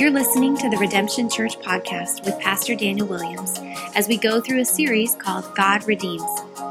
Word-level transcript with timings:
You're 0.00 0.10
listening 0.10 0.56
to 0.56 0.70
the 0.70 0.78
Redemption 0.78 1.28
Church 1.28 1.58
podcast 1.58 2.24
with 2.24 2.40
Pastor 2.40 2.74
Daniel 2.74 3.06
Williams 3.06 3.60
as 3.94 4.08
we 4.08 4.16
go 4.16 4.40
through 4.40 4.60
a 4.60 4.64
series 4.64 5.14
called 5.14 5.44
God 5.54 5.86
Redeems, 5.86 6.24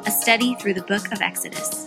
a 0.07 0.09
study 0.09 0.55
through 0.55 0.73
the 0.73 0.81
book 0.81 1.11
of 1.11 1.21
Exodus. 1.21 1.85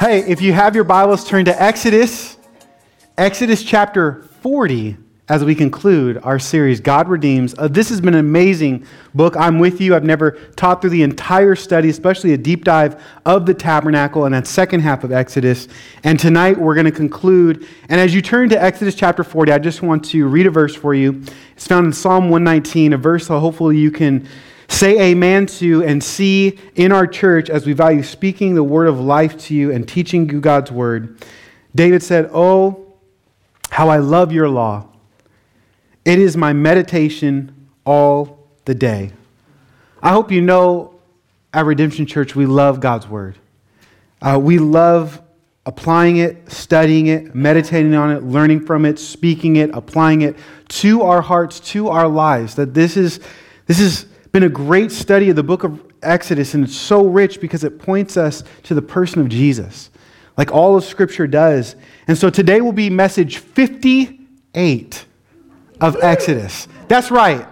Hey, 0.00 0.24
if 0.28 0.42
you 0.42 0.52
have 0.54 0.74
your 0.74 0.82
Bibles, 0.82 1.24
turn 1.24 1.44
to 1.44 1.62
Exodus, 1.62 2.36
Exodus 3.16 3.62
chapter 3.62 4.22
40 4.40 4.96
as 5.26 5.42
we 5.42 5.54
conclude 5.54 6.18
our 6.22 6.38
series, 6.38 6.80
God 6.80 7.08
Redeems. 7.08 7.54
Uh, 7.56 7.66
this 7.66 7.88
has 7.88 7.98
been 7.98 8.12
an 8.12 8.20
amazing 8.20 8.86
book. 9.14 9.34
I'm 9.38 9.58
with 9.58 9.80
you. 9.80 9.94
I've 9.94 10.04
never 10.04 10.32
taught 10.54 10.82
through 10.82 10.90
the 10.90 11.02
entire 11.02 11.54
study, 11.54 11.88
especially 11.88 12.34
a 12.34 12.36
deep 12.36 12.62
dive 12.62 13.02
of 13.24 13.46
the 13.46 13.54
tabernacle 13.54 14.26
and 14.26 14.34
that 14.34 14.46
second 14.46 14.80
half 14.80 15.02
of 15.02 15.12
Exodus. 15.12 15.66
And 16.02 16.20
tonight 16.20 16.58
we're 16.58 16.74
going 16.74 16.84
to 16.84 16.92
conclude. 16.92 17.66
And 17.88 17.98
as 17.98 18.14
you 18.14 18.20
turn 18.20 18.50
to 18.50 18.62
Exodus 18.62 18.94
chapter 18.94 19.24
40, 19.24 19.50
I 19.50 19.58
just 19.58 19.80
want 19.80 20.04
to 20.06 20.26
read 20.28 20.46
a 20.46 20.50
verse 20.50 20.76
for 20.76 20.92
you. 20.92 21.22
It's 21.56 21.66
found 21.66 21.86
in 21.86 21.92
Psalm 21.94 22.24
119, 22.24 22.92
a 22.92 22.98
verse 22.98 23.26
that 23.28 23.40
hopefully 23.40 23.78
you 23.78 23.90
can 23.90 24.28
say 24.68 25.10
amen 25.10 25.46
to 25.46 25.84
and 25.84 26.04
see 26.04 26.58
in 26.74 26.92
our 26.92 27.06
church 27.06 27.48
as 27.48 27.64
we 27.64 27.72
value 27.72 28.02
speaking 28.02 28.54
the 28.54 28.64
word 28.64 28.88
of 28.88 29.00
life 29.00 29.38
to 29.38 29.54
you 29.54 29.72
and 29.72 29.88
teaching 29.88 30.28
you 30.28 30.42
God's 30.42 30.70
word. 30.70 31.24
David 31.74 32.02
said, 32.02 32.28
Oh, 32.34 32.92
how 33.70 33.88
I 33.88 33.98
love 33.98 34.30
your 34.30 34.50
law. 34.50 34.88
It 36.04 36.18
is 36.18 36.36
my 36.36 36.52
meditation 36.52 37.68
all 37.86 38.50
the 38.66 38.74
day. 38.74 39.12
I 40.02 40.10
hope 40.10 40.30
you 40.30 40.42
know 40.42 41.00
at 41.54 41.64
Redemption 41.64 42.04
Church 42.04 42.36
we 42.36 42.44
love 42.44 42.80
God's 42.80 43.08
Word. 43.08 43.38
Uh, 44.20 44.38
we 44.40 44.58
love 44.58 45.22
applying 45.64 46.18
it, 46.18 46.50
studying 46.52 47.06
it, 47.06 47.34
meditating 47.34 47.94
on 47.94 48.10
it, 48.10 48.22
learning 48.22 48.66
from 48.66 48.84
it, 48.84 48.98
speaking 48.98 49.56
it, 49.56 49.70
applying 49.72 50.20
it 50.20 50.36
to 50.68 51.02
our 51.02 51.22
hearts, 51.22 51.58
to 51.60 51.88
our 51.88 52.06
lives. 52.06 52.54
That 52.56 52.74
this 52.74 52.98
is 52.98 53.20
this 53.66 53.78
has 53.78 54.04
been 54.30 54.42
a 54.42 54.48
great 54.50 54.92
study 54.92 55.30
of 55.30 55.36
the 55.36 55.42
book 55.42 55.64
of 55.64 55.82
Exodus, 56.02 56.52
and 56.52 56.64
it's 56.64 56.76
so 56.76 57.06
rich 57.06 57.40
because 57.40 57.64
it 57.64 57.78
points 57.78 58.18
us 58.18 58.44
to 58.64 58.74
the 58.74 58.82
person 58.82 59.22
of 59.22 59.30
Jesus, 59.30 59.88
like 60.36 60.52
all 60.52 60.76
of 60.76 60.84
Scripture 60.84 61.26
does. 61.26 61.76
And 62.08 62.18
so 62.18 62.28
today 62.28 62.60
will 62.60 62.72
be 62.72 62.90
message 62.90 63.38
58 63.38 65.06
of 65.84 65.96
Exodus. 66.02 66.66
That's 66.88 67.10
right. 67.10 67.46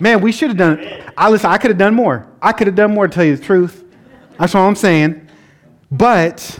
Man, 0.00 0.20
we 0.20 0.32
should 0.32 0.48
have 0.48 0.58
done 0.58 0.78
I 1.16 1.30
listen, 1.30 1.50
I 1.50 1.56
could 1.56 1.70
have 1.70 1.78
done 1.78 1.94
more. 1.94 2.26
I 2.42 2.52
could 2.52 2.66
have 2.66 2.76
done 2.76 2.92
more 2.92 3.08
to 3.08 3.14
tell 3.14 3.24
you 3.24 3.36
the 3.36 3.44
truth. 3.44 3.84
That's 4.38 4.54
all 4.54 4.68
I'm 4.68 4.76
saying. 4.76 5.28
But 5.90 6.58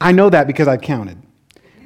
I 0.00 0.12
know 0.12 0.30
that 0.30 0.46
because 0.46 0.68
I've 0.68 0.82
counted. 0.82 1.20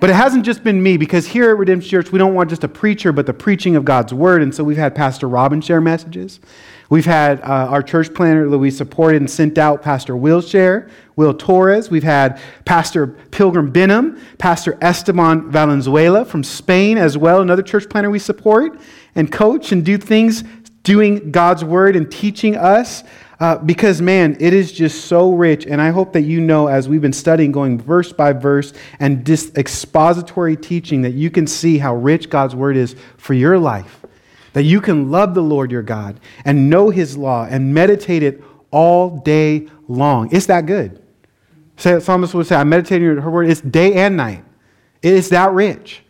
But 0.01 0.11
it 0.11 0.15
hasn't 0.15 0.45
just 0.45 0.63
been 0.63 0.81
me, 0.81 0.97
because 0.97 1.27
here 1.27 1.51
at 1.51 1.57
Redemption 1.57 1.91
Church, 1.91 2.13
we 2.13 2.19
don't 2.19 2.35
want 2.35 2.51
just 2.51 2.63
a 2.63 2.69
preacher, 2.69 3.13
but 3.13 3.27
the 3.27 3.35
preaching 3.35 3.75
of 3.75 3.85
God's 3.85 4.15
word. 4.15 4.43
And 4.43 4.55
so 4.55 4.63
we've 4.63 4.77
had 4.77 4.95
Pastor 4.95 5.29
Robin 5.29 5.61
share 5.61 5.81
messages. 5.81 6.39
We've 6.91 7.05
had 7.05 7.41
uh, 7.43 7.69
our 7.69 7.83
church 7.83 8.15
planner 8.15 8.49
that 8.49 8.59
we 8.59 8.71
supported 8.71 9.21
and 9.21 9.31
sent 9.31 9.59
out, 9.59 9.83
Pastor 9.83 10.15
Willshare 10.15 10.91
Will 11.17 11.35
Torres. 11.35 11.91
We've 11.91 12.03
had 12.03 12.41
Pastor 12.65 13.09
Pilgrim 13.09 13.71
Benham, 13.71 14.19
Pastor 14.39 14.79
Esteban 14.81 15.51
Valenzuela 15.51 16.25
from 16.25 16.43
Spain 16.43 16.97
as 16.97 17.19
well, 17.19 17.43
another 17.43 17.63
church 17.63 17.91
planner 17.91 18.09
we 18.09 18.19
support 18.19 18.81
and 19.15 19.31
coach 19.31 19.71
and 19.71 19.85
do 19.85 19.99
things 19.99 20.45
doing 20.83 21.31
God's 21.31 21.63
word 21.63 21.95
and 21.95 22.11
teaching 22.11 22.57
us. 22.57 23.05
Uh, 23.41 23.57
because, 23.59 24.03
man, 24.03 24.37
it 24.41 24.53
is 24.53 24.73
just 24.73 25.05
so 25.05 25.33
rich. 25.33 25.65
And 25.65 25.81
I 25.81 25.91
hope 25.91 26.13
that 26.15 26.23
you 26.23 26.41
know, 26.41 26.67
as 26.67 26.89
we've 26.89 27.01
been 27.01 27.13
studying, 27.13 27.53
going 27.53 27.79
verse 27.79 28.13
by 28.13 28.33
verse 28.33 28.73
and 28.99 29.25
this 29.25 29.53
expository 29.55 30.57
teaching, 30.57 31.03
that 31.03 31.13
you 31.13 31.31
can 31.31 31.47
see 31.47 31.79
how 31.79 31.95
rich 31.95 32.31
God's 32.31 32.57
word 32.57 32.77
is 32.77 32.97
for 33.17 33.35
your 33.35 33.57
life. 33.57 33.98
That 34.59 34.65
you 34.65 34.81
can 34.81 35.13
love 35.13 35.35
the 35.35 35.41
Lord 35.41 35.71
your 35.71 35.85
God 35.85 36.19
and 36.45 36.69
know 36.69 36.91
his 36.91 37.17
law 37.17 37.47
and 37.49 37.73
meditate 37.73 38.25
it 38.25 38.43
all 38.73 39.21
day 39.21 39.69
long. 39.87 40.35
It's 40.35 40.47
that 40.47 40.67
good. 40.67 41.01
Say, 41.77 42.01
psalmist 42.01 42.35
would 42.35 42.49
say, 42.49 42.57
I 42.57 42.65
meditate 42.65 43.01
on 43.03 43.19
her 43.19 43.31
word. 43.31 43.49
It's 43.49 43.61
day 43.61 43.95
and 43.95 44.17
night. 44.17 44.45
It 45.01 45.13
is 45.13 45.29
that 45.29 45.53
rich 45.53 46.03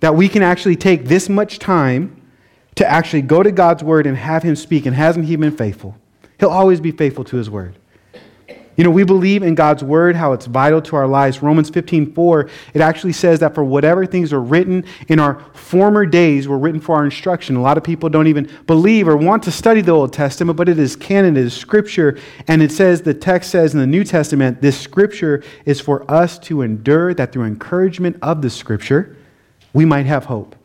that 0.00 0.14
we 0.14 0.26
can 0.26 0.42
actually 0.42 0.76
take 0.76 1.04
this 1.04 1.28
much 1.28 1.58
time 1.58 2.18
to 2.76 2.90
actually 2.90 3.20
go 3.20 3.42
to 3.42 3.52
God's 3.52 3.84
word 3.84 4.06
and 4.06 4.16
have 4.16 4.42
him 4.42 4.56
speak. 4.56 4.86
And 4.86 4.96
hasn't 4.96 5.26
he 5.26 5.36
been 5.36 5.54
faithful? 5.54 5.94
He'll 6.40 6.48
always 6.48 6.80
be 6.80 6.92
faithful 6.92 7.24
to 7.24 7.36
his 7.36 7.50
word. 7.50 7.78
You 8.76 8.84
know, 8.84 8.90
we 8.90 9.04
believe 9.04 9.42
in 9.42 9.54
God's 9.54 9.84
word, 9.84 10.16
how 10.16 10.32
it's 10.32 10.46
vital 10.46 10.80
to 10.82 10.96
our 10.96 11.06
lives. 11.06 11.42
Romans 11.42 11.68
15, 11.68 12.14
4, 12.14 12.48
it 12.72 12.80
actually 12.80 13.12
says 13.12 13.40
that 13.40 13.54
for 13.54 13.62
whatever 13.62 14.06
things 14.06 14.32
are 14.32 14.40
written 14.40 14.84
in 15.08 15.20
our 15.20 15.40
former 15.52 16.06
days 16.06 16.48
were 16.48 16.58
written 16.58 16.80
for 16.80 16.96
our 16.96 17.04
instruction. 17.04 17.56
A 17.56 17.60
lot 17.60 17.76
of 17.76 17.84
people 17.84 18.08
don't 18.08 18.28
even 18.28 18.50
believe 18.66 19.08
or 19.08 19.16
want 19.16 19.42
to 19.42 19.50
study 19.50 19.82
the 19.82 19.92
Old 19.92 20.12
Testament, 20.12 20.56
but 20.56 20.68
it 20.68 20.78
is 20.78 20.96
canon, 20.96 21.36
it 21.36 21.44
is 21.44 21.54
scripture. 21.54 22.18
And 22.48 22.62
it 22.62 22.72
says, 22.72 23.02
the 23.02 23.14
text 23.14 23.50
says 23.50 23.74
in 23.74 23.80
the 23.80 23.86
New 23.86 24.04
Testament, 24.04 24.62
this 24.62 24.80
scripture 24.80 25.42
is 25.66 25.80
for 25.80 26.10
us 26.10 26.38
to 26.40 26.62
endure, 26.62 27.12
that 27.14 27.32
through 27.32 27.44
encouragement 27.44 28.16
of 28.22 28.40
the 28.40 28.50
scripture, 28.50 29.16
we 29.74 29.84
might 29.84 30.06
have 30.06 30.24
hope. 30.26 30.56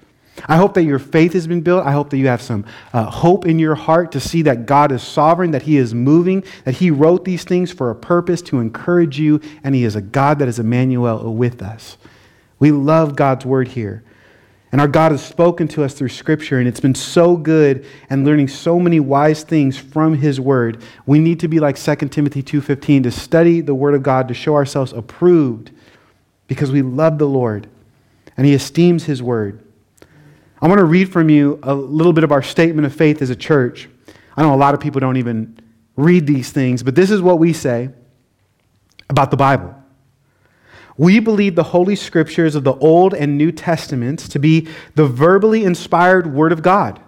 I 0.45 0.57
hope 0.57 0.73
that 0.75 0.83
your 0.83 0.99
faith 0.99 1.33
has 1.33 1.47
been 1.47 1.61
built. 1.61 1.85
I 1.85 1.91
hope 1.91 2.09
that 2.11 2.17
you 2.17 2.27
have 2.27 2.41
some 2.41 2.65
uh, 2.93 3.05
hope 3.05 3.45
in 3.45 3.59
your 3.59 3.75
heart 3.75 4.11
to 4.11 4.19
see 4.19 4.43
that 4.43 4.65
God 4.65 4.91
is 4.91 5.01
sovereign, 5.01 5.51
that 5.51 5.63
He 5.63 5.77
is 5.77 5.93
moving, 5.93 6.43
that 6.63 6.75
He 6.75 6.91
wrote 6.91 7.25
these 7.25 7.43
things 7.43 7.71
for 7.71 7.89
a 7.89 7.95
purpose 7.95 8.41
to 8.43 8.59
encourage 8.59 9.19
you, 9.19 9.41
and 9.63 9.73
He 9.73 9.83
is 9.83 9.95
a 9.95 10.01
God 10.01 10.39
that 10.39 10.47
is 10.47 10.59
Emmanuel 10.59 11.33
with 11.33 11.61
us. 11.61 11.97
We 12.59 12.71
love 12.71 13.15
God's 13.15 13.45
word 13.45 13.69
here. 13.69 14.03
And 14.71 14.81
our 14.81 14.87
God 14.87 15.11
has 15.13 15.25
spoken 15.25 15.67
to 15.69 15.83
us 15.83 15.93
through 15.93 16.09
Scripture, 16.09 16.59
and 16.59 16.67
it's 16.67 16.81
been 16.81 16.95
so 16.95 17.37
good 17.37 17.85
and 18.09 18.25
learning 18.25 18.49
so 18.49 18.79
many 18.79 18.99
wise 18.99 19.43
things 19.43 19.77
from 19.77 20.15
His 20.15 20.41
Word. 20.41 20.83
We 21.05 21.19
need 21.19 21.39
to 21.39 21.47
be 21.47 21.59
like 21.59 21.77
2 21.77 21.95
Timothy 22.09 22.43
2.15 22.43 23.03
to 23.03 23.11
study 23.11 23.61
the 23.61 23.75
Word 23.75 23.95
of 23.95 24.03
God 24.03 24.27
to 24.27 24.33
show 24.33 24.55
ourselves 24.55 24.91
approved 24.91 25.71
because 26.47 26.71
we 26.71 26.81
love 26.81 27.17
the 27.17 27.27
Lord 27.27 27.67
and 28.35 28.45
He 28.45 28.53
esteems 28.53 29.05
His 29.05 29.23
Word. 29.23 29.63
I 30.61 30.67
want 30.67 30.79
to 30.79 30.85
read 30.85 31.11
from 31.11 31.29
you 31.29 31.59
a 31.61 31.73
little 31.73 32.13
bit 32.13 32.23
of 32.23 32.31
our 32.31 32.41
statement 32.41 32.85
of 32.85 32.95
faith 32.95 33.21
as 33.21 33.29
a 33.29 33.35
church. 33.35 33.87
I 34.35 34.41
know 34.41 34.53
a 34.53 34.57
lot 34.57 34.73
of 34.73 34.79
people 34.79 34.99
don't 34.99 35.17
even 35.17 35.59
read 35.95 36.25
these 36.25 36.51
things, 36.51 36.81
but 36.81 36.95
this 36.95 37.11
is 37.11 37.21
what 37.21 37.37
we 37.37 37.53
say 37.53 37.89
about 39.09 39.29
the 39.29 39.37
Bible. 39.37 39.75
We 40.97 41.19
believe 41.19 41.53
the 41.53 41.63
Holy 41.63 41.95
Scriptures 41.95 42.55
of 42.55 42.63
the 42.63 42.73
Old 42.75 43.13
and 43.13 43.37
New 43.37 43.51
Testaments 43.51 44.27
to 44.29 44.39
be 44.39 44.67
the 44.95 45.05
verbally 45.05 45.63
inspired 45.63 46.33
Word 46.33 46.51
of 46.51 46.63
God, 46.63 46.99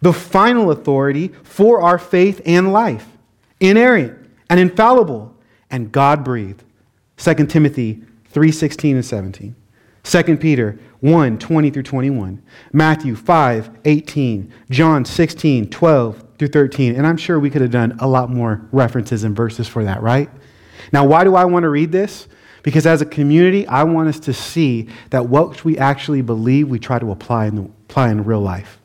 the 0.00 0.12
final 0.12 0.70
authority 0.70 1.28
for 1.42 1.80
our 1.80 1.98
faith 1.98 2.40
and 2.46 2.72
life, 2.72 3.08
inerrant 3.58 4.16
and 4.48 4.60
infallible, 4.60 5.34
and 5.70 5.90
God 5.90 6.22
breathed. 6.22 6.62
2 7.16 7.48
Timothy 7.48 8.04
3:16 8.32 8.94
and 8.94 9.04
17. 9.04 9.56
2 10.04 10.36
Peter 10.36 10.78
1 11.06 11.38
20 11.38 11.70
through 11.70 11.82
21, 11.84 12.42
Matthew 12.72 13.14
5 13.14 13.70
18, 13.84 14.52
John 14.70 15.04
16 15.04 15.70
12 15.70 16.24
through 16.38 16.48
13. 16.48 16.96
And 16.96 17.06
I'm 17.06 17.16
sure 17.16 17.38
we 17.38 17.48
could 17.48 17.62
have 17.62 17.70
done 17.70 17.96
a 18.00 18.08
lot 18.08 18.30
more 18.30 18.66
references 18.72 19.24
and 19.24 19.34
verses 19.36 19.68
for 19.68 19.84
that, 19.84 20.02
right? 20.02 20.28
Now, 20.92 21.06
why 21.06 21.24
do 21.24 21.34
I 21.34 21.44
want 21.44 21.62
to 21.62 21.68
read 21.68 21.92
this? 21.92 22.28
Because 22.62 22.86
as 22.86 23.00
a 23.00 23.06
community, 23.06 23.66
I 23.68 23.84
want 23.84 24.08
us 24.08 24.18
to 24.20 24.32
see 24.32 24.88
that 25.10 25.28
what 25.28 25.64
we 25.64 25.78
actually 25.78 26.22
believe, 26.22 26.68
we 26.68 26.80
try 26.80 26.98
to 26.98 27.12
apply 27.12 27.46
in, 27.46 27.54
the, 27.54 27.62
apply 27.62 28.10
in 28.10 28.24
real 28.24 28.40
life. 28.40 28.80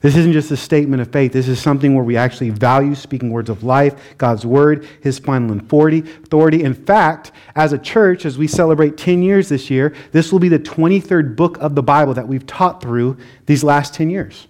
This 0.00 0.16
isn't 0.16 0.32
just 0.32 0.50
a 0.50 0.56
statement 0.56 1.02
of 1.02 1.12
faith. 1.12 1.32
This 1.32 1.46
is 1.46 1.60
something 1.60 1.94
where 1.94 2.04
we 2.04 2.16
actually 2.16 2.48
value 2.50 2.94
speaking 2.94 3.30
words 3.30 3.50
of 3.50 3.62
life, 3.62 4.16
God's 4.16 4.46
word, 4.46 4.88
his 5.02 5.18
final 5.18 5.54
authority. 5.56 6.62
In 6.62 6.72
fact, 6.72 7.32
as 7.54 7.74
a 7.74 7.78
church, 7.78 8.24
as 8.24 8.38
we 8.38 8.46
celebrate 8.46 8.96
10 8.96 9.22
years 9.22 9.50
this 9.50 9.68
year, 9.68 9.94
this 10.12 10.32
will 10.32 10.38
be 10.38 10.48
the 10.48 10.58
23rd 10.58 11.36
book 11.36 11.58
of 11.58 11.74
the 11.74 11.82
Bible 11.82 12.14
that 12.14 12.26
we've 12.26 12.46
taught 12.46 12.80
through 12.80 13.18
these 13.44 13.62
last 13.62 13.92
10 13.92 14.08
years. 14.08 14.48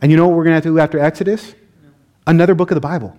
And 0.00 0.10
you 0.10 0.16
know 0.16 0.26
what 0.26 0.36
we're 0.36 0.44
going 0.44 0.52
to 0.52 0.56
have 0.56 0.62
to 0.64 0.70
do 0.70 0.78
after 0.78 0.98
Exodus? 0.98 1.54
Another 2.26 2.54
book 2.54 2.70
of 2.70 2.74
the 2.74 2.80
Bible. 2.80 3.18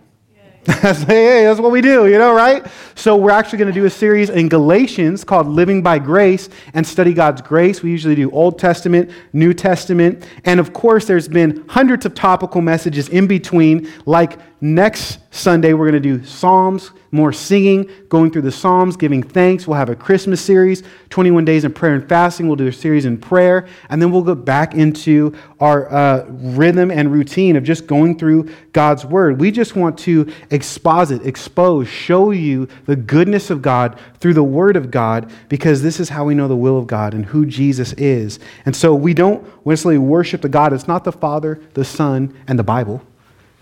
Hey, 0.67 1.43
that's 1.43 1.59
what 1.59 1.71
we 1.71 1.81
do, 1.81 2.07
you 2.07 2.17
know, 2.17 2.33
right? 2.33 2.65
So 2.95 3.15
we're 3.15 3.31
actually 3.31 3.59
going 3.59 3.73
to 3.73 3.79
do 3.79 3.85
a 3.85 3.89
series 3.89 4.29
in 4.29 4.49
Galatians 4.49 5.23
called 5.23 5.47
Living 5.47 5.83
by 5.83 5.99
Grace 5.99 6.49
and 6.73 6.85
study 6.85 7.13
God's 7.13 7.41
grace. 7.41 7.83
We 7.83 7.91
usually 7.91 8.15
do 8.15 8.31
Old 8.31 8.57
Testament, 8.57 9.11
New 9.33 9.53
Testament, 9.53 10.27
and 10.43 10.59
of 10.59 10.73
course, 10.73 11.05
there's 11.05 11.27
been 11.27 11.65
hundreds 11.67 12.05
of 12.05 12.15
topical 12.15 12.61
messages 12.61 13.09
in 13.09 13.27
between, 13.27 13.91
like 14.05 14.39
next 14.61 15.19
Sunday, 15.31 15.73
we're 15.73 15.89
going 15.89 16.01
to 16.01 16.17
do 16.17 16.25
Psalms, 16.25 16.91
more 17.11 17.33
singing, 17.33 17.89
going 18.09 18.31
through 18.31 18.43
the 18.43 18.51
Psalms, 18.51 18.95
giving 18.95 19.21
thanks. 19.21 19.67
We'll 19.67 19.77
have 19.77 19.89
a 19.89 19.95
Christmas 19.95 20.41
series, 20.41 20.83
21 21.09 21.45
days 21.45 21.65
in 21.65 21.73
prayer 21.73 21.93
and 21.93 22.07
fasting. 22.07 22.47
We'll 22.47 22.55
do 22.55 22.67
a 22.67 22.73
series 22.73 23.05
in 23.05 23.17
prayer. 23.17 23.67
And 23.89 24.01
then 24.01 24.11
we'll 24.11 24.21
go 24.21 24.35
back 24.35 24.73
into 24.73 25.35
our 25.59 25.91
uh, 25.93 26.25
rhythm 26.29 26.91
and 26.91 27.11
routine 27.11 27.55
of 27.55 27.63
just 27.63 27.87
going 27.87 28.17
through 28.17 28.49
God's 28.71 29.05
Word. 29.05 29.39
We 29.39 29.51
just 29.51 29.75
want 29.75 29.97
to 29.99 30.31
exposit, 30.51 31.25
expose, 31.25 31.87
show 31.87 32.31
you 32.31 32.67
the 32.85 32.95
goodness 32.95 33.49
of 33.49 33.61
God 33.61 33.99
through 34.19 34.33
the 34.33 34.43
Word 34.43 34.75
of 34.75 34.91
God 34.91 35.31
because 35.49 35.81
this 35.81 35.99
is 35.99 36.09
how 36.09 36.25
we 36.25 36.35
know 36.35 36.47
the 36.47 36.55
will 36.55 36.77
of 36.77 36.87
God 36.87 37.13
and 37.13 37.25
who 37.25 37.45
Jesus 37.45 37.93
is. 37.93 38.39
And 38.65 38.75
so 38.75 38.95
we 38.95 39.13
don't 39.13 39.45
necessarily 39.65 39.97
worship 39.97 40.41
the 40.41 40.49
God. 40.49 40.73
It's 40.73 40.87
not 40.87 41.03
the 41.03 41.11
Father, 41.11 41.61
the 41.73 41.85
Son, 41.85 42.37
and 42.47 42.57
the 42.57 42.63
Bible. 42.63 43.01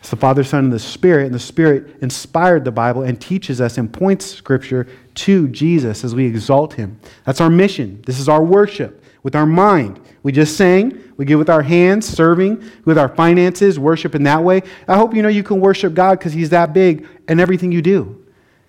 It's 0.04 0.10
the 0.10 0.18
Father, 0.18 0.44
Son, 0.44 0.66
and 0.66 0.74
the 0.74 0.80
Spirit, 0.80 1.28
and 1.28 1.34
the 1.34 1.40
Spirit 1.40 1.96
inspired 2.02 2.66
the 2.66 2.74
Bible 2.74 3.04
and 3.04 3.22
teaches 3.22 3.62
us 3.62 3.78
and 3.78 3.92
points 3.92 4.26
Scripture 4.26 4.86
to 5.16 5.48
Jesus 5.48 6.04
as 6.04 6.14
we 6.14 6.26
exalt 6.26 6.74
Him. 6.74 7.00
That's 7.24 7.40
our 7.40 7.50
mission. 7.50 8.04
This 8.06 8.20
is 8.20 8.28
our 8.28 8.44
worship 8.44 9.02
with 9.24 9.34
our 9.34 9.46
mind. 9.46 10.02
We 10.22 10.34
just 10.34 10.58
sang, 10.58 11.02
we 11.16 11.24
give 11.24 11.40
with 11.40 11.50
our 11.50 11.62
hands, 11.62 12.06
serving, 12.06 12.70
with 12.84 12.98
our 12.98 13.08
finances, 13.08 13.80
worship 13.80 14.14
in 14.14 14.24
that 14.24 14.44
way. 14.44 14.64
I 14.90 14.98
hope 14.98 15.16
you 15.16 15.22
know 15.22 15.30
you 15.30 15.42
can 15.42 15.62
worship 15.62 15.94
God 15.94 16.20
because 16.20 16.34
He's 16.34 16.50
that 16.50 16.74
big 16.74 17.08
in 17.30 17.40
everything 17.40 17.72
you 17.72 17.82
do. 17.82 18.26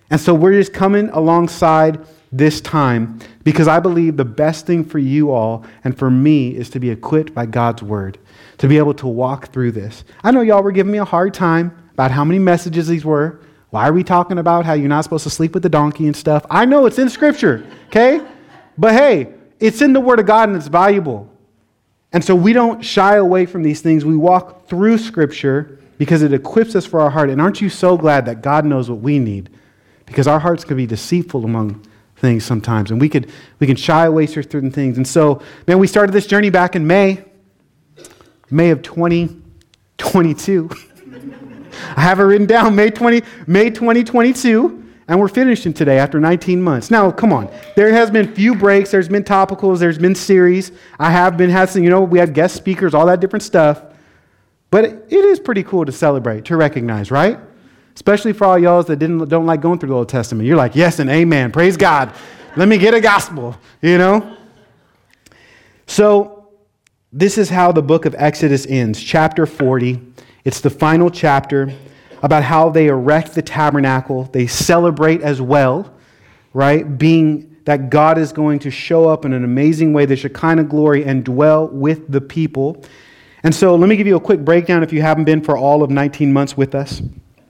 And 0.09 0.21
so 0.21 0.33
we're 0.33 0.53
just 0.53 0.71
coming 0.71 1.09
alongside 1.09 1.99
this 2.37 2.61
time 2.61 3.19
because 3.43 3.67
I 3.67 3.79
believe 3.79 4.17
the 4.17 4.25
best 4.25 4.65
thing 4.65 4.83
for 4.83 4.99
you 4.99 5.31
all 5.31 5.65
and 5.83 5.97
for 5.97 6.09
me 6.09 6.55
is 6.55 6.69
to 6.71 6.79
be 6.79 6.89
equipped 6.89 7.33
by 7.33 7.45
God's 7.45 7.83
Word 7.83 8.17
to 8.57 8.67
be 8.67 8.77
able 8.77 8.93
to 8.95 9.07
walk 9.07 9.51
through 9.51 9.71
this. 9.71 10.03
I 10.23 10.31
know 10.31 10.41
y'all 10.41 10.63
were 10.63 10.71
giving 10.71 10.91
me 10.91 10.97
a 10.97 11.05
hard 11.05 11.33
time 11.33 11.89
about 11.93 12.11
how 12.11 12.23
many 12.23 12.39
messages 12.39 12.87
these 12.87 13.05
were. 13.05 13.39
Why 13.69 13.87
are 13.87 13.93
we 13.93 14.03
talking 14.03 14.37
about 14.37 14.65
how 14.65 14.73
you're 14.73 14.87
not 14.87 15.03
supposed 15.03 15.23
to 15.23 15.29
sleep 15.29 15.53
with 15.53 15.63
the 15.63 15.69
donkey 15.69 16.05
and 16.05 16.15
stuff? 16.15 16.45
I 16.49 16.65
know 16.65 16.85
it's 16.85 16.99
in 16.99 17.09
Scripture, 17.09 17.65
okay? 17.87 18.25
But 18.77 18.93
hey, 18.93 19.33
it's 19.59 19.81
in 19.81 19.93
the 19.93 19.99
Word 19.99 20.19
of 20.19 20.25
God 20.25 20.49
and 20.49 20.57
it's 20.57 20.67
valuable. 20.67 21.29
And 22.13 22.23
so 22.23 22.35
we 22.35 22.53
don't 22.53 22.83
shy 22.83 23.15
away 23.15 23.45
from 23.45 23.63
these 23.63 23.81
things. 23.81 24.05
We 24.05 24.15
walk 24.15 24.67
through 24.67 24.99
Scripture 24.99 25.79
because 25.97 26.21
it 26.21 26.33
equips 26.33 26.75
us 26.75 26.85
for 26.85 27.01
our 27.01 27.09
heart. 27.09 27.29
And 27.29 27.41
aren't 27.41 27.61
you 27.61 27.69
so 27.69 27.97
glad 27.97 28.25
that 28.25 28.41
God 28.41 28.65
knows 28.65 28.89
what 28.89 28.99
we 28.99 29.19
need? 29.19 29.49
Because 30.05 30.27
our 30.27 30.39
hearts 30.39 30.63
can 30.63 30.77
be 30.77 30.85
deceitful 30.85 31.43
among 31.43 31.85
things 32.17 32.45
sometimes, 32.45 32.91
and 32.91 32.99
we 32.99 33.09
could 33.09 33.31
we 33.59 33.67
can 33.67 33.75
shy 33.75 34.05
away 34.05 34.27
from 34.27 34.43
certain 34.43 34.71
things. 34.71 34.97
And 34.97 35.07
so, 35.07 35.41
man, 35.67 35.79
we 35.79 35.87
started 35.87 36.11
this 36.13 36.27
journey 36.27 36.49
back 36.49 36.75
in 36.75 36.87
May. 36.87 37.23
May 38.49 38.69
of 38.69 38.81
2022. 38.83 40.69
I 41.97 42.01
have 42.01 42.19
it 42.19 42.23
written 42.23 42.47
down, 42.47 42.75
May 42.75 42.89
20, 42.89 43.21
May 43.47 43.69
2022, 43.69 44.83
and 45.07 45.19
we're 45.19 45.27
finishing 45.27 45.73
today 45.73 45.99
after 45.99 46.19
19 46.19 46.61
months. 46.61 46.89
Now, 46.89 47.11
come 47.11 47.33
on. 47.33 47.49
There 47.75 47.91
has 47.91 48.09
been 48.09 48.33
few 48.33 48.55
breaks, 48.55 48.91
there's 48.91 49.09
been 49.09 49.23
topicals, 49.23 49.79
there's 49.79 49.97
been 49.97 50.15
series. 50.15 50.71
I 50.99 51.11
have 51.11 51.37
been 51.37 51.49
having, 51.49 51.83
you 51.83 51.89
know, 51.89 52.01
we 52.01 52.19
have 52.19 52.33
guest 52.33 52.55
speakers, 52.55 52.93
all 52.93 53.05
that 53.07 53.19
different 53.19 53.43
stuff. 53.43 53.83
But 54.71 54.85
it 54.85 55.25
is 55.25 55.39
pretty 55.39 55.63
cool 55.63 55.85
to 55.85 55.91
celebrate, 55.91 56.45
to 56.45 56.57
recognize, 56.57 57.11
right? 57.11 57.39
Especially 57.95 58.33
for 58.33 58.45
all 58.45 58.59
y'all 58.59 58.83
that 58.83 58.97
didn't, 58.97 59.29
don't 59.29 59.45
like 59.45 59.61
going 59.61 59.79
through 59.79 59.89
the 59.89 59.95
Old 59.95 60.09
Testament. 60.09 60.45
You're 60.45 60.57
like, 60.57 60.75
yes 60.75 60.99
and 60.99 61.09
amen. 61.09 61.51
Praise 61.51 61.77
God. 61.77 62.13
Let 62.55 62.67
me 62.67 62.77
get 62.77 62.93
a 62.93 63.01
gospel, 63.01 63.57
you 63.81 63.97
know? 63.97 64.37
So, 65.87 66.49
this 67.11 67.37
is 67.37 67.49
how 67.49 67.71
the 67.71 67.81
book 67.81 68.05
of 68.05 68.13
Exodus 68.17 68.65
ends, 68.67 69.01
chapter 69.01 69.45
40. 69.45 70.01
It's 70.43 70.59
the 70.59 70.69
final 70.69 71.09
chapter 71.09 71.73
about 72.21 72.43
how 72.43 72.69
they 72.69 72.87
erect 72.87 73.33
the 73.33 73.41
tabernacle. 73.41 74.23
They 74.23 74.47
celebrate 74.47 75.21
as 75.21 75.41
well, 75.41 75.93
right? 76.53 76.97
Being 76.97 77.55
that 77.65 77.89
God 77.89 78.17
is 78.17 78.31
going 78.31 78.59
to 78.59 78.71
show 78.71 79.09
up 79.09 79.25
in 79.25 79.33
an 79.33 79.43
amazing 79.43 79.93
way, 79.93 80.05
the 80.05 80.15
Shekinah 80.15 80.65
glory, 80.65 81.03
and 81.03 81.23
dwell 81.23 81.67
with 81.67 82.11
the 82.11 82.21
people. 82.21 82.83
And 83.43 83.53
so 83.53 83.75
let 83.75 83.89
me 83.89 83.95
give 83.95 84.07
you 84.07 84.15
a 84.15 84.21
quick 84.21 84.41
breakdown 84.41 84.83
if 84.83 84.93
you 84.93 85.01
haven't 85.01 85.25
been 85.25 85.41
for 85.41 85.57
all 85.57 85.83
of 85.83 85.89
19 85.89 86.31
months 86.31 86.55
with 86.55 86.75
us, 86.75 87.01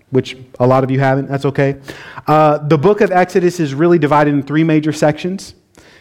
which 0.10 0.38
a 0.60 0.68
lot 0.68 0.84
of 0.84 0.92
you 0.92 1.00
haven't. 1.00 1.28
That's 1.28 1.46
okay. 1.46 1.80
Uh, 2.28 2.60
the 2.60 2.78
book 2.78 3.02
of 3.02 3.12
Exodus 3.12 3.60
is 3.60 3.74
really 3.74 4.00
divided 4.00 4.34
in 4.34 4.44
three 4.44 4.64
major 4.64 4.92
sections. 4.92 5.56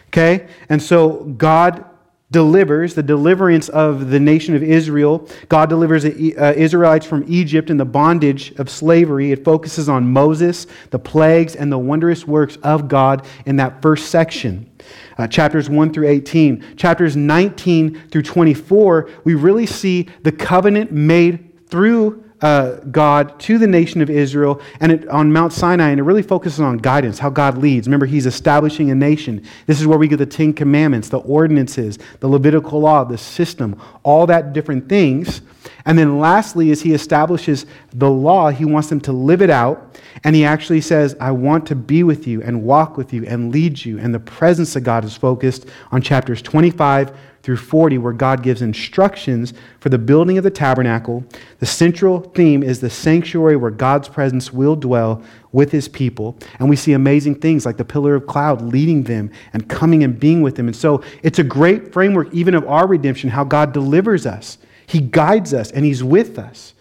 Okay? 0.07 0.47
And 0.69 0.81
so 0.81 1.23
God 1.23 1.85
delivers 2.31 2.95
the 2.95 3.03
deliverance 3.03 3.69
of 3.69 4.09
the 4.09 4.19
nation 4.19 4.55
of 4.55 4.63
Israel. 4.63 5.29
God 5.47 5.69
delivers 5.69 6.03
the 6.03 6.35
uh, 6.35 6.53
Israelites 6.53 7.05
from 7.05 7.23
Egypt 7.27 7.69
and 7.69 7.79
the 7.79 7.85
bondage 7.85 8.51
of 8.53 8.69
slavery. 8.69 9.31
It 9.31 9.45
focuses 9.45 9.87
on 9.87 10.11
Moses, 10.11 10.67
the 10.89 10.99
plagues, 10.99 11.55
and 11.55 11.71
the 11.71 11.77
wondrous 11.77 12.27
works 12.27 12.57
of 12.57 12.87
God 12.87 13.25
in 13.45 13.55
that 13.57 13.81
first 13.81 14.09
section. 14.09 14.69
Uh, 15.17 15.27
chapters 15.27 15.69
1 15.69 15.93
through 15.93 16.07
18. 16.07 16.75
Chapters 16.75 17.15
19 17.15 18.09
through 18.09 18.23
24, 18.23 19.09
we 19.23 19.35
really 19.35 19.65
see 19.65 20.07
the 20.23 20.31
covenant 20.31 20.91
made 20.91 21.67
through 21.69 22.24
uh, 22.45 22.75
God 22.91 23.39
to 23.39 23.57
the 23.57 23.65
nation 23.65 24.01
of 24.01 24.09
Israel 24.11 24.61
and 24.79 24.91
it, 24.91 25.07
on 25.07 25.33
Mount 25.33 25.51
Sinai, 25.51 25.89
and 25.89 25.99
it 25.99 26.03
really 26.03 26.21
focuses 26.21 26.59
on 26.59 26.77
guidance, 26.77 27.17
how 27.17 27.31
God 27.31 27.57
leads. 27.57 27.87
Remember, 27.87 28.05
He's 28.05 28.27
establishing 28.27 28.91
a 28.91 28.95
nation. 28.95 29.43
This 29.65 29.81
is 29.81 29.87
where 29.87 29.97
we 29.97 30.07
get 30.07 30.17
the 30.17 30.27
Ten 30.27 30.53
Commandments, 30.53 31.09
the 31.09 31.17
ordinances, 31.17 31.97
the 32.19 32.27
Levitical 32.27 32.81
law, 32.81 33.03
the 33.03 33.17
system, 33.17 33.81
all 34.03 34.27
that 34.27 34.53
different 34.53 34.87
things. 34.87 35.41
And 35.85 35.97
then 35.97 36.19
lastly, 36.19 36.69
as 36.69 36.81
He 36.83 36.93
establishes 36.93 37.65
the 37.93 38.11
law, 38.11 38.51
He 38.51 38.63
wants 38.63 38.89
them 38.89 39.01
to 39.01 39.11
live 39.11 39.41
it 39.41 39.49
out. 39.49 39.99
And 40.23 40.35
He 40.35 40.45
actually 40.45 40.81
says, 40.81 41.15
I 41.19 41.31
want 41.31 41.65
to 41.67 41.75
be 41.75 42.03
with 42.03 42.27
you 42.27 42.43
and 42.43 42.61
walk 42.61 42.95
with 42.95 43.11
you 43.11 43.25
and 43.25 43.51
lead 43.51 43.83
you. 43.83 43.97
And 43.97 44.13
the 44.13 44.19
presence 44.19 44.75
of 44.75 44.83
God 44.83 45.03
is 45.03 45.17
focused 45.17 45.65
on 45.91 46.03
chapters 46.03 46.43
25 46.43 47.11
through 47.45 47.57
40, 47.57 47.99
where 47.99 48.11
God 48.11 48.41
gives 48.41 48.63
instructions 48.63 49.53
for 49.79 49.89
the 49.89 49.99
building 49.99 50.39
of 50.39 50.43
the 50.43 50.49
tabernacle. 50.49 51.23
The 51.59 51.67
central 51.67 52.21
theme 52.21 52.63
is 52.63 52.79
the 52.79 52.89
sanctuary 52.89 53.55
where 53.55 53.69
God's 53.69 54.09
presence 54.09 54.51
will 54.51 54.75
dwell 54.75 55.21
with 55.51 55.71
his 55.71 55.87
people. 55.87 56.35
And 56.57 56.67
we 56.67 56.75
see 56.75 56.93
amazing 56.93 57.35
things 57.35 57.63
like 57.63 57.77
the 57.77 57.85
pillar 57.85 58.15
of 58.15 58.25
cloud 58.25 58.63
leading 58.63 59.03
them 59.03 59.29
and 59.53 59.69
coming 59.69 60.03
and 60.03 60.19
being 60.19 60.41
with 60.41 60.55
them. 60.55 60.65
And 60.65 60.75
so 60.75 61.03
it's 61.21 61.37
a 61.37 61.43
great 61.43 61.93
framework, 61.93 62.33
even 62.33 62.55
of 62.55 62.67
our 62.67 62.87
redemption, 62.87 63.29
how 63.29 63.43
God 63.43 63.73
delivers 63.73 64.25
us. 64.25 64.57
He 64.87 64.99
guides 64.99 65.53
us 65.53 65.69
and 65.69 65.85
he's 65.85 66.03
with 66.03 66.39
us. 66.39 66.73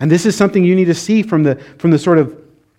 And 0.00 0.10
this 0.10 0.26
is 0.26 0.36
something 0.36 0.64
you 0.64 0.74
need 0.74 0.86
to 0.86 0.94
see 0.94 1.22
from 1.22 1.44
the, 1.44 1.54
from 1.78 1.92
the 1.92 1.98
sort 1.98 2.18
of 2.18 2.36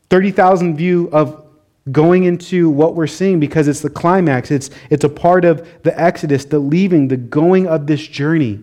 30,000 0.10 0.76
view 0.76 1.10
of 1.14 1.49
going 1.92 2.24
into 2.24 2.70
what 2.70 2.96
we're 2.96 3.08
seeing 3.08 3.40
because 3.40 3.68
it's 3.68 3.82
the 3.82 3.90
climax. 3.90 4.52
It's, 4.52 4.70
it's 4.90 5.04
a 5.04 5.10
part 5.10 5.46
of 5.46 5.68
the 5.84 6.00
Exodus, 6.00 6.46
the 6.46 6.60
leaving, 6.60 7.08
the 7.08 7.18
going 7.18 7.68
of 7.68 7.88
this 7.88 8.06
journey. 8.06 8.60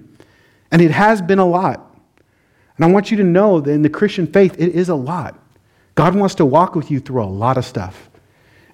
And 0.70 0.82
it 0.82 0.90
has 0.90 1.22
been 1.22 1.38
a 1.38 1.46
lot. 1.46 1.94
And 2.76 2.84
I 2.84 2.88
want 2.88 3.10
you 3.10 3.16
to 3.16 3.24
know 3.24 3.60
that 3.60 3.70
in 3.70 3.82
the 3.82 3.88
Christian 3.88 4.26
faith, 4.26 4.54
it 4.58 4.74
is 4.74 4.88
a 4.88 4.94
lot. 4.94 5.38
God 5.94 6.14
wants 6.14 6.34
to 6.36 6.44
walk 6.44 6.74
with 6.74 6.90
you 6.90 7.00
through 7.00 7.22
a 7.22 7.24
lot 7.24 7.56
of 7.56 7.64
stuff. 7.64 8.10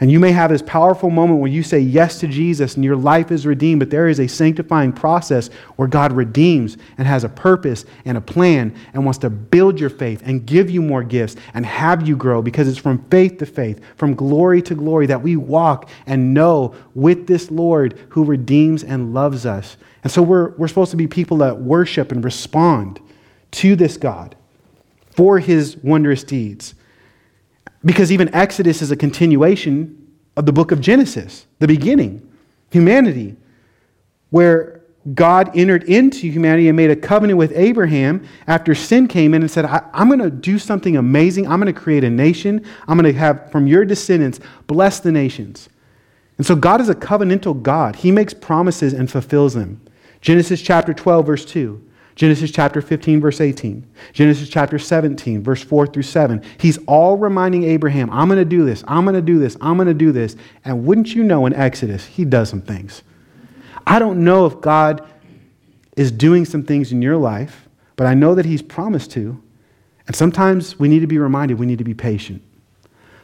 And 0.00 0.10
you 0.10 0.18
may 0.18 0.32
have 0.32 0.50
this 0.50 0.62
powerful 0.62 1.10
moment 1.10 1.38
where 1.38 1.50
you 1.50 1.62
say 1.62 1.78
yes 1.78 2.18
to 2.20 2.26
Jesus 2.26 2.74
and 2.74 2.84
your 2.84 2.96
life 2.96 3.30
is 3.30 3.46
redeemed, 3.46 3.78
but 3.78 3.90
there 3.90 4.08
is 4.08 4.18
a 4.18 4.26
sanctifying 4.26 4.92
process 4.92 5.48
where 5.76 5.86
God 5.86 6.12
redeems 6.12 6.76
and 6.98 7.06
has 7.06 7.22
a 7.22 7.28
purpose 7.28 7.84
and 8.04 8.18
a 8.18 8.20
plan 8.20 8.74
and 8.94 9.04
wants 9.04 9.18
to 9.18 9.30
build 9.30 9.78
your 9.78 9.90
faith 9.90 10.20
and 10.24 10.44
give 10.44 10.70
you 10.70 10.82
more 10.82 11.04
gifts 11.04 11.36
and 11.54 11.64
have 11.64 12.06
you 12.08 12.16
grow 12.16 12.42
because 12.42 12.66
it's 12.66 12.78
from 12.78 13.04
faith 13.10 13.38
to 13.38 13.46
faith, 13.46 13.80
from 13.96 14.14
glory 14.14 14.60
to 14.62 14.74
glory 14.74 15.06
that 15.06 15.22
we 15.22 15.36
walk 15.36 15.88
and 16.06 16.34
know 16.34 16.74
with 16.94 17.28
this 17.28 17.50
Lord 17.50 17.96
who 18.08 18.24
redeems 18.24 18.82
and 18.82 19.14
loves 19.14 19.46
us. 19.46 19.76
And 20.02 20.10
so 20.10 20.20
we're, 20.20 20.50
we're 20.56 20.68
supposed 20.68 20.90
to 20.90 20.96
be 20.96 21.06
people 21.06 21.36
that 21.38 21.60
worship 21.60 22.10
and 22.10 22.24
respond 22.24 22.98
to 23.52 23.76
this 23.76 23.96
God 23.96 24.34
for 25.14 25.38
his 25.38 25.76
wondrous 25.76 26.24
deeds. 26.24 26.74
Because 27.84 28.12
even 28.12 28.32
Exodus 28.34 28.82
is 28.82 28.90
a 28.90 28.96
continuation 28.96 29.98
of 30.36 30.46
the 30.46 30.52
book 30.52 30.72
of 30.72 30.80
Genesis, 30.80 31.46
the 31.58 31.66
beginning, 31.66 32.28
humanity, 32.70 33.36
where 34.30 34.82
God 35.14 35.56
entered 35.56 35.84
into 35.84 36.30
humanity 36.30 36.68
and 36.68 36.76
made 36.76 36.90
a 36.90 36.96
covenant 36.96 37.36
with 37.36 37.52
Abraham 37.56 38.26
after 38.46 38.74
sin 38.74 39.08
came 39.08 39.34
in 39.34 39.42
and 39.42 39.50
said, 39.50 39.64
I, 39.64 39.82
am 39.94 40.08
going 40.08 40.20
to 40.20 40.30
do 40.30 40.58
something 40.58 40.96
amazing. 40.96 41.48
I'm 41.48 41.60
going 41.60 41.72
to 41.72 41.78
create 41.78 42.04
a 42.04 42.10
nation. 42.10 42.64
I'm 42.86 42.96
going 42.96 43.12
to 43.12 43.18
have 43.18 43.50
from 43.50 43.66
your 43.66 43.84
descendants 43.84 44.38
bless 44.68 45.00
the 45.00 45.10
nations. 45.10 45.68
And 46.38 46.46
so 46.46 46.54
God 46.54 46.80
is 46.80 46.88
a 46.88 46.94
covenantal 46.94 47.62
God. 47.62 47.96
He 47.96 48.12
makes 48.12 48.32
promises 48.32 48.92
and 48.92 49.10
fulfills 49.10 49.54
them. 49.54 49.80
Genesis 50.20 50.62
chapter 50.62 50.94
12, 50.94 51.26
verse 51.26 51.44
2. 51.44 51.84
Genesis 52.14 52.50
chapter 52.50 52.82
15, 52.82 53.20
verse 53.20 53.40
18. 53.40 53.86
Genesis 54.12 54.48
chapter 54.48 54.78
17, 54.78 55.42
verse 55.42 55.62
4 55.62 55.86
through 55.86 56.02
7. 56.02 56.42
He's 56.58 56.78
all 56.86 57.16
reminding 57.16 57.64
Abraham, 57.64 58.10
I'm 58.10 58.28
going 58.28 58.38
to 58.38 58.44
do 58.44 58.64
this, 58.64 58.84
I'm 58.86 59.04
going 59.04 59.14
to 59.14 59.22
do 59.22 59.38
this, 59.38 59.56
I'm 59.60 59.76
going 59.76 59.88
to 59.88 59.94
do 59.94 60.12
this. 60.12 60.36
And 60.64 60.84
wouldn't 60.84 61.14
you 61.14 61.24
know 61.24 61.46
in 61.46 61.54
Exodus, 61.54 62.04
he 62.04 62.24
does 62.24 62.50
some 62.50 62.62
things. 62.62 63.02
I 63.86 63.98
don't 63.98 64.24
know 64.24 64.46
if 64.46 64.60
God 64.60 65.08
is 65.96 66.12
doing 66.12 66.44
some 66.44 66.62
things 66.62 66.92
in 66.92 67.02
your 67.02 67.16
life, 67.16 67.68
but 67.96 68.06
I 68.06 68.14
know 68.14 68.34
that 68.34 68.46
he's 68.46 68.62
promised 68.62 69.10
to. 69.12 69.42
And 70.06 70.16
sometimes 70.16 70.78
we 70.78 70.88
need 70.88 71.00
to 71.00 71.06
be 71.06 71.18
reminded 71.18 71.58
we 71.58 71.66
need 71.66 71.78
to 71.78 71.84
be 71.84 71.94
patient. 71.94 72.42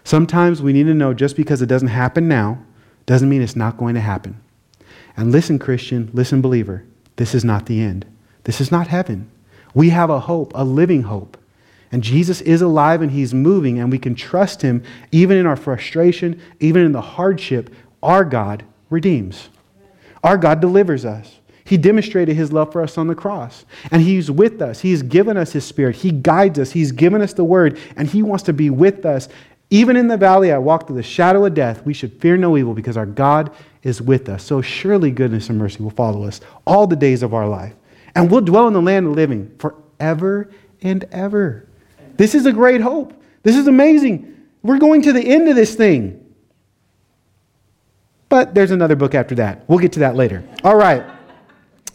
Sometimes 0.04 0.62
we 0.62 0.72
need 0.72 0.84
to 0.84 0.94
know 0.94 1.12
just 1.12 1.36
because 1.36 1.60
it 1.60 1.66
doesn't 1.66 1.88
happen 1.88 2.28
now 2.28 2.62
doesn't 3.06 3.28
mean 3.28 3.42
it's 3.42 3.56
not 3.56 3.76
going 3.76 3.94
to 3.94 4.00
happen. 4.00 4.40
And 5.16 5.32
listen, 5.32 5.58
Christian, 5.58 6.10
listen, 6.12 6.40
believer, 6.40 6.84
this 7.16 7.34
is 7.34 7.44
not 7.44 7.66
the 7.66 7.80
end. 7.80 8.06
This 8.48 8.62
is 8.62 8.72
not 8.72 8.86
heaven. 8.86 9.30
We 9.74 9.90
have 9.90 10.08
a 10.08 10.20
hope, 10.20 10.52
a 10.54 10.64
living 10.64 11.02
hope. 11.02 11.36
And 11.92 12.02
Jesus 12.02 12.40
is 12.40 12.62
alive 12.62 13.02
and 13.02 13.10
he's 13.10 13.34
moving, 13.34 13.78
and 13.78 13.92
we 13.92 13.98
can 13.98 14.14
trust 14.14 14.62
him 14.62 14.82
even 15.12 15.36
in 15.36 15.44
our 15.44 15.54
frustration, 15.54 16.40
even 16.58 16.82
in 16.82 16.92
the 16.92 17.02
hardship. 17.02 17.68
Our 18.02 18.24
God 18.24 18.64
redeems, 18.88 19.50
our 20.24 20.38
God 20.38 20.62
delivers 20.62 21.04
us. 21.04 21.40
He 21.66 21.76
demonstrated 21.76 22.36
his 22.36 22.50
love 22.50 22.72
for 22.72 22.80
us 22.80 22.96
on 22.96 23.06
the 23.06 23.14
cross. 23.14 23.66
And 23.90 24.00
he's 24.00 24.30
with 24.30 24.62
us. 24.62 24.80
He's 24.80 25.02
given 25.02 25.36
us 25.36 25.52
his 25.52 25.66
spirit. 25.66 25.96
He 25.96 26.10
guides 26.10 26.58
us. 26.58 26.70
He's 26.70 26.90
given 26.90 27.20
us 27.20 27.34
the 27.34 27.44
word. 27.44 27.78
And 27.98 28.08
he 28.08 28.22
wants 28.22 28.44
to 28.44 28.54
be 28.54 28.70
with 28.70 29.04
us. 29.04 29.28
Even 29.68 29.94
in 29.94 30.08
the 30.08 30.16
valley 30.16 30.52
I 30.52 30.56
walk 30.56 30.86
through 30.86 30.96
the 30.96 31.02
shadow 31.02 31.44
of 31.44 31.52
death, 31.52 31.84
we 31.84 31.92
should 31.92 32.18
fear 32.22 32.38
no 32.38 32.56
evil 32.56 32.72
because 32.72 32.96
our 32.96 33.04
God 33.04 33.54
is 33.82 34.00
with 34.00 34.30
us. 34.30 34.42
So 34.42 34.62
surely 34.62 35.10
goodness 35.10 35.50
and 35.50 35.58
mercy 35.58 35.82
will 35.82 35.90
follow 35.90 36.24
us 36.24 36.40
all 36.66 36.86
the 36.86 36.96
days 36.96 37.22
of 37.22 37.34
our 37.34 37.46
life. 37.46 37.74
And 38.14 38.30
we'll 38.30 38.40
dwell 38.40 38.66
in 38.68 38.74
the 38.74 38.82
land 38.82 39.06
of 39.06 39.12
living 39.12 39.54
forever 39.58 40.50
and 40.82 41.04
ever. 41.12 41.68
This 42.16 42.34
is 42.34 42.46
a 42.46 42.52
great 42.52 42.80
hope. 42.80 43.14
This 43.42 43.56
is 43.56 43.66
amazing. 43.66 44.36
We're 44.62 44.78
going 44.78 45.02
to 45.02 45.12
the 45.12 45.22
end 45.22 45.48
of 45.48 45.56
this 45.56 45.74
thing. 45.74 46.24
But 48.28 48.54
there's 48.54 48.70
another 48.70 48.96
book 48.96 49.14
after 49.14 49.34
that. 49.36 49.68
We'll 49.68 49.78
get 49.78 49.92
to 49.92 50.00
that 50.00 50.16
later. 50.16 50.44
All 50.64 50.76
right. 50.76 51.04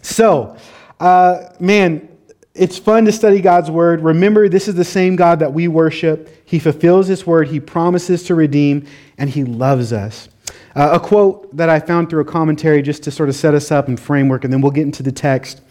So, 0.02 0.58
uh, 1.00 1.50
man, 1.60 2.10
it's 2.56 2.78
fun 2.78 3.06
to 3.06 3.12
study 3.12 3.42
God's 3.42 3.72
word. 3.72 4.02
Remember, 4.02 4.48
this 4.48 4.68
is 4.68 4.76
the 4.76 4.84
same 4.84 5.16
God 5.16 5.40
that 5.40 5.52
we 5.52 5.68
worship. 5.68 6.30
He 6.46 6.60
fulfills 6.60 7.08
his 7.08 7.26
word, 7.26 7.48
he 7.48 7.60
promises 7.60 8.24
to 8.24 8.36
redeem, 8.36 8.86
and 9.18 9.30
he 9.30 9.44
loves 9.44 9.92
us. 9.92 10.30
Uh, 10.76 10.92
a 10.94 11.00
quote 11.00 11.56
that 11.56 11.70
I 11.70 11.80
found 11.80 12.10
through 12.10 12.22
a 12.22 12.26
commentary 12.26 12.82
just 12.82 13.04
to 13.04 13.12
sort 13.12 13.30
of 13.30 13.36
set 13.36 13.54
us 13.54 13.72
up 13.72 13.88
in 13.88 13.98
framework, 13.98 14.44
and 14.44 14.54
then 14.54 14.62
we'll 14.62 14.72
get 14.72 14.84
into 14.84 15.04
the 15.04 15.12
text. 15.12 15.62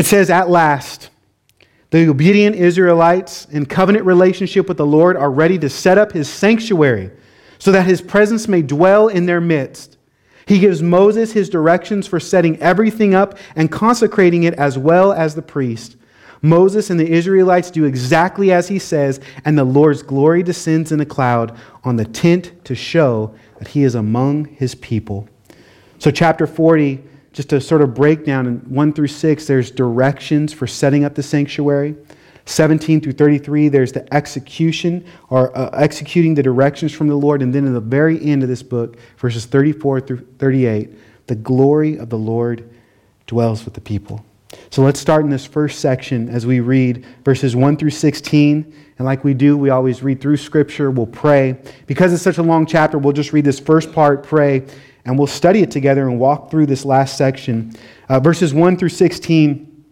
It 0.00 0.06
says, 0.06 0.30
At 0.30 0.48
last, 0.48 1.10
the 1.90 2.08
obedient 2.08 2.56
Israelites 2.56 3.46
in 3.50 3.66
covenant 3.66 4.06
relationship 4.06 4.66
with 4.66 4.78
the 4.78 4.86
Lord 4.86 5.14
are 5.14 5.30
ready 5.30 5.58
to 5.58 5.68
set 5.68 5.98
up 5.98 6.12
his 6.12 6.26
sanctuary 6.26 7.10
so 7.58 7.70
that 7.72 7.84
his 7.84 8.00
presence 8.00 8.48
may 8.48 8.62
dwell 8.62 9.08
in 9.08 9.26
their 9.26 9.42
midst. 9.42 9.98
He 10.46 10.58
gives 10.58 10.80
Moses 10.80 11.32
his 11.32 11.50
directions 11.50 12.06
for 12.06 12.18
setting 12.18 12.58
everything 12.62 13.14
up 13.14 13.36
and 13.54 13.70
consecrating 13.70 14.44
it 14.44 14.54
as 14.54 14.78
well 14.78 15.12
as 15.12 15.34
the 15.34 15.42
priest. 15.42 15.96
Moses 16.40 16.88
and 16.88 16.98
the 16.98 17.12
Israelites 17.12 17.70
do 17.70 17.84
exactly 17.84 18.50
as 18.52 18.68
he 18.68 18.78
says, 18.78 19.20
and 19.44 19.58
the 19.58 19.64
Lord's 19.64 20.02
glory 20.02 20.42
descends 20.42 20.92
in 20.92 21.00
a 21.00 21.04
cloud 21.04 21.58
on 21.84 21.96
the 21.96 22.06
tent 22.06 22.52
to 22.64 22.74
show 22.74 23.34
that 23.58 23.68
he 23.68 23.82
is 23.82 23.94
among 23.94 24.46
his 24.46 24.74
people. 24.76 25.28
So, 25.98 26.10
chapter 26.10 26.46
40, 26.46 27.04
just 27.32 27.48
to 27.50 27.60
sort 27.60 27.82
of 27.82 27.94
break 27.94 28.24
down 28.24 28.46
in 28.46 28.58
1 28.58 28.92
through 28.92 29.06
6, 29.06 29.46
there's 29.46 29.70
directions 29.70 30.52
for 30.52 30.66
setting 30.66 31.04
up 31.04 31.14
the 31.14 31.22
sanctuary. 31.22 31.96
17 32.46 33.00
through 33.00 33.12
33, 33.12 33.68
there's 33.68 33.92
the 33.92 34.12
execution 34.12 35.04
or 35.28 35.56
uh, 35.56 35.70
executing 35.74 36.34
the 36.34 36.42
directions 36.42 36.92
from 36.92 37.06
the 37.06 37.14
Lord. 37.14 37.42
And 37.42 37.54
then 37.54 37.64
in 37.66 37.74
the 37.74 37.80
very 37.80 38.20
end 38.24 38.42
of 38.42 38.48
this 38.48 38.62
book, 38.62 38.96
verses 39.18 39.46
34 39.46 40.00
through 40.00 40.26
38, 40.38 40.90
the 41.28 41.36
glory 41.36 41.96
of 41.96 42.10
the 42.10 42.18
Lord 42.18 42.68
dwells 43.26 43.64
with 43.64 43.74
the 43.74 43.80
people. 43.80 44.24
So 44.70 44.82
let's 44.82 44.98
start 44.98 45.24
in 45.24 45.30
this 45.30 45.46
first 45.46 45.78
section 45.78 46.28
as 46.28 46.44
we 46.44 46.58
read 46.58 47.04
verses 47.24 47.54
1 47.54 47.76
through 47.76 47.90
16. 47.90 48.74
And 48.98 49.06
like 49.06 49.22
we 49.22 49.32
do, 49.32 49.56
we 49.56 49.70
always 49.70 50.02
read 50.02 50.20
through 50.20 50.38
Scripture, 50.38 50.90
we'll 50.90 51.06
pray. 51.06 51.56
Because 51.86 52.12
it's 52.12 52.22
such 52.22 52.38
a 52.38 52.42
long 52.42 52.66
chapter, 52.66 52.98
we'll 52.98 53.12
just 53.12 53.32
read 53.32 53.44
this 53.44 53.60
first 53.60 53.92
part, 53.92 54.24
pray, 54.24 54.66
and 55.04 55.18
we'll 55.18 55.26
study 55.26 55.60
it 55.62 55.70
together 55.70 56.08
and 56.08 56.18
walk 56.18 56.50
through 56.50 56.66
this 56.66 56.84
last 56.84 57.16
section. 57.16 57.72
Uh, 58.08 58.20
verses 58.20 58.52
1 58.52 58.76
through 58.76 58.90
16, 58.90 59.84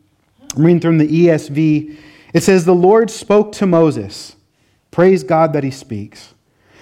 I'm 0.56 0.62
reading 0.62 0.80
from 0.80 0.98
the 0.98 1.26
ESV. 1.26 1.96
It 2.34 2.42
says, 2.42 2.64
The 2.64 2.74
Lord 2.74 3.10
spoke 3.10 3.52
to 3.52 3.66
Moses. 3.66 4.36
Praise 4.90 5.22
God 5.22 5.52
that 5.52 5.64
he 5.64 5.70
speaks. 5.70 6.34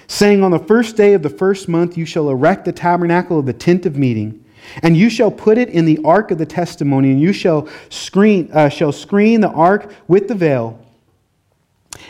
Saying, 0.06 0.42
On 0.42 0.50
the 0.50 0.58
first 0.58 0.96
day 0.96 1.14
of 1.14 1.22
the 1.22 1.30
first 1.30 1.68
month, 1.68 1.96
you 1.96 2.06
shall 2.06 2.30
erect 2.30 2.64
the 2.64 2.72
tabernacle 2.72 3.38
of 3.38 3.46
the 3.46 3.52
tent 3.52 3.86
of 3.86 3.96
meeting. 3.96 4.44
And 4.82 4.96
you 4.96 5.10
shall 5.10 5.30
put 5.30 5.58
it 5.58 5.68
in 5.68 5.84
the 5.84 6.00
ark 6.04 6.30
of 6.30 6.38
the 6.38 6.46
testimony, 6.46 7.12
and 7.12 7.20
you 7.20 7.32
shall 7.32 7.68
screen, 7.88 8.50
uh, 8.52 8.68
shall 8.68 8.92
screen 8.92 9.40
the 9.40 9.50
ark 9.50 9.92
with 10.08 10.28
the 10.28 10.34
veil. 10.34 10.85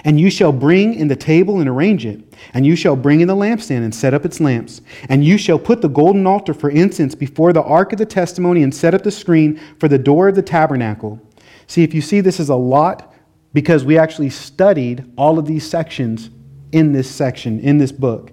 And 0.05 0.21
you 0.21 0.31
shall 0.31 0.53
bring 0.53 0.95
in 0.95 1.09
the 1.09 1.17
table 1.17 1.61
and 1.61 1.69
arrange 1.69 2.07
it. 2.07 2.35
And 2.55 2.67
you 2.67 2.77
shall 2.77 2.97
bring 2.97 3.21
in 3.21 3.29
the 3.29 3.35
lampstand 3.37 3.85
and 3.85 3.95
set 3.95 4.15
up 4.15 4.25
its 4.25 4.41
lamps. 4.41 4.81
And 5.09 5.25
you 5.25 5.39
shall 5.39 5.59
put 5.59 5.83
the 5.83 5.89
golden 5.89 6.27
altar 6.27 6.55
for 6.55 6.71
incense 6.71 7.15
before 7.15 7.53
the 7.53 7.63
ark 7.63 7.93
of 7.93 7.99
the 7.99 8.07
testimony 8.07 8.63
and 8.63 8.75
set 8.75 8.95
up 8.95 9.03
the 9.03 9.11
screen 9.11 9.61
for 9.79 9.89
the 9.89 9.99
door 9.99 10.29
of 10.29 10.35
the 10.35 10.43
tabernacle. 10.43 11.21
See, 11.67 11.83
if 11.83 11.95
you 11.95 12.01
see 12.01 12.21
this 12.21 12.41
is 12.41 12.49
a 12.49 12.57
lot, 12.57 13.15
because 13.53 13.85
we 13.85 13.97
actually 13.99 14.31
studied 14.31 15.11
all 15.17 15.39
of 15.39 15.47
these 15.47 15.69
sections 15.69 16.31
in 16.73 16.93
this 16.93 17.11
section, 17.11 17.59
in 17.61 17.79
this 17.79 17.93
book. 17.93 18.33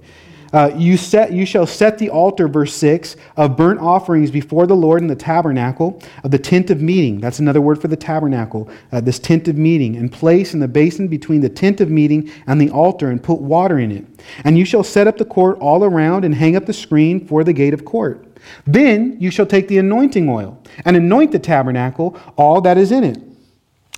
Uh, 0.53 0.71
you, 0.75 0.95
set, 0.95 1.33
you 1.33 1.47
shall 1.47 1.65
set 1.65 1.97
the 1.97 2.11
altar, 2.11 2.47
verse 2.47 2.75
6, 2.75 3.15
of 3.37 3.57
burnt 3.57 3.79
offerings 3.79 4.29
before 4.29 4.67
the 4.67 4.75
Lord 4.75 5.01
in 5.01 5.07
the 5.07 5.15
tabernacle 5.15 5.99
of 6.23 6.29
the 6.29 6.37
tent 6.37 6.69
of 6.69 6.79
meeting. 6.79 7.19
That's 7.19 7.39
another 7.39 7.59
word 7.59 7.81
for 7.81 7.87
the 7.87 7.97
tabernacle, 7.97 8.69
uh, 8.91 9.01
this 9.01 9.17
tent 9.17 9.47
of 9.47 9.57
meeting, 9.57 9.95
and 9.95 10.11
place 10.11 10.53
in 10.53 10.59
the 10.59 10.67
basin 10.67 11.07
between 11.07 11.41
the 11.41 11.49
tent 11.49 11.81
of 11.81 11.89
meeting 11.89 12.31
and 12.45 12.61
the 12.61 12.69
altar, 12.69 13.09
and 13.09 13.21
put 13.21 13.41
water 13.41 13.79
in 13.79 13.91
it. 13.91 14.05
And 14.43 14.55
you 14.55 14.63
shall 14.63 14.83
set 14.83 15.07
up 15.07 15.17
the 15.17 15.25
court 15.25 15.57
all 15.59 15.83
around 15.83 16.23
and 16.23 16.35
hang 16.35 16.55
up 16.55 16.67
the 16.67 16.73
screen 16.73 17.25
for 17.25 17.43
the 17.43 17.53
gate 17.53 17.73
of 17.73 17.83
court. 17.83 18.27
Then 18.67 19.17
you 19.19 19.31
shall 19.31 19.47
take 19.47 19.67
the 19.67 19.79
anointing 19.79 20.29
oil 20.29 20.61
and 20.85 20.95
anoint 20.95 21.31
the 21.31 21.39
tabernacle, 21.39 22.15
all 22.37 22.61
that 22.61 22.77
is 22.77 22.91
in 22.91 23.03
it 23.03 23.17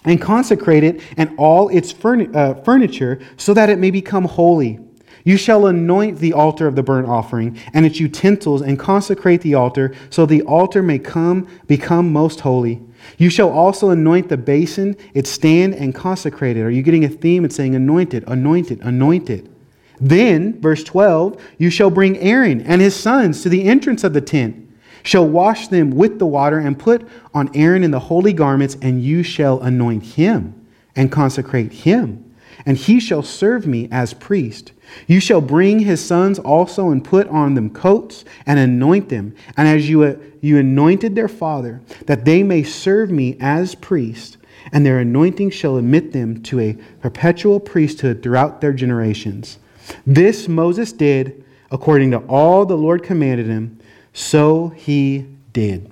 and 0.05 0.21
consecrate 0.21 0.83
it 0.83 1.01
and 1.17 1.33
all 1.37 1.67
its 1.69 1.93
uh, 2.05 2.53
furniture 2.63 3.19
so 3.37 3.53
that 3.53 3.69
it 3.69 3.79
may 3.79 3.91
become 3.91 4.23
holy. 4.23 4.79
You 5.25 5.35
shall 5.35 5.65
anoint 5.65 6.19
the 6.19 6.31
altar 6.31 6.67
of 6.67 6.75
the 6.75 6.83
burnt 6.83 7.09
offering 7.09 7.59
and 7.73 7.85
its 7.85 7.99
utensils 7.99 8.61
and 8.61 8.79
consecrate 8.79 9.41
the 9.41 9.55
altar 9.55 9.93
so 10.09 10.25
the 10.25 10.43
altar 10.43 10.81
may 10.81 10.99
come 10.99 11.47
become 11.67 12.13
most 12.13 12.39
holy. 12.39 12.81
You 13.17 13.29
shall 13.29 13.49
also 13.49 13.89
anoint 13.89 14.29
the 14.29 14.37
basin, 14.37 14.95
its 15.13 15.29
stand, 15.29 15.75
and 15.75 15.93
consecrate 15.93 16.55
it. 16.55 16.61
Are 16.61 16.69
you 16.69 16.83
getting 16.83 17.03
a 17.03 17.09
theme? 17.09 17.43
It's 17.43 17.55
saying 17.55 17.75
anointed, 17.75 18.23
anointed, 18.27 18.79
anointed. 18.81 19.53
Then, 19.99 20.61
verse 20.61 20.83
12, 20.83 21.41
you 21.57 21.69
shall 21.69 21.89
bring 21.89 22.17
Aaron 22.19 22.61
and 22.61 22.81
his 22.81 22.95
sons 22.95 23.41
to 23.43 23.49
the 23.49 23.65
entrance 23.65 24.03
of 24.03 24.13
the 24.13 24.21
tent 24.21 24.65
shall 25.05 25.27
wash 25.27 25.67
them 25.67 25.91
with 25.91 26.19
the 26.19 26.25
water 26.25 26.57
and 26.57 26.77
put 26.77 27.07
on 27.33 27.49
Aaron 27.53 27.83
in 27.83 27.91
the 27.91 27.99
holy 27.99 28.33
garments, 28.33 28.75
and 28.81 29.03
you 29.03 29.21
shall 29.21 29.61
anoint 29.61 30.03
him 30.03 30.53
and 30.95 31.11
consecrate 31.11 31.71
him, 31.71 32.24
and 32.65 32.77
he 32.77 32.99
shall 32.99 33.21
serve 33.23 33.67
me 33.67 33.87
as 33.91 34.13
priest. 34.13 34.71
You 35.07 35.19
shall 35.19 35.41
bring 35.41 35.79
his 35.79 36.03
sons 36.03 36.39
also 36.39 36.89
and 36.89 37.03
put 37.03 37.27
on 37.27 37.53
them 37.53 37.69
coats 37.69 38.25
and 38.45 38.59
anoint 38.59 39.09
them, 39.09 39.35
and 39.57 39.67
as 39.67 39.89
you, 39.89 40.19
you 40.41 40.57
anointed 40.57 41.15
their 41.15 41.27
father, 41.27 41.81
that 42.05 42.25
they 42.25 42.43
may 42.43 42.63
serve 42.63 43.11
me 43.11 43.37
as 43.39 43.75
priest, 43.75 44.37
and 44.71 44.85
their 44.85 44.99
anointing 44.99 45.51
shall 45.51 45.77
admit 45.77 46.11
them 46.11 46.41
to 46.43 46.59
a 46.59 46.73
perpetual 47.01 47.59
priesthood 47.59 48.23
throughout 48.23 48.61
their 48.61 48.73
generations. 48.73 49.59
This 50.05 50.47
Moses 50.47 50.91
did 50.91 51.43
according 51.71 52.11
to 52.11 52.19
all 52.19 52.65
the 52.65 52.77
Lord 52.77 53.03
commanded 53.03 53.47
him 53.47 53.79
so 54.13 54.69
he 54.69 55.25
did. 55.51 55.91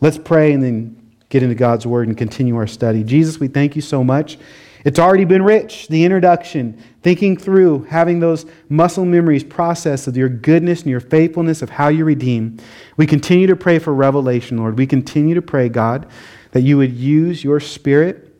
Let's 0.00 0.18
pray 0.18 0.52
and 0.52 0.62
then 0.62 1.12
get 1.28 1.42
into 1.42 1.54
God's 1.54 1.86
word 1.86 2.08
and 2.08 2.16
continue 2.16 2.56
our 2.56 2.66
study. 2.66 3.02
Jesus, 3.02 3.40
we 3.40 3.48
thank 3.48 3.74
you 3.74 3.82
so 3.82 4.04
much. 4.04 4.38
It's 4.84 4.98
already 4.98 5.24
been 5.24 5.42
rich, 5.42 5.88
the 5.88 6.04
introduction, 6.04 6.82
thinking 7.02 7.36
through, 7.36 7.84
having 7.84 8.20
those 8.20 8.44
muscle 8.68 9.04
memories 9.04 9.42
processed 9.42 10.06
of 10.06 10.16
your 10.16 10.28
goodness 10.28 10.82
and 10.82 10.90
your 10.90 11.00
faithfulness 11.00 11.62
of 11.62 11.70
how 11.70 11.88
you 11.88 12.04
redeem. 12.04 12.58
We 12.96 13.06
continue 13.06 13.46
to 13.46 13.56
pray 13.56 13.78
for 13.78 13.94
revelation, 13.94 14.58
Lord. 14.58 14.76
We 14.76 14.86
continue 14.86 15.34
to 15.34 15.42
pray, 15.42 15.70
God, 15.70 16.06
that 16.52 16.60
you 16.60 16.76
would 16.76 16.92
use 16.92 17.42
your 17.42 17.60
spirit 17.60 18.30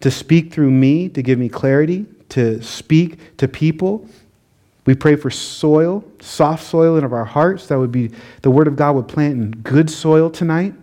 to 0.00 0.10
speak 0.10 0.52
through 0.52 0.70
me, 0.70 1.08
to 1.08 1.22
give 1.22 1.38
me 1.38 1.48
clarity, 1.48 2.06
to 2.28 2.62
speak 2.62 3.36
to 3.38 3.48
people 3.48 4.06
we 4.86 4.94
pray 4.94 5.16
for 5.16 5.30
soil, 5.30 6.04
soft 6.20 6.64
soil 6.64 6.96
in 6.96 7.04
of 7.04 7.12
our 7.12 7.24
hearts. 7.24 7.66
That 7.68 7.78
would 7.78 7.92
be 7.92 8.10
the 8.42 8.50
Word 8.50 8.66
of 8.66 8.76
God 8.76 8.96
would 8.96 9.08
plant 9.08 9.34
in 9.34 9.50
good 9.50 9.90
soil 9.90 10.30
tonight. 10.30 10.74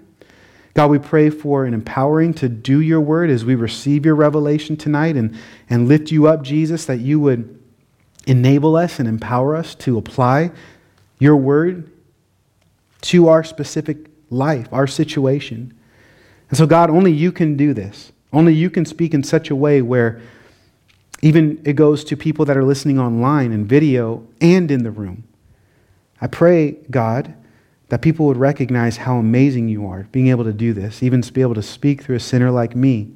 God, 0.77 0.91
we 0.91 0.99
pray 0.99 1.31
for 1.31 1.65
an 1.65 1.73
empowering 1.73 2.35
to 2.35 2.47
do 2.47 2.81
your 2.81 3.01
word 3.01 3.31
as 3.31 3.43
we 3.43 3.55
receive 3.55 4.05
your 4.05 4.13
revelation 4.13 4.77
tonight 4.77 5.15
and, 5.15 5.35
and 5.71 5.87
lift 5.87 6.11
you 6.11 6.27
up, 6.27 6.43
Jesus, 6.43 6.85
that 6.85 6.99
you 6.99 7.19
would 7.19 7.59
enable 8.27 8.75
us 8.75 8.99
and 8.99 9.07
empower 9.09 9.55
us 9.55 9.73
to 9.73 9.97
apply 9.97 10.51
your 11.17 11.35
word 11.35 11.91
to 13.01 13.27
our 13.27 13.43
specific 13.43 14.11
life, 14.29 14.67
our 14.71 14.85
situation. 14.85 15.75
And 16.49 16.57
so, 16.59 16.67
God, 16.67 16.91
only 16.91 17.11
you 17.11 17.31
can 17.31 17.57
do 17.57 17.73
this. 17.73 18.11
Only 18.31 18.53
you 18.53 18.69
can 18.69 18.85
speak 18.85 19.15
in 19.15 19.23
such 19.23 19.49
a 19.49 19.55
way 19.55 19.81
where 19.81 20.21
Even 21.23 21.59
it 21.65 21.73
goes 21.73 22.03
to 22.03 22.15
people 22.15 22.45
that 22.45 22.55
are 22.55 22.63
listening 22.63 22.99
online 22.99 23.51
and 23.51 23.67
video 23.67 24.27
and 24.39 24.69
in 24.69 24.83
the 24.83 24.91
room. 24.91 25.23
I 26.21 26.27
pray, 26.27 26.73
God, 26.91 27.33
that 27.89 28.01
people 28.01 28.25
would 28.25 28.37
recognize 28.37 28.97
how 28.97 29.17
amazing 29.17 29.69
you 29.69 29.87
are, 29.87 30.03
being 30.11 30.27
able 30.27 30.43
to 30.43 30.53
do 30.53 30.73
this, 30.73 31.01
even 31.01 31.21
to 31.21 31.31
be 31.31 31.41
able 31.41 31.55
to 31.55 31.63
speak 31.63 32.03
through 32.03 32.17
a 32.17 32.19
sinner 32.19 32.51
like 32.51 32.75
me. 32.75 33.11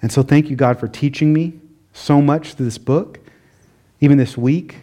And 0.00 0.10
so 0.10 0.22
thank 0.22 0.48
you, 0.48 0.56
God, 0.56 0.80
for 0.80 0.88
teaching 0.88 1.32
me 1.32 1.60
so 1.92 2.22
much 2.22 2.54
through 2.54 2.66
this 2.66 2.78
book, 2.78 3.20
even 4.00 4.18
this 4.18 4.36
week. 4.36 4.76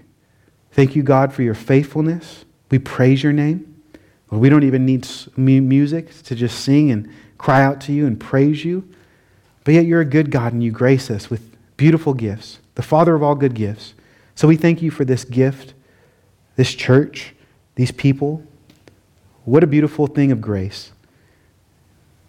Thank 0.72 0.96
you, 0.96 1.04
God, 1.04 1.34
for 1.34 1.42
your 1.42 1.56
faithfulness. 1.56 2.46
We 2.70 2.80
praise 2.80 3.24
your 3.24 3.34
name. 3.34 3.82
we 4.30 4.48
don't 4.48 4.64
even 4.64 4.86
need 4.86 5.08
music 5.36 6.14
to 6.24 6.36
just 6.36 6.64
sing 6.64 6.92
and 6.92 7.12
cry 7.40 7.64
out 7.64 7.82
to 7.82 7.92
you 7.92 8.06
and 8.06 8.20
praise 8.20 8.64
you. 8.64 8.88
But 9.64 9.74
yet 9.74 9.86
you're 9.86 10.02
a 10.02 10.06
good 10.06 10.30
God 10.30 10.54
and 10.54 10.64
you 10.64 10.72
grace 10.72 11.10
us 11.10 11.30
with 11.30 11.56
beautiful 11.78 12.14
gifts, 12.14 12.60
the 12.76 12.82
Father 12.84 13.16
of 13.16 13.24
all 13.24 13.36
good 13.36 13.56
gifts. 13.56 13.96
So 14.36 14.48
we 14.48 14.56
thank 14.56 14.82
you 14.82 14.92
for 14.92 15.04
this 15.04 15.26
gift, 15.26 15.74
this 16.56 16.74
church, 16.76 17.34
these 17.76 17.92
people. 17.92 18.44
What 19.50 19.64
a 19.64 19.68
beautiful 19.68 20.06
thing 20.06 20.32
of 20.32 20.42
grace. 20.42 20.92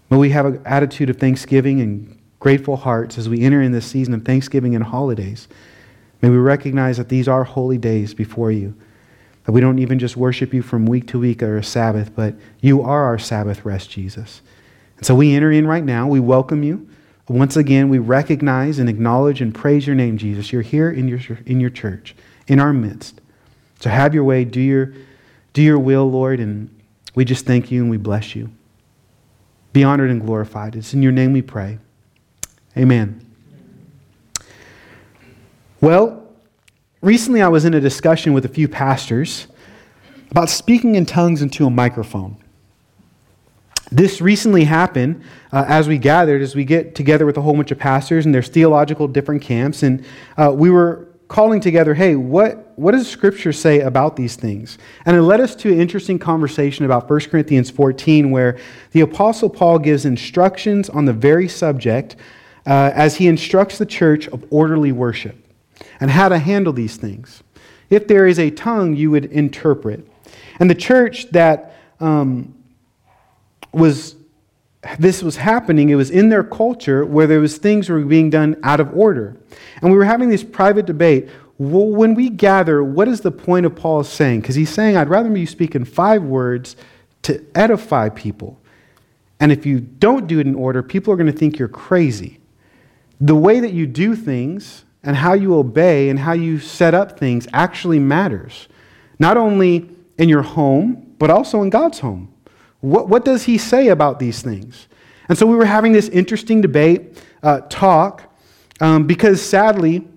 May 0.09 0.17
we 0.17 0.31
have 0.31 0.47
an 0.47 0.63
attitude 0.65 1.11
of 1.11 1.19
thanksgiving 1.19 1.79
and 1.83 2.19
grateful 2.39 2.77
hearts 2.77 3.19
as 3.19 3.29
we 3.29 3.43
enter 3.43 3.61
in 3.61 3.73
this 3.73 3.85
season 3.85 4.15
of 4.15 4.25
Thanksgiving 4.25 4.75
and 4.75 4.83
holidays. 4.83 5.47
May 6.23 6.31
we 6.31 6.39
recognize 6.39 6.97
that 6.97 7.11
these 7.11 7.29
are 7.29 7.45
holy 7.45 7.77
days 7.77 8.15
before 8.15 8.51
you. 8.51 8.75
That 9.45 9.53
we 9.53 9.61
don't 9.61 9.81
even 9.81 9.99
just 9.99 10.17
worship 10.17 10.55
you 10.55 10.63
from 10.63 10.87
week 10.87 11.09
to 11.09 11.19
week 11.19 11.43
or 11.43 11.59
a 11.59 11.63
Sabbath, 11.63 12.17
but 12.17 12.37
you 12.63 12.81
are 12.81 13.05
our 13.05 13.19
Sabbath 13.19 13.67
rest, 13.67 13.91
Jesus. 13.91 14.41
And 14.97 15.05
so 15.05 15.15
we 15.15 15.35
enter 15.35 15.53
in 15.53 15.67
right 15.67 15.85
now. 15.85 16.09
We 16.09 16.21
welcome 16.21 16.63
you. 16.63 16.89
Once 17.29 17.55
again, 17.55 17.91
we 17.91 17.99
recognize 17.99 18.79
and 18.79 18.89
acknowledge 18.89 19.43
and 19.43 19.55
praise 19.55 19.87
your 19.87 19.95
name, 19.95 20.17
Jesus. 20.17 20.55
You're 20.55 20.63
here 20.63 20.91
in 20.91 21.07
your, 21.07 21.21
in 21.45 21.61
your 21.61 21.69
church, 21.69 22.17
in 22.47 22.59
our 22.61 22.73
midst. 22.73 23.21
So 23.79 23.91
have 23.91 24.15
your 24.15 24.25
way, 24.25 24.47
do 24.47 24.61
your, 24.63 24.95
do 25.53 25.61
your 25.61 25.79
will, 25.79 26.11
Lord, 26.11 26.41
and 26.41 26.75
we 27.15 27.25
just 27.25 27.47
thank 27.47 27.71
you 27.71 27.83
and 27.83 27.91
we 27.91 27.97
bless 27.97 28.35
you. 28.35 28.51
Be 29.73 29.85
honored 29.85 30.11
and 30.11 30.21
glorified. 30.21 30.77
It's 30.77 30.95
in 30.95 31.03
your 31.03 31.13
name 31.13 31.33
we 31.33 31.43
pray. 31.43 31.79
Amen. 32.77 33.25
Well, 35.81 36.29
recently 37.01 37.43
I 37.43 37.49
was 37.49 37.65
in 37.65 37.75
a 37.75 37.81
discussion 37.81 38.33
with 38.33 38.45
a 38.45 38.49
few 38.49 38.69
pastors 38.69 39.47
about 40.31 40.49
speaking 40.49 40.95
in 40.95 41.07
tongues 41.07 41.43
into 41.43 41.67
a 41.67 41.71
microphone. 41.71 42.37
This 43.91 44.21
recently 44.21 44.65
happened 44.65 45.23
uh, 45.53 45.65
as 45.67 45.89
we 45.89 45.99
gathered, 45.99 46.43
as 46.43 46.55
we 46.55 46.65
get 46.65 46.95
together 46.95 47.27
with 47.27 47.37
a 47.37 47.43
whole 47.43 47.55
bunch 47.55 47.73
of 47.73 47.79
pastors, 47.79 48.25
and 48.25 48.33
there's 48.33 48.49
theological 48.49 49.09
different 49.09 49.43
camps, 49.43 49.83
and 49.83 50.05
uh, 50.37 50.53
we 50.55 50.71
were 50.71 51.09
calling 51.31 51.61
together, 51.61 51.95
hey, 51.95 52.17
what, 52.17 52.73
what 52.77 52.91
does 52.91 53.09
Scripture 53.09 53.53
say 53.53 53.81
about 53.81 54.17
these 54.17 54.35
things? 54.35 54.79
And 55.07 55.17
it 55.17 55.23
led 55.23 55.41
us 55.41 55.55
to 55.57 55.73
an 55.73 55.81
interesting 55.81 56.19
conversation 56.19 56.85
about 56.85 57.09
1 57.09 57.21
Corinthians 57.31 57.71
14, 57.71 58.33
where 58.33 58.59
the 58.91 59.03
Apostle 59.03 59.49
Paul 59.49 59.79
gives 59.79 60.05
instructions 60.05 60.91
on 60.91 61.05
the 61.05 61.13
very 61.13 61.47
subject 61.47 62.17
uh, 62.67 62.91
as 62.95 63.17
he 63.17 63.29
instructs 63.29 63.79
the 63.79 63.87
church 63.87 64.27
of 64.29 64.45
orderly 64.51 64.91
worship 64.91 65.37
and 66.01 66.11
how 66.11 66.29
to 66.29 66.37
handle 66.37 66.73
these 66.73 66.97
things. 66.97 67.45
If 67.91 68.09
there 68.09 68.27
is 68.27 68.41
a 68.41 68.51
tongue, 68.51 68.97
you 68.97 69.13
would 69.13 69.27
interpret. 69.27 70.05
And 70.59 70.69
the 70.69 70.75
church 70.75 71.31
that 71.31 71.77
um, 72.01 72.57
was 73.73 74.17
this 74.99 75.23
was 75.23 75.37
happening, 75.37 75.91
it 75.91 75.95
was 75.95 76.11
in 76.11 76.31
their 76.31 76.45
culture 76.45 77.05
where 77.05 77.27
there 77.27 77.41
was 77.41 77.59
things 77.59 77.89
were 77.89 78.01
being 78.01 78.31
done 78.31 78.57
out 78.63 78.81
of 78.81 78.95
order. 78.97 79.37
And 79.83 79.91
we 79.91 79.97
were 79.97 80.05
having 80.05 80.31
this 80.31 80.43
private 80.43 80.87
debate. 80.87 81.29
Well, 81.59 81.87
when 81.87 82.15
we 82.15 82.31
gather, 82.31 82.83
what 82.83 83.07
is 83.07 83.21
the 83.21 83.31
point 83.31 83.67
of 83.67 83.77
Paul 83.77 84.03
saying? 84.05 84.41
Because 84.41 84.55
he's 84.55 84.71
saying, 84.71 84.97
I'd 84.97 85.11
rather 85.11 85.37
you 85.37 85.47
speak 85.47 85.75
in 85.75 85.85
five 85.85 86.23
words 86.23 86.77
to 87.23 87.45
edify 87.55 88.09
people. 88.09 88.59
And 89.39 89.53
if 89.53 89.67
you 89.67 89.81
don't 89.81 90.27
do 90.27 90.39
it 90.39 90.47
in 90.47 90.55
order, 90.55 90.83
people 90.83 91.13
are 91.13 91.17
going 91.17 91.31
to 91.31 91.39
think 91.39 91.59
you're 91.59 91.69
crazy. 91.69 92.41
The 93.21 93.35
way 93.35 93.61
that 93.61 93.73
you 93.73 93.87
do 93.87 94.17
things 94.17 94.85
and 95.03 95.17
how 95.17 95.35
you 95.35 95.57
obey 95.57 96.09
and 96.09 96.19
how 96.19 96.33
you 96.33 96.59
set 96.59 96.95
up 96.95 97.19
things 97.19 97.47
actually 97.53 97.99
matters. 97.99 98.69
Not 99.19 99.37
only 99.37 99.91
in 100.17 100.29
your 100.29 100.43
home, 100.43 101.15
but 101.19 101.31
also 101.31 101.63
in 101.63 101.71
God's 101.71 101.99
home. 101.99 102.33
What, 102.81 103.09
what 103.09 103.25
does 103.25 103.45
he 103.45 103.59
say 103.59 103.89
about 103.89 104.19
these 104.19 104.43
things? 104.43 104.89
And 105.29 105.37
so 105.37 105.47
we 105.47 105.57
were 105.57 105.67
having 105.67 105.93
this 105.93 106.09
interesting 106.09 106.61
debate, 106.61 107.23
uh, 107.43 107.61
talk, 107.69 108.23
um, 108.81 109.07
because 109.07 109.43
sadly, 109.43 110.09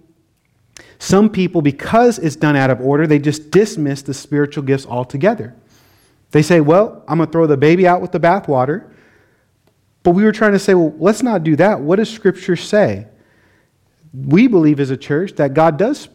some 0.98 1.30
people, 1.30 1.62
because 1.62 2.18
it's 2.18 2.36
done 2.36 2.56
out 2.56 2.70
of 2.70 2.80
order, 2.80 3.06
they 3.06 3.20
just 3.20 3.52
dismiss 3.52 4.02
the 4.02 4.14
spiritual 4.14 4.64
gifts 4.64 4.86
altogether. 4.86 5.56
They 6.32 6.42
say, 6.42 6.62
well, 6.62 7.04
I'm 7.08 7.18
going 7.18 7.28
to 7.28 7.32
throw 7.32 7.46
the 7.46 7.58
baby 7.58 7.86
out 7.86 8.02
with 8.02 8.12
the 8.12 8.20
bathwater. 8.20 8.90
But 10.02 10.12
we 10.12 10.24
were 10.24 10.32
trying 10.32 10.54
to 10.54 10.60
say, 10.60 10.74
well, 10.74 10.94
let's 10.98 11.22
not 11.22 11.44
do 11.44 11.56
that. 11.58 11.80
What 11.82 11.98
does 11.98 12.10
Scripture 12.10 12.56
say? 12.56 13.08
We 14.14 14.48
believe 14.48 14.80
as 14.80 14.90
a 14.90 14.98
church 14.98 15.34
that 15.36 15.54
God 15.54 15.78
does 15.78 16.10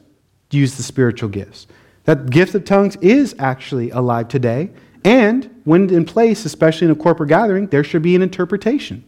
use 0.50 0.76
the 0.76 0.82
spiritual 0.82 1.28
gifts, 1.28 1.66
that 2.04 2.30
gift 2.30 2.54
of 2.54 2.64
tongues 2.64 2.96
is 2.96 3.34
actually 3.38 3.90
alive 3.90 4.28
today. 4.28 4.70
And 5.08 5.62
when 5.64 5.88
in 5.88 6.04
place, 6.04 6.44
especially 6.44 6.84
in 6.84 6.90
a 6.90 6.94
corporate 6.94 7.30
gathering, 7.30 7.68
there 7.68 7.82
should 7.82 8.02
be 8.02 8.14
an 8.14 8.20
interpretation. 8.20 9.02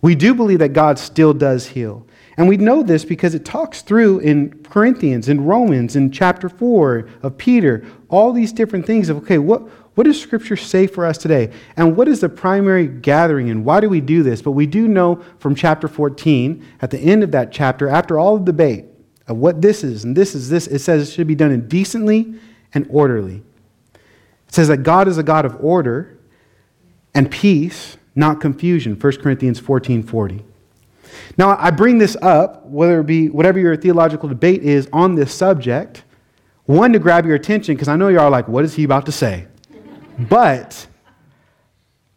We 0.00 0.14
do 0.14 0.34
believe 0.34 0.60
that 0.60 0.70
God 0.70 0.98
still 0.98 1.34
does 1.34 1.66
heal. 1.66 2.06
And 2.38 2.48
we 2.48 2.56
know 2.56 2.82
this 2.82 3.04
because 3.04 3.34
it 3.34 3.44
talks 3.44 3.82
through 3.82 4.20
in 4.20 4.64
Corinthians, 4.64 5.28
in 5.28 5.44
Romans, 5.44 5.94
in 5.94 6.10
chapter 6.10 6.48
4 6.48 7.06
of 7.22 7.36
Peter, 7.36 7.84
all 8.08 8.32
these 8.32 8.50
different 8.50 8.86
things 8.86 9.10
of, 9.10 9.18
okay, 9.18 9.36
what, 9.36 9.60
what 9.94 10.04
does 10.04 10.18
Scripture 10.18 10.56
say 10.56 10.86
for 10.86 11.04
us 11.04 11.18
today? 11.18 11.52
And 11.76 11.98
what 11.98 12.08
is 12.08 12.20
the 12.20 12.30
primary 12.30 12.86
gathering 12.86 13.50
and 13.50 13.62
why 13.62 13.80
do 13.80 13.90
we 13.90 14.00
do 14.00 14.22
this? 14.22 14.40
But 14.40 14.52
we 14.52 14.64
do 14.64 14.88
know 14.88 15.22
from 15.38 15.54
chapter 15.54 15.86
14, 15.86 16.64
at 16.80 16.90
the 16.90 16.98
end 16.98 17.22
of 17.22 17.30
that 17.32 17.52
chapter, 17.52 17.90
after 17.90 18.18
all 18.18 18.38
the 18.38 18.44
debate 18.46 18.86
of 19.28 19.36
what 19.36 19.60
this 19.60 19.84
is 19.84 20.02
and 20.02 20.16
this 20.16 20.34
is 20.34 20.48
this, 20.48 20.66
it 20.66 20.78
says 20.78 21.06
it 21.06 21.12
should 21.12 21.26
be 21.26 21.34
done 21.34 21.52
indecently 21.52 22.36
and 22.72 22.86
orderly. 22.88 23.42
It 24.48 24.54
says 24.54 24.68
that 24.68 24.78
God 24.78 25.08
is 25.08 25.18
a 25.18 25.22
God 25.22 25.44
of 25.44 25.56
order 25.62 26.18
and 27.14 27.30
peace, 27.30 27.96
not 28.14 28.40
confusion. 28.40 28.94
1 28.94 29.16
Corinthians 29.16 29.58
14 29.58 30.02
40. 30.02 30.44
Now, 31.38 31.56
I 31.58 31.70
bring 31.70 31.98
this 31.98 32.16
up, 32.22 32.66
whether 32.66 33.00
it 33.00 33.06
be 33.06 33.28
whatever 33.28 33.58
your 33.58 33.76
theological 33.76 34.28
debate 34.28 34.62
is 34.62 34.88
on 34.92 35.14
this 35.14 35.32
subject, 35.32 36.04
one, 36.64 36.92
to 36.92 36.98
grab 36.98 37.26
your 37.26 37.36
attention, 37.36 37.74
because 37.74 37.88
I 37.88 37.96
know 37.96 38.08
you 38.08 38.18
are 38.18 38.30
like, 38.30 38.48
what 38.48 38.64
is 38.64 38.74
he 38.74 38.84
about 38.84 39.06
to 39.06 39.12
say? 39.12 39.46
but 40.18 40.86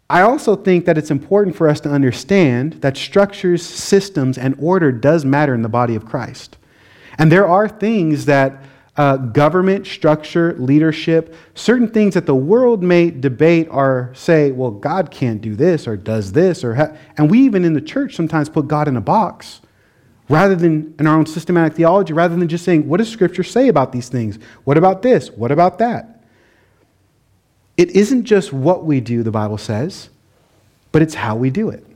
I 0.09 0.21
also 0.21 0.55
think 0.55 0.85
that 0.85 0.97
it's 0.97 1.11
important 1.11 1.55
for 1.55 1.69
us 1.69 1.79
to 1.81 1.89
understand 1.89 2.73
that 2.81 2.97
structures, 2.97 3.63
systems, 3.63 4.37
and 4.37 4.55
order 4.57 4.91
does 4.91 5.23
matter 5.23 5.53
in 5.53 5.61
the 5.61 5.69
body 5.69 5.95
of 5.95 6.05
Christ. 6.05 6.57
And 7.19 7.31
there 7.31 7.47
are 7.47 7.67
things 7.67 8.25
that 8.25 8.63
uh, 8.99 9.15
government, 9.15 9.87
structure, 9.87 10.53
leadership, 10.59 11.33
certain 11.55 11.89
things 11.89 12.15
that 12.15 12.25
the 12.25 12.35
world 12.35 12.83
may 12.83 13.09
debate 13.09 13.65
or 13.71 14.11
say, 14.13 14.51
well, 14.51 14.71
God 14.71 15.09
can't 15.09 15.39
do 15.39 15.55
this 15.55 15.87
or 15.87 15.95
does 15.95 16.33
this. 16.33 16.65
or 16.65 16.75
ha-. 16.75 16.91
And 17.15 17.31
we 17.31 17.39
even 17.39 17.63
in 17.63 17.71
the 17.71 17.79
church 17.79 18.13
sometimes 18.13 18.49
put 18.49 18.67
God 18.67 18.89
in 18.89 18.97
a 18.97 19.01
box 19.01 19.61
rather 20.27 20.53
than 20.53 20.93
in 20.99 21.07
our 21.07 21.17
own 21.17 21.25
systematic 21.25 21.77
theology, 21.77 22.11
rather 22.11 22.35
than 22.35 22.49
just 22.49 22.65
saying, 22.65 22.89
what 22.89 22.97
does 22.97 23.09
Scripture 23.09 23.41
say 23.41 23.69
about 23.69 23.93
these 23.93 24.09
things? 24.09 24.37
What 24.65 24.77
about 24.77 25.01
this? 25.01 25.31
What 25.31 25.53
about 25.53 25.79
that? 25.79 26.21
It 27.77 27.91
isn't 27.91 28.25
just 28.25 28.51
what 28.51 28.83
we 28.83 28.99
do, 28.99 29.23
the 29.23 29.31
Bible 29.31 29.57
says, 29.57 30.09
but 30.91 31.01
it's 31.01 31.13
how 31.13 31.37
we 31.37 31.49
do 31.49 31.69
it 31.69 31.88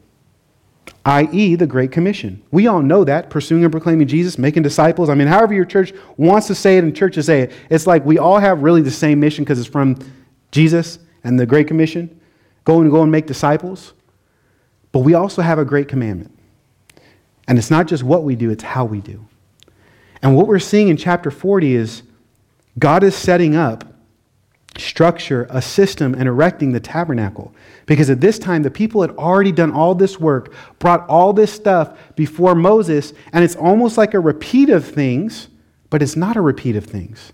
i.e., 1.06 1.56
the 1.56 1.68
Great 1.68 1.92
Commission. 1.92 2.42
We 2.52 2.68
all 2.68 2.82
know 2.82 3.04
that, 3.04 3.30
pursuing 3.30 3.63
and 3.63 3.72
proclaiming 3.72 4.08
Jesus, 4.08 4.38
making 4.38 4.63
disciples. 4.63 5.10
I 5.10 5.16
mean, 5.16 5.28
however 5.28 5.54
your 5.54 5.66
church 5.66 5.94
wants 6.16 6.48
to 6.48 6.56
say 6.56 6.78
it 6.78 6.84
and 6.84 6.96
churches 6.96 7.26
say 7.26 7.42
it, 7.42 7.52
it's 7.70 7.86
like 7.86 8.06
we 8.06 8.18
all 8.18 8.39
have 8.39 8.63
really 8.63 8.82
the 8.82 8.92
same 8.92 9.20
mission 9.20 9.44
because 9.44 9.60
it's 9.60 9.68
from 9.68 9.98
Jesus 10.52 11.00
and 11.24 11.38
the 11.39 11.46
Great 11.46 11.68
Commission. 11.68 12.20
Go 12.63 12.80
and 12.80 12.89
go 12.89 13.02
and 13.02 13.12
make 13.12 13.28
disciples. 13.28 13.94
But 14.94 15.00
we 15.00 15.13
also 15.13 15.42
have 15.42 15.60
a 15.60 15.66
great 15.66 15.89
commandment. 15.89 16.32
And 17.48 17.58
it's 17.58 17.72
not 17.72 17.88
just 17.88 18.04
what 18.04 18.24
we 18.24 18.36
do, 18.36 18.52
it's 18.52 18.63
how 18.63 18.86
we 18.86 19.02
do. 19.02 19.26
And 20.22 20.38
what 20.38 20.48
we're 20.48 20.60
seeing 20.60 20.88
in 20.88 20.96
chapter 20.96 21.30
40 21.30 21.76
is 21.76 22.04
God 22.80 23.04
is 23.04 23.13
setting 23.13 23.56
up 23.56 23.93
structure, 24.78 25.48
a 25.50 25.62
system, 25.62 26.14
and 26.14 26.28
erecting 26.28 26.72
the 26.72 26.80
tabernacle. 26.80 27.54
Because 27.86 28.10
at 28.10 28.22
this 28.22 28.40
time, 28.40 28.64
the 28.64 28.72
people 28.72 29.02
had 29.02 29.12
already 29.12 29.52
done 29.52 29.72
all 29.72 29.96
this 29.96 30.20
work, 30.20 30.54
brought 30.80 31.08
all 31.08 31.34
this 31.34 31.52
stuff 31.52 31.98
before 32.16 32.56
Moses, 32.56 33.14
and 33.32 33.44
it's 33.44 33.56
almost 33.56 33.98
like 33.98 34.14
a 34.14 34.20
repeat 34.20 34.70
of 34.70 34.86
things, 34.86 35.48
but 35.90 36.02
it's 36.02 36.16
not 36.16 36.36
a 36.36 36.42
repeat 36.42 36.76
of 36.76 36.86
things. 36.86 37.34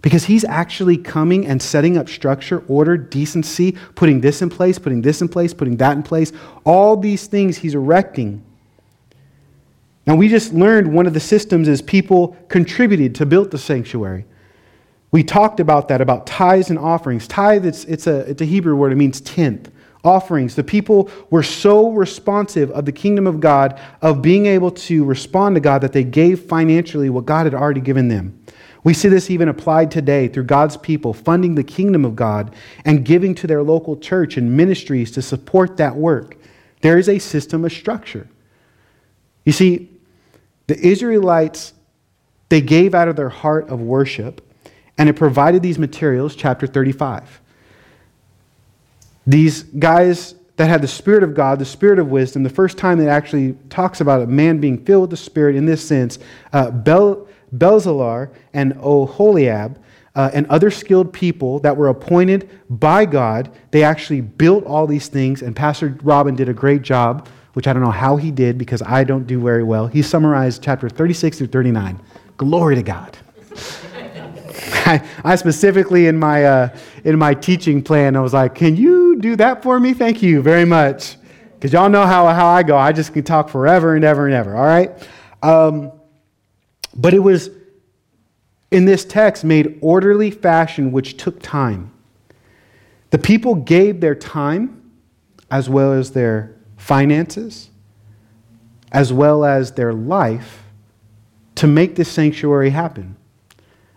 Because 0.00 0.24
he's 0.24 0.44
actually 0.44 0.96
coming 0.96 1.46
and 1.46 1.62
setting 1.62 1.96
up 1.96 2.08
structure, 2.08 2.64
order, 2.66 2.96
decency, 2.96 3.72
putting 3.94 4.20
this 4.20 4.42
in 4.42 4.50
place, 4.50 4.78
putting 4.78 5.02
this 5.02 5.20
in 5.20 5.28
place, 5.28 5.54
putting 5.54 5.76
that 5.76 5.96
in 5.96 6.02
place. 6.02 6.32
All 6.64 6.96
these 6.96 7.28
things 7.28 7.58
he's 7.58 7.74
erecting. 7.74 8.42
Now, 10.06 10.16
we 10.16 10.28
just 10.28 10.52
learned 10.52 10.92
one 10.92 11.06
of 11.06 11.14
the 11.14 11.20
systems 11.20 11.68
is 11.68 11.80
people 11.80 12.36
contributed 12.48 13.14
to 13.16 13.26
build 13.26 13.52
the 13.52 13.58
sanctuary. 13.58 14.24
We 15.12 15.22
talked 15.22 15.60
about 15.60 15.88
that, 15.88 16.00
about 16.00 16.26
tithes 16.26 16.70
and 16.70 16.78
offerings. 16.78 17.28
Tithe, 17.28 17.66
it's, 17.66 17.84
it's, 17.84 18.06
a, 18.06 18.20
it's 18.20 18.40
a 18.40 18.46
Hebrew 18.46 18.74
word, 18.74 18.92
it 18.92 18.96
means 18.96 19.20
tenth. 19.20 19.70
Offerings. 20.04 20.56
The 20.56 20.64
people 20.64 21.08
were 21.30 21.44
so 21.44 21.92
responsive 21.92 22.72
of 22.72 22.86
the 22.86 22.90
kingdom 22.90 23.28
of 23.28 23.38
God, 23.38 23.80
of 24.00 24.20
being 24.20 24.46
able 24.46 24.72
to 24.72 25.04
respond 25.04 25.54
to 25.54 25.60
God, 25.60 25.80
that 25.82 25.92
they 25.92 26.02
gave 26.02 26.40
financially 26.40 27.08
what 27.08 27.24
God 27.24 27.46
had 27.46 27.54
already 27.54 27.80
given 27.80 28.08
them. 28.08 28.42
We 28.82 28.94
see 28.94 29.08
this 29.08 29.30
even 29.30 29.48
applied 29.48 29.92
today 29.92 30.26
through 30.26 30.44
God's 30.44 30.76
people 30.76 31.14
funding 31.14 31.54
the 31.54 31.62
kingdom 31.62 32.04
of 32.04 32.16
God 32.16 32.52
and 32.84 33.04
giving 33.04 33.32
to 33.36 33.46
their 33.46 33.62
local 33.62 33.96
church 33.96 34.36
and 34.36 34.56
ministries 34.56 35.12
to 35.12 35.22
support 35.22 35.76
that 35.76 35.94
work. 35.94 36.36
There 36.80 36.98
is 36.98 37.08
a 37.08 37.20
system, 37.20 37.64
a 37.64 37.70
structure. 37.70 38.28
You 39.44 39.52
see, 39.52 39.88
the 40.66 40.78
Israelites, 40.78 41.74
they 42.48 42.60
gave 42.60 42.92
out 42.92 43.06
of 43.06 43.14
their 43.14 43.28
heart 43.28 43.68
of 43.68 43.80
worship, 43.80 44.40
and 45.02 45.08
it 45.08 45.14
provided 45.14 45.64
these 45.64 45.80
materials, 45.80 46.36
chapter 46.36 46.64
35. 46.64 47.40
These 49.26 49.64
guys 49.64 50.36
that 50.54 50.68
had 50.68 50.80
the 50.80 50.86
Spirit 50.86 51.24
of 51.24 51.34
God, 51.34 51.58
the 51.58 51.64
Spirit 51.64 51.98
of 51.98 52.06
wisdom, 52.06 52.44
the 52.44 52.48
first 52.48 52.78
time 52.78 53.00
it 53.00 53.08
actually 53.08 53.56
talks 53.68 54.00
about 54.00 54.22
a 54.22 54.28
man 54.28 54.60
being 54.60 54.84
filled 54.84 55.00
with 55.00 55.10
the 55.10 55.16
Spirit 55.16 55.56
in 55.56 55.66
this 55.66 55.84
sense, 55.84 56.20
uh, 56.52 56.70
Bel- 56.70 57.26
Bezalel 57.52 58.30
and 58.54 58.74
Oholiab, 58.74 59.74
uh, 60.14 60.30
and 60.32 60.46
other 60.46 60.70
skilled 60.70 61.12
people 61.12 61.58
that 61.58 61.76
were 61.76 61.88
appointed 61.88 62.48
by 62.70 63.04
God, 63.04 63.50
they 63.72 63.82
actually 63.82 64.20
built 64.20 64.64
all 64.66 64.86
these 64.86 65.08
things, 65.08 65.42
and 65.42 65.56
Pastor 65.56 65.98
Robin 66.04 66.36
did 66.36 66.48
a 66.48 66.54
great 66.54 66.82
job 66.82 67.28
which 67.54 67.66
I 67.66 67.72
don't 67.72 67.82
know 67.82 67.90
how 67.90 68.18
he 68.18 68.30
did 68.30 68.56
because 68.56 68.82
I 68.82 69.02
don't 69.02 69.26
do 69.26 69.40
very 69.40 69.64
well. 69.64 69.88
He 69.88 70.00
summarized 70.00 70.62
chapter 70.62 70.88
36 70.88 71.38
through 71.38 71.48
39. 71.48 71.98
Glory 72.36 72.76
to 72.76 72.84
God. 72.84 73.18
I, 74.86 75.08
I, 75.24 75.36
specifically, 75.36 76.06
in 76.06 76.18
my, 76.18 76.44
uh, 76.44 76.76
in 77.04 77.18
my 77.18 77.34
teaching 77.34 77.82
plan, 77.82 78.16
I 78.16 78.20
was 78.20 78.32
like, 78.32 78.54
Can 78.54 78.76
you 78.76 79.16
do 79.16 79.36
that 79.36 79.62
for 79.62 79.78
me? 79.78 79.94
Thank 79.94 80.22
you 80.22 80.42
very 80.42 80.64
much. 80.64 81.16
Because 81.54 81.72
y'all 81.72 81.88
know 81.88 82.06
how, 82.06 82.26
how 82.28 82.46
I 82.46 82.62
go. 82.64 82.76
I 82.76 82.92
just 82.92 83.12
can 83.12 83.22
talk 83.22 83.48
forever 83.48 83.94
and 83.94 84.04
ever 84.04 84.26
and 84.26 84.34
ever, 84.34 84.56
all 84.56 84.64
right? 84.64 84.90
Um, 85.42 85.92
but 86.94 87.14
it 87.14 87.20
was 87.20 87.50
in 88.72 88.84
this 88.84 89.04
text 89.04 89.44
made 89.44 89.78
orderly 89.80 90.30
fashion, 90.30 90.90
which 90.90 91.16
took 91.16 91.40
time. 91.40 91.92
The 93.10 93.18
people 93.18 93.54
gave 93.54 94.00
their 94.00 94.14
time 94.14 94.90
as 95.50 95.68
well 95.68 95.92
as 95.92 96.12
their 96.12 96.56
finances, 96.78 97.70
as 98.90 99.12
well 99.12 99.44
as 99.44 99.72
their 99.72 99.92
life 99.92 100.64
to 101.56 101.66
make 101.66 101.94
this 101.94 102.10
sanctuary 102.10 102.70
happen. 102.70 103.16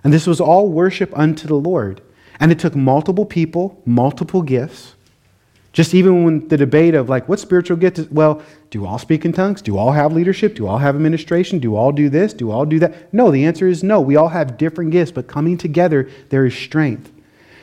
And 0.06 0.14
this 0.14 0.28
was 0.28 0.40
all 0.40 0.70
worship 0.70 1.12
unto 1.18 1.48
the 1.48 1.56
Lord. 1.56 2.00
And 2.40 2.52
it 2.52 2.60
took 2.60 2.76
multiple 2.76 3.26
people, 3.26 3.82
multiple 3.86 4.44
gifts. 4.44 4.94
Just 5.74 5.96
even 5.96 6.24
when 6.24 6.48
the 6.48 6.58
debate 6.58 6.94
of 6.94 7.10
like, 7.10 7.28
what 7.28 7.40
spiritual 7.40 7.76
gift 7.76 7.98
is, 7.98 8.10
well, 8.12 8.44
do 8.70 8.86
all 8.86 9.00
speak 9.00 9.26
in 9.26 9.34
tongues? 9.34 9.64
Do 9.64 9.80
all 9.80 9.94
have 9.94 10.14
leadership? 10.14 10.54
Do 10.54 10.68
all 10.68 10.78
have 10.78 10.96
administration? 10.96 11.58
Do 11.58 11.76
all 11.76 11.92
do 11.92 12.08
this? 12.08 12.34
Do 12.34 12.52
all 12.52 12.66
do 12.66 12.78
that? 12.80 13.12
No, 13.12 13.32
the 13.32 13.46
answer 13.46 13.68
is 13.68 13.84
no. 13.84 14.00
We 14.00 14.16
all 14.16 14.30
have 14.30 14.60
different 14.60 14.92
gifts, 14.92 15.12
but 15.12 15.28
coming 15.28 15.58
together, 15.58 16.08
there 16.30 16.46
is 16.46 16.54
strength. 16.54 17.12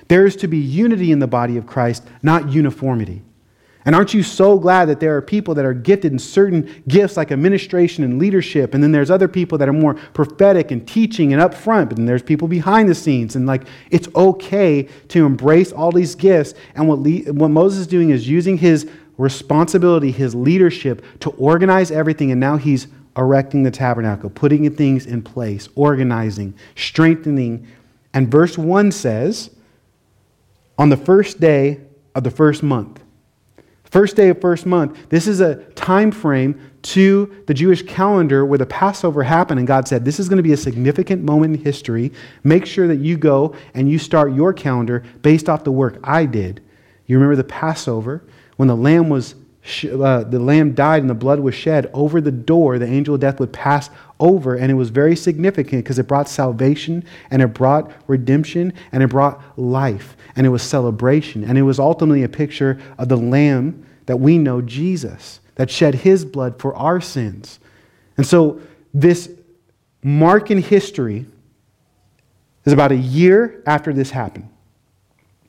There 0.09 0.27
is 0.27 0.35
to 0.37 0.49
be 0.49 0.59
unity 0.59 1.13
in 1.13 1.21
the 1.21 1.29
body 1.29 1.57
of 1.57 1.67
Christ, 1.67 2.03
not 2.23 2.51
uniformity. 2.51 3.23
And 3.85 3.95
aren't 3.95 4.15
you 4.15 4.23
so 4.23 4.59
glad 4.59 4.87
that 4.87 5.01
there 5.01 5.17
are 5.17 5.23
people 5.23 5.55
that 5.55 5.65
are 5.65 5.75
gifted 5.75 6.13
in 6.13 6.19
certain 6.19 6.83
gifts 6.87 7.17
like 7.17 7.33
administration 7.33 8.05
and 8.05 8.19
leadership, 8.19 8.75
and 8.75 8.83
then 8.83 8.93
there's 8.93 9.11
other 9.11 9.29
people 9.29 9.59
that 9.59 9.69
are 9.69 9.73
more 9.73 9.95
prophetic 9.95 10.71
and 10.71 10.87
teaching 10.87 11.33
and 11.33 11.43
up 11.43 11.53
front, 11.53 11.89
but 11.89 11.97
then 11.97 12.07
there's 12.07 12.23
people 12.23 12.47
behind 12.47 12.89
the 12.89 12.95
scenes. 12.95 13.35
And 13.35 13.47
like, 13.47 13.65
it's 13.91 14.09
okay 14.15 14.85
to 15.09 15.27
embrace 15.27 15.73
all 15.73 15.91
these 15.91 16.15
gifts. 16.15 16.55
And 16.75 16.89
what, 16.89 17.01
Le- 17.01 17.33
what 17.33 17.49
Moses 17.49 17.81
is 17.81 17.87
doing 17.87 18.11
is 18.11 18.29
using 18.29 18.57
his 18.57 18.89
responsibility, 19.19 20.11
his 20.11 20.35
leadership, 20.35 21.05
to 21.21 21.31
organize 21.31 21.91
everything. 21.91 22.31
And 22.31 22.41
now 22.41 22.57
he's 22.57 22.87
erecting 23.17 23.63
the 23.63 23.71
tabernacle, 23.71 24.31
putting 24.31 24.71
things 24.75 25.07
in 25.07 25.23
place, 25.23 25.69
organizing, 25.75 26.55
strengthening. 26.77 27.67
And 28.15 28.31
verse 28.31 28.57
1 28.57 28.93
says, 28.93 29.51
on 30.79 30.89
the 30.89 30.97
first 30.97 31.41
day 31.41 31.81
of 32.15 32.25
the 32.25 32.31
first 32.31 32.63
month, 32.63 33.02
First 33.93 34.17
day 34.17 34.31
of 34.31 34.41
first 34.41 34.65
month. 34.65 35.11
This 35.11 35.27
is 35.27 35.41
a 35.41 35.57
time 35.75 36.13
frame 36.13 36.59
to 36.81 37.45
the 37.47 37.53
Jewish 37.53 37.83
calendar 37.83 38.47
where 38.47 38.57
the 38.57 38.65
Passover 38.65 39.23
happened, 39.23 39.59
and 39.59 39.67
God 39.67 39.87
said, 39.87 40.03
This 40.03 40.19
is 40.19 40.31
going 40.31 40.39
to 40.39 40.43
be 40.43 40.55
a 40.55 40.57
significant 40.57 41.23
moment 41.23 41.55
in 41.55 41.63
history. 41.63 42.11
Make 42.43 42.65
sure 42.65 42.89
that 42.89 43.01
you 43.01 43.19
go 43.19 43.55
and 43.75 43.91
you 43.91 43.99
start 43.99 44.33
your 44.33 44.55
calendar 44.55 45.05
based 45.21 45.47
off 45.47 45.65
the 45.65 45.73
work 45.73 45.99
I 46.03 46.25
did. 46.25 46.63
You 47.05 47.19
remember 47.19 47.37
the 47.37 47.45
Passover 47.45 48.25
when 48.57 48.67
the 48.67 48.75
lamb 48.75 49.11
was 49.11 49.35
uh, 49.85 50.25
the 50.25 50.41
lamb 50.41 50.75
died 50.75 51.03
and 51.03 51.11
the 51.11 51.15
blood 51.15 51.39
was 51.39 51.55
shed 51.55 51.89
over 51.95 52.21
the 52.21 52.33
door. 52.33 52.79
The 52.79 52.87
angel 52.87 53.15
of 53.15 53.21
death 53.21 53.39
would 53.39 53.53
pass 53.53 53.91
over 54.19 54.57
and 54.57 54.71
it 54.73 54.75
was 54.75 54.91
very 54.91 55.15
significant 55.15 55.85
because 55.85 55.99
it 55.99 56.09
brought 56.09 56.29
salvation 56.29 57.05
and 57.31 57.41
it 57.41 57.49
brought 57.49 57.93
redemption 58.09 58.73
and 58.91 59.03
it 59.03 59.09
brought 59.09 59.41
life 59.57 60.17
and 60.35 60.47
it 60.47 60.51
was 60.51 60.63
celebration. 60.63 61.45
And 61.45 61.57
it 61.57 61.63
was 61.63 61.79
ultimately 61.79 62.25
a 62.25 62.29
picture 62.29 62.81
of 62.99 63.09
the 63.09 63.17
lamb 63.17 63.87
that 64.07 64.17
we 64.17 64.37
know 64.37 64.61
jesus 64.61 65.39
that 65.55 65.71
shed 65.71 65.95
his 65.95 66.25
blood 66.25 66.59
for 66.59 66.75
our 66.75 67.01
sins. 67.01 67.61
And 68.17 68.27
so 68.27 68.61
this 68.93 69.31
mark 70.03 70.51
in 70.51 70.59
history 70.61 71.27
is 72.65 72.73
about 72.73 72.91
a 72.91 72.97
year 72.97 73.63
after 73.65 73.93
this 73.93 74.11
happened 74.11 74.49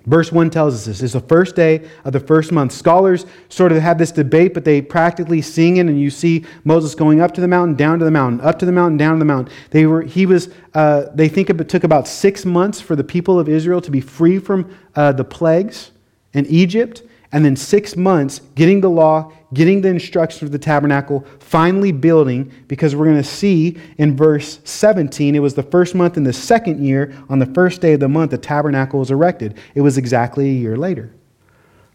Verse 0.05 0.33
1 0.33 0.49
tells 0.49 0.73
us 0.75 0.85
this. 0.85 1.01
It's 1.01 1.13
the 1.13 1.21
first 1.21 1.55
day 1.55 1.87
of 2.03 2.11
the 2.11 2.19
first 2.19 2.51
month. 2.51 2.73
Scholars 2.73 3.25
sort 3.47 3.71
of 3.71 3.81
have 3.81 3.97
this 3.97 4.11
debate, 4.11 4.53
but 4.53 4.65
they 4.65 4.81
practically 4.81 5.41
sing 5.41 5.77
it, 5.77 5.87
and 5.87 5.99
you 5.99 6.09
see 6.09 6.45
Moses 6.65 6.93
going 6.93 7.21
up 7.21 7.33
to 7.35 7.41
the 7.41 7.47
mountain, 7.47 7.75
down 7.75 7.99
to 7.99 8.05
the 8.05 8.11
mountain, 8.11 8.41
up 8.41 8.59
to 8.59 8.65
the 8.65 8.71
mountain, 8.73 8.97
down 8.97 9.13
to 9.13 9.19
the 9.19 9.25
mountain. 9.25 9.53
They, 9.71 9.85
were, 9.85 10.01
he 10.01 10.25
was, 10.25 10.49
uh, 10.73 11.05
they 11.13 11.29
think 11.29 11.49
it 11.49 11.69
took 11.69 11.85
about 11.85 12.07
six 12.07 12.43
months 12.43 12.81
for 12.81 12.97
the 12.97 13.03
people 13.03 13.39
of 13.39 13.47
Israel 13.47 13.79
to 13.79 13.91
be 13.91 14.01
free 14.01 14.39
from 14.39 14.77
uh, 14.95 15.13
the 15.13 15.23
plagues 15.23 15.91
in 16.33 16.45
Egypt 16.47 17.03
and 17.33 17.43
then 17.43 17.55
six 17.55 17.97
months 17.97 18.39
getting 18.53 18.79
the 18.79 18.89
law, 18.89 19.33
getting 19.55 19.81
the 19.81 19.89
instructions 19.89 20.39
for 20.39 20.49
the 20.49 20.59
tabernacle, 20.59 21.25
finally 21.39 21.91
building, 21.91 22.51
because 22.67 22.95
we're 22.95 23.05
going 23.05 23.17
to 23.17 23.23
see 23.23 23.77
in 23.97 24.15
verse 24.15 24.59
17, 24.65 25.35
it 25.35 25.39
was 25.39 25.55
the 25.55 25.63
first 25.63 25.95
month 25.95 26.15
in 26.15 26.23
the 26.23 26.31
second 26.31 26.85
year, 26.85 27.11
on 27.29 27.39
the 27.39 27.47
first 27.47 27.81
day 27.81 27.93
of 27.93 27.99
the 27.99 28.07
month, 28.07 28.31
the 28.31 28.37
tabernacle 28.37 28.99
was 28.99 29.09
erected. 29.09 29.57
It 29.73 29.81
was 29.81 29.97
exactly 29.97 30.47
a 30.47 30.53
year 30.53 30.77
later. 30.77 31.11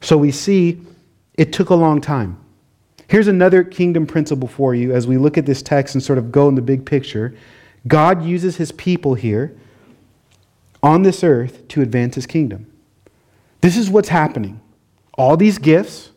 So 0.01 0.19
we 0.19 0.33
see 0.33 0.83
it 1.35 1.53
took 1.53 1.71
a 1.71 1.75
long 1.75 2.01
time. 2.01 2.37
Here's 3.07 3.29
another 3.29 3.63
kingdom 3.63 4.09
principle 4.09 4.49
for 4.49 4.75
you 4.75 4.93
as 4.93 5.07
we 5.07 5.19
look 5.19 5.39
at 5.39 5.47
this 5.47 5.63
text 5.63 5.95
and 5.95 6.03
sort 6.03 6.19
of 6.19 6.33
go 6.33 6.49
in 6.49 6.57
the 6.57 6.63
big 6.63 6.85
picture. 6.85 7.33
God 7.87 8.25
uses 8.25 8.57
his 8.57 8.73
people 8.73 9.15
here 9.15 9.57
on 10.83 11.05
this 11.05 11.23
earth 11.23 11.67
to 11.69 11.81
advance 11.81 12.17
his 12.17 12.27
kingdom. 12.27 12.67
This 13.61 13.77
is 13.77 13.89
what's 13.89 14.09
happening 14.09 14.61
all 15.19 15.37
these 15.37 15.59
gifts, 15.59 16.13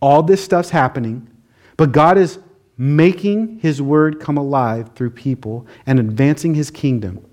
all 0.00 0.22
this 0.22 0.44
stuff's 0.44 0.70
happening, 0.70 1.28
but 1.76 1.90
God 1.90 2.18
is 2.18 2.38
making 2.76 3.58
his 3.58 3.80
word 3.80 4.20
come 4.20 4.36
alive 4.36 4.90
through 4.94 5.10
people 5.10 5.66
and 5.86 5.98
advancing 5.98 6.54
his 6.54 6.70
kingdom. 6.70 7.24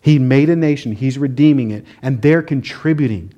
He 0.00 0.18
made 0.18 0.50
a 0.50 0.56
nation, 0.56 0.92
he's 0.92 1.18
redeeming 1.18 1.70
it, 1.72 1.84
and 2.02 2.22
they're 2.22 2.42
contributing. 2.42 3.32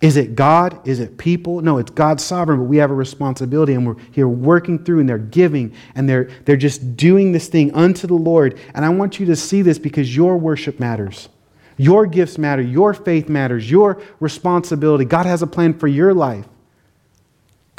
Is 0.00 0.16
it 0.16 0.34
God? 0.34 0.80
Is 0.86 0.98
it 0.98 1.16
people? 1.16 1.60
No, 1.60 1.78
it's 1.78 1.92
God's 1.92 2.24
sovereign, 2.24 2.58
but 2.58 2.64
we 2.64 2.78
have 2.78 2.90
a 2.90 2.94
responsibility 2.94 3.74
and 3.74 3.86
we're 3.86 4.00
here 4.10 4.26
working 4.26 4.84
through 4.84 4.98
and 4.98 5.08
they're 5.08 5.18
giving 5.18 5.72
and 5.94 6.08
they're, 6.08 6.28
they're 6.44 6.56
just 6.56 6.96
doing 6.96 7.30
this 7.30 7.46
thing 7.46 7.72
unto 7.72 8.08
the 8.08 8.14
Lord. 8.14 8.58
And 8.74 8.84
I 8.84 8.88
want 8.88 9.20
you 9.20 9.26
to 9.26 9.36
see 9.36 9.62
this 9.62 9.78
because 9.78 10.14
your 10.14 10.36
worship 10.36 10.80
matters. 10.80 11.28
Your 11.76 12.06
gifts 12.06 12.36
matter. 12.36 12.62
Your 12.62 12.94
faith 12.94 13.28
matters. 13.28 13.70
Your 13.70 14.02
responsibility. 14.18 15.04
God 15.04 15.26
has 15.26 15.40
a 15.40 15.46
plan 15.46 15.78
for 15.78 15.86
your 15.86 16.12
life. 16.12 16.46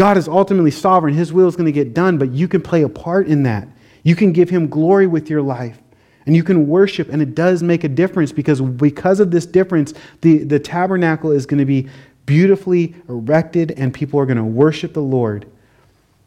God 0.03 0.17
is 0.17 0.27
ultimately 0.27 0.69
sovereign. 0.69 1.13
His 1.13 1.31
will 1.31 1.47
is 1.47 1.55
going 1.55 1.67
to 1.67 1.71
get 1.71 1.93
done, 1.93 2.17
but 2.17 2.33
you 2.33 2.49
can 2.49 2.61
play 2.61 2.81
a 2.81 2.89
part 2.89 3.25
in 3.25 3.43
that. 3.43 3.69
You 4.03 4.17
can 4.17 4.33
give 4.33 4.49
Him 4.49 4.67
glory 4.67 5.07
with 5.07 5.29
your 5.29 5.41
life. 5.41 5.79
And 6.25 6.35
you 6.35 6.43
can 6.43 6.67
worship, 6.67 7.07
and 7.07 7.21
it 7.21 7.35
does 7.35 7.63
make 7.63 7.85
a 7.85 7.87
difference 7.87 8.33
because 8.33 8.59
because 8.59 9.21
of 9.21 9.31
this 9.31 9.45
difference, 9.45 9.93
the, 10.19 10.39
the 10.39 10.59
tabernacle 10.59 11.31
is 11.31 11.45
going 11.45 11.59
to 11.59 11.65
be 11.65 11.87
beautifully 12.25 12.95
erected, 13.07 13.71
and 13.77 13.93
people 13.93 14.19
are 14.19 14.25
going 14.25 14.35
to 14.35 14.43
worship 14.43 14.91
the 14.91 15.01
Lord. 15.01 15.49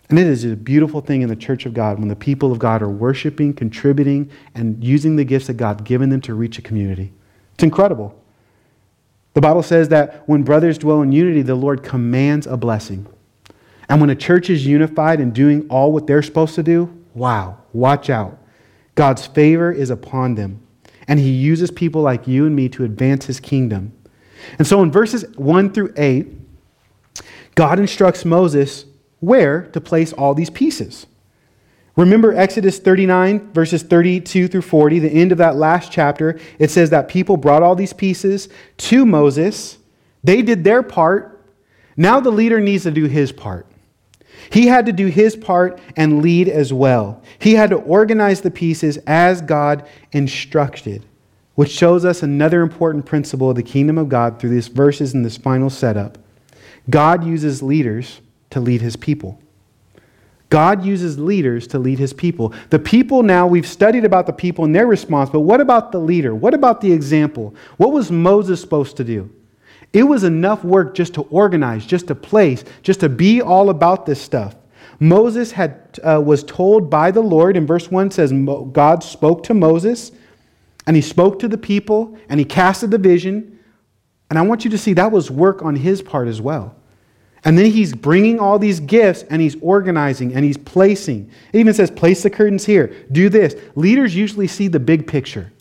And 0.08 0.18
it 0.18 0.26
is 0.26 0.46
a 0.46 0.56
beautiful 0.56 1.02
thing 1.02 1.20
in 1.20 1.28
the 1.28 1.36
church 1.36 1.66
of 1.66 1.74
God 1.74 1.98
when 1.98 2.08
the 2.08 2.16
people 2.16 2.52
of 2.52 2.58
God 2.58 2.80
are 2.80 2.88
worshiping, 2.88 3.52
contributing, 3.52 4.30
and 4.54 4.82
using 4.82 5.16
the 5.16 5.24
gifts 5.24 5.48
that 5.48 5.58
God 5.58 5.84
given 5.84 6.08
them 6.08 6.22
to 6.22 6.32
reach 6.32 6.58
a 6.58 6.62
community. 6.62 7.12
It's 7.52 7.62
incredible. 7.62 8.18
The 9.34 9.42
Bible 9.42 9.62
says 9.62 9.90
that 9.90 10.26
when 10.26 10.44
brothers 10.44 10.78
dwell 10.78 11.02
in 11.02 11.12
unity, 11.12 11.42
the 11.42 11.54
Lord 11.54 11.82
commands 11.82 12.46
a 12.46 12.56
blessing. 12.56 13.06
And 13.88 14.01
when 14.01 14.11
a 14.11 14.16
church 14.16 14.51
is 14.51 14.66
unified 14.66 15.20
and 15.20 15.33
doing 15.33 15.66
all 15.68 15.92
what 15.92 16.07
they're 16.07 16.22
supposed 16.22 16.55
to 16.57 16.62
do, 16.62 16.92
wow, 17.14 17.59
Watch 17.77 18.09
out. 18.09 18.38
God's 18.94 19.27
favor 19.27 19.70
is 19.70 19.90
upon 19.90 20.35
them, 20.35 20.66
and 21.07 21.20
he 21.20 21.31
uses 21.31 21.70
people 21.70 22.01
like 22.01 22.27
you 22.27 22.46
and 22.46 22.57
me 22.57 22.70
to 22.70 22.85
advance 22.85 23.27
his 23.27 23.38
kingdom. 23.38 23.92
And 24.59 24.66
so 24.66 24.83
in 24.83 24.90
verses 24.90 25.27
1 25.37 25.75
through 25.75 25.92
8, 25.94 26.27
God 27.55 27.79
instructs 27.79 28.25
Moses 28.25 28.87
where 29.20 29.66
to 29.72 29.81
place 29.81 30.14
all 30.14 30.33
these 30.33 30.49
pieces. 30.49 31.07
Remember 31.96 32.35
Exodus 32.35 32.79
39, 32.79 33.53
verses 33.53 33.83
32 33.83 34.49
through 34.49 34.62
40, 34.62 34.99
the 34.99 35.11
end 35.11 35.33
of 35.33 35.38
that 35.38 35.57
last 35.57 35.92
chapter. 35.92 36.40
It 36.59 36.70
says 36.70 36.88
that 36.90 37.09
people 37.09 37.37
brought 37.37 37.62
all 37.62 37.75
these 37.75 37.92
pieces 37.92 38.49
to 38.79 39.05
Moses. 39.05 39.77
They 40.25 40.40
did 40.40 40.64
their 40.64 40.83
part. 40.83 41.44
Now 41.94 42.20
the 42.20 42.31
leader 42.31 42.59
needs 42.59 42.85
to 42.85 42.90
do 42.90 43.05
his 43.05 43.33
part. 43.33 43.66
He 44.50 44.66
had 44.66 44.87
to 44.87 44.92
do 44.92 45.06
his 45.06 45.37
part 45.37 45.80
and 45.96 46.22
lead 46.22 46.48
as 46.48 46.72
well. 46.72 47.22
He 47.38 47.54
had 47.54 47.70
to 47.70 47.76
organize 47.76 48.40
the 48.40 48.50
pieces 48.50 48.98
as 49.06 49.40
God 49.40 49.87
instructed, 50.12 51.04
which 51.54 51.70
shows 51.70 52.04
us 52.04 52.22
another 52.22 52.62
important 52.62 53.06
principle 53.06 53.50
of 53.50 53.56
the 53.56 53.62
kingdom 53.62 53.98
of 53.98 54.09
God 54.09 54.38
through 54.38 54.50
these 54.50 54.68
verses 54.68 55.14
in 55.14 55.22
this 55.22 55.37
final 55.37 55.70
setup. 55.70 56.18
God 56.88 57.24
uses 57.24 57.62
leaders 57.62 58.20
to 58.50 58.61
lead 58.61 58.80
his 58.80 58.96
people. 58.96 59.40
God 60.48 60.85
uses 60.85 61.18
leaders 61.18 61.66
to 61.68 61.78
lead 61.78 61.98
his 61.98 62.12
people. 62.12 62.54
The 62.70 62.78
people 62.78 63.22
now, 63.24 63.46
we've 63.46 63.66
studied 63.66 64.04
about 64.04 64.26
the 64.26 64.32
people 64.32 64.64
and 64.64 64.74
their 64.74 64.87
response, 64.87 65.28
but 65.28 65.40
what 65.40 65.61
about 65.61 65.90
the 65.90 65.98
leader? 65.98 66.35
What 66.35 66.54
about 66.54 66.80
the 66.80 66.92
example? 66.92 67.54
What 67.78 67.92
was 67.92 68.12
Moses 68.12 68.61
supposed 68.61 68.96
to 68.98 69.04
do? 69.04 69.28
It 69.96 70.02
was 70.02 70.24
enough 70.24 70.62
work 70.62 70.94
just 70.94 71.14
to 71.14 71.22
organize, 71.22 71.87
just 71.87 72.09
to 72.09 72.14
place, 72.14 72.64
just 72.82 73.00
to 73.00 73.09
be 73.09 73.40
all 73.40 73.70
about 73.70 74.04
this 74.04 74.20
stuff. 74.20 74.54
Moses 75.00 75.52
had, 75.52 75.98
uh, 76.02 76.20
was 76.22 76.44
told 76.44 76.90
by 76.90 77.11
the 77.11 77.22
Lord, 77.22 77.56
in 77.56 77.66
verse 77.66 77.90
1 77.90 78.11
says, 78.11 78.30
God 78.72 79.02
spoke 79.02 79.42
to 79.44 79.54
Moses, 79.54 80.12
and 80.87 80.96
he 80.96 81.00
spoke 81.00 81.38
to 81.38 81.48
the 81.48 81.56
people, 81.56 82.18
and 82.28 82.38
he 82.38 82.44
casted 82.44 82.90
the 82.90 82.98
vision. 82.98 83.59
And 84.28 84.38
I 84.38 84.42
want 84.42 84.66
you 84.66 84.70
to 84.72 84.76
see 84.76 84.92
that 84.92 85.11
was 85.11 85.30
work 85.30 85.62
on 85.62 85.76
his 85.76 86.02
part 86.02 86.28
as 86.28 86.42
well. 86.42 86.76
And 87.42 87.56
then 87.56 87.70
he's 87.70 87.94
bringing 87.94 88.38
all 88.38 88.59
these 88.59 88.80
gifts 88.80 89.22
and 89.30 89.40
he's 89.40 89.56
organizing 89.62 90.35
and 90.35 90.44
he's 90.44 90.59
placing. 90.59 91.30
It 91.54 91.59
even 91.59 91.72
says, 91.72 91.90
place 91.90 92.22
the 92.22 92.28
curtains 92.28 92.66
here, 92.66 92.94
do 93.12 93.30
this. 93.30 93.54
Leaders 93.76 94.14
usually 94.14 94.48
see 94.48 94.68
the 94.68 94.80
big 94.80 95.06
picture. 95.06 95.52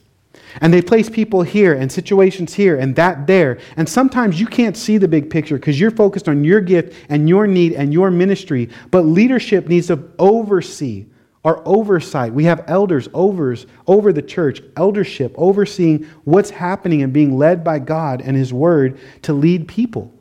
And 0.62 0.74
they 0.74 0.82
place 0.82 1.10
people 1.10 1.42
here 1.42 1.74
and 1.74 1.92
situations 1.92 2.54
here 2.54 2.78
and 2.78 2.96
that 2.96 3.28
there. 3.28 3.60
And 3.78 3.88
sometimes 3.88 4.40
you 4.40 4.48
can't 4.48 4.78
see 4.78 4.98
the 4.98 5.08
big 5.08 5.30
picture 5.30 5.58
because 5.58 5.80
you're 5.80 5.92
focused 5.92 6.30
on 6.30 6.44
your 6.44 6.62
gift 6.62 6.96
and 7.10 7.28
your 7.28 7.48
need 7.48 7.74
and 7.74 7.94
your 7.94 8.12
ministry. 8.12 8.70
But 8.92 9.02
leadership 9.02 9.68
needs 9.68 9.88
to 9.88 10.04
oversee 10.18 11.06
our 11.44 11.62
oversight. 11.66 12.34
We 12.34 12.46
have 12.46 12.64
elders 12.68 13.08
overs 13.14 13.68
over 13.86 14.12
the 14.12 14.22
church, 14.22 14.62
eldership, 14.76 15.34
overseeing 15.38 16.08
what's 16.24 16.50
happening 16.50 17.04
and 17.04 17.14
being 17.14 17.38
led 17.38 17.64
by 17.64 17.80
God 17.80 18.22
and 18.22 18.36
His 18.36 18.52
Word 18.52 19.00
to 19.22 19.34
lead 19.34 19.68
people. 19.68 20.12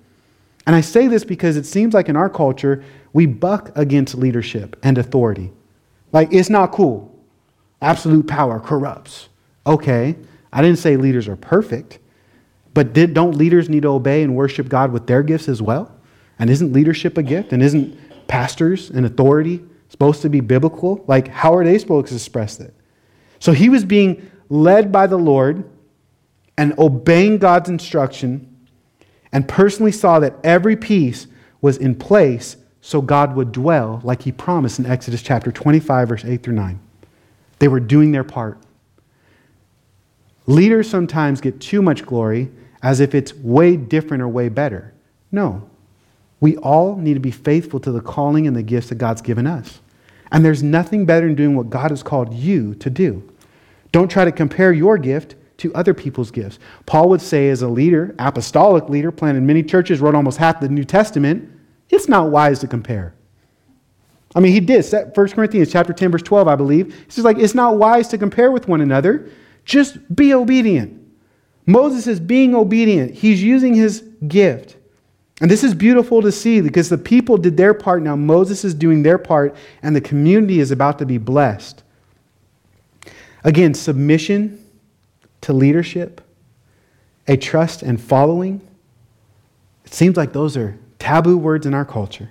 And 0.67 0.77
I 0.77 0.83
say 0.83 1.09
this 1.09 1.25
because 1.25 1.57
it 1.57 1.67
seems 1.67 1.95
like 1.95 2.09
in 2.09 2.17
our 2.17 2.29
culture, 2.29 2.85
we 3.13 3.27
buck 3.27 3.71
against 3.77 4.15
leadership 4.15 4.77
and 4.83 4.99
authority. 4.99 5.51
Like, 6.13 6.33
it's 6.33 6.51
not 6.51 6.73
cool. 6.73 7.15
Absolute 7.81 8.27
power 8.27 8.61
corrupts. 8.61 9.29
Okay, 9.67 10.17
I 10.53 10.63
didn't 10.63 10.79
say 10.79 10.97
leaders 10.97 11.29
are 11.29 11.37
perfect, 11.37 11.99
but 12.75 12.93
did, 12.93 13.15
don't 13.15 13.37
leaders 13.37 13.69
need 13.69 13.83
to 13.83 13.89
obey 13.89 14.23
and 14.23 14.35
worship 14.35 14.69
God 14.69 14.93
with 14.93 15.07
their 15.07 15.23
gifts 15.23 15.49
as 15.49 15.63
well? 15.63 15.95
And 16.39 16.51
isn't 16.51 16.73
leadership 16.73 17.17
a 17.17 17.23
gift? 17.23 17.53
And 17.53 17.63
isn't 17.63 18.27
pastors 18.29 18.91
and 18.91 19.07
authority 19.07 19.65
supposed 19.89 20.23
to 20.23 20.29
be 20.29 20.41
biblical? 20.41 21.05
Like, 21.07 21.29
how 21.29 21.55
are 21.55 21.65
they 21.65 21.79
supposed 21.79 22.09
to 22.09 22.15
express 22.15 22.61
it? 22.61 22.75
So 23.39 23.53
he 23.53 23.69
was 23.69 23.85
being 23.85 24.31
led 24.49 24.91
by 24.91 25.07
the 25.07 25.17
Lord 25.17 25.69
and 26.57 26.79
obeying 26.79 27.39
God's 27.39 27.69
instruction 27.69 28.51
and 29.33 29.49
personally 29.49 29.93
saw 29.93 30.21
that 30.21 30.37
every 30.45 30.77
piece 30.77 31.27
was 31.61 31.77
in 31.77 31.95
place 31.95 32.57
so 32.81 33.01
God 33.01 33.35
would 33.35 33.51
dwell 33.51 34.01
like 34.05 34.23
he 34.23 34.31
promised 34.31 34.79
in 34.79 34.87
Exodus 34.87 35.23
chapter 35.23 35.51
25, 35.51 36.09
verse 36.09 36.25
8 36.25 36.43
through 36.43 36.55
9. 36.55 36.79
They 37.59 37.69
were 37.69 37.81
doing 37.81 38.13
their 38.13 38.25
part. 38.25 38.59
Leaders 40.47 40.89
sometimes 40.89 41.41
get 41.41 41.61
too 41.61 41.81
much 41.81 42.05
glory 42.05 42.51
as 42.83 43.01
if 43.01 43.15
it's 43.15 43.35
way 43.35 43.77
different 43.77 44.23
or 44.23 44.29
way 44.29 44.49
better. 44.49 44.93
No. 45.33 45.69
We 46.41 46.57
all 46.59 46.97
need 46.97 47.15
to 47.15 47.21
be 47.21 47.31
faithful 47.31 47.81
to 47.81 47.93
the 47.93 48.01
calling 48.01 48.47
and 48.47 48.55
the 48.55 48.63
gifts 48.63 48.91
that 48.91 48.97
God's 48.97 49.23
given 49.23 49.47
us. 49.47 49.81
And 50.31 50.45
there's 50.45 50.63
nothing 50.63 51.07
better 51.07 51.27
than 51.27 51.35
doing 51.35 51.57
what 51.57 51.71
God 51.71 51.91
has 51.91 52.03
called 52.03 52.35
you 52.35 52.75
to 52.77 52.91
do. 52.91 53.27
Don't 53.93 54.11
try 54.11 54.25
to 54.25 54.33
compare 54.33 54.73
your 54.73 54.99
gift 54.99 55.37
to 55.59 55.73
other 55.75 55.95
people's 55.95 56.31
gifts. 56.31 56.59
Paul 56.85 57.09
would 57.11 57.23
say, 57.23 57.49
as 57.49 57.63
a 57.63 57.69
leader, 57.69 58.15
apostolic 58.19 58.89
leader, 58.89 59.13
planted 59.13 59.45
many 59.45 59.63
churches, 59.63 60.01
wrote 60.01 60.15
almost 60.15 60.39
half 60.39 60.61
the 60.61 60.69
New 60.69 60.85
Testament, 60.85 61.51
it's 61.89 62.09
not 62.09 62.31
wise 62.31 62.59
to 62.59 62.67
compare. 62.67 63.15
I 64.35 64.41
mean, 64.41 64.53
he 64.53 64.61
did. 64.61 64.85
1 64.93 65.29
Corinthians 65.29 65.71
chapter 65.71 65.93
10, 65.93 66.11
verse 66.11 66.23
12, 66.23 66.49
I 66.49 66.57
believe. 66.57 66.93
He 66.93 67.11
says, 67.11 67.25
like, 67.25 67.39
it's 67.39 67.55
not 67.55 67.77
wise 67.77 68.09
to 68.09 68.19
compare 68.19 68.51
with 68.51 68.67
one 68.67 68.81
another. 68.81 69.31
Just 69.65 70.15
be 70.15 70.35
obedient. 70.35 71.01
Moses 71.67 72.07
is 72.07 72.21
being 72.21 72.55
obedient. 72.55 73.15
He's 73.15 73.43
using 73.43 73.75
his 73.75 74.03
gift. 74.29 74.77
And 75.41 75.51
this 75.51 75.65
is 75.65 75.75
beautiful 75.75 76.23
to 76.23 76.31
see 76.31 76.61
because 76.61 76.89
the 76.89 76.99
people 76.99 77.37
did 77.37 77.57
their 77.57 77.75
part. 77.75 78.03
Now 78.03 78.17
Moses 78.17 78.65
is 78.65 78.75
doing 78.75 79.03
their 79.03 79.19
part, 79.19 79.57
and 79.83 79.97
the 79.97 80.01
community 80.01 80.61
is 80.61 80.71
about 80.71 80.99
to 80.99 81.07
be 81.07 81.19
blessed. 81.19 81.83
Again, 83.43 83.75
submission 83.75 84.65
to 85.41 85.53
leadership, 85.53 86.21
a 87.27 87.37
trust 87.37 87.83
and 87.83 88.01
following, 88.01 88.61
it 89.85 89.93
seems 89.93 90.17
like 90.17 90.33
those 90.33 90.57
are 90.57 90.79
taboo 90.99 91.37
words 91.37 91.67
in 91.67 91.75
our 91.75 91.85
culture. 91.85 92.31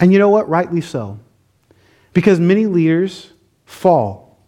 And 0.00 0.12
you 0.12 0.18
know 0.18 0.28
what? 0.28 0.48
Rightly 0.48 0.82
so. 0.82 1.18
Because 2.12 2.38
many 2.40 2.66
leaders 2.66 3.32
fall. 3.64 4.38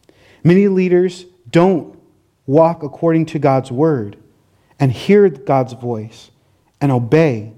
Many 0.45 0.69
leaders 0.69 1.25
don't 1.51 1.99
walk 2.47 2.83
according 2.83 3.27
to 3.27 3.39
God's 3.39 3.71
word 3.71 4.17
and 4.81 4.93
hear 4.93 5.29
God's 5.29 5.73
voice 5.73 6.31
and 6.81 6.93
obey. 6.93 7.53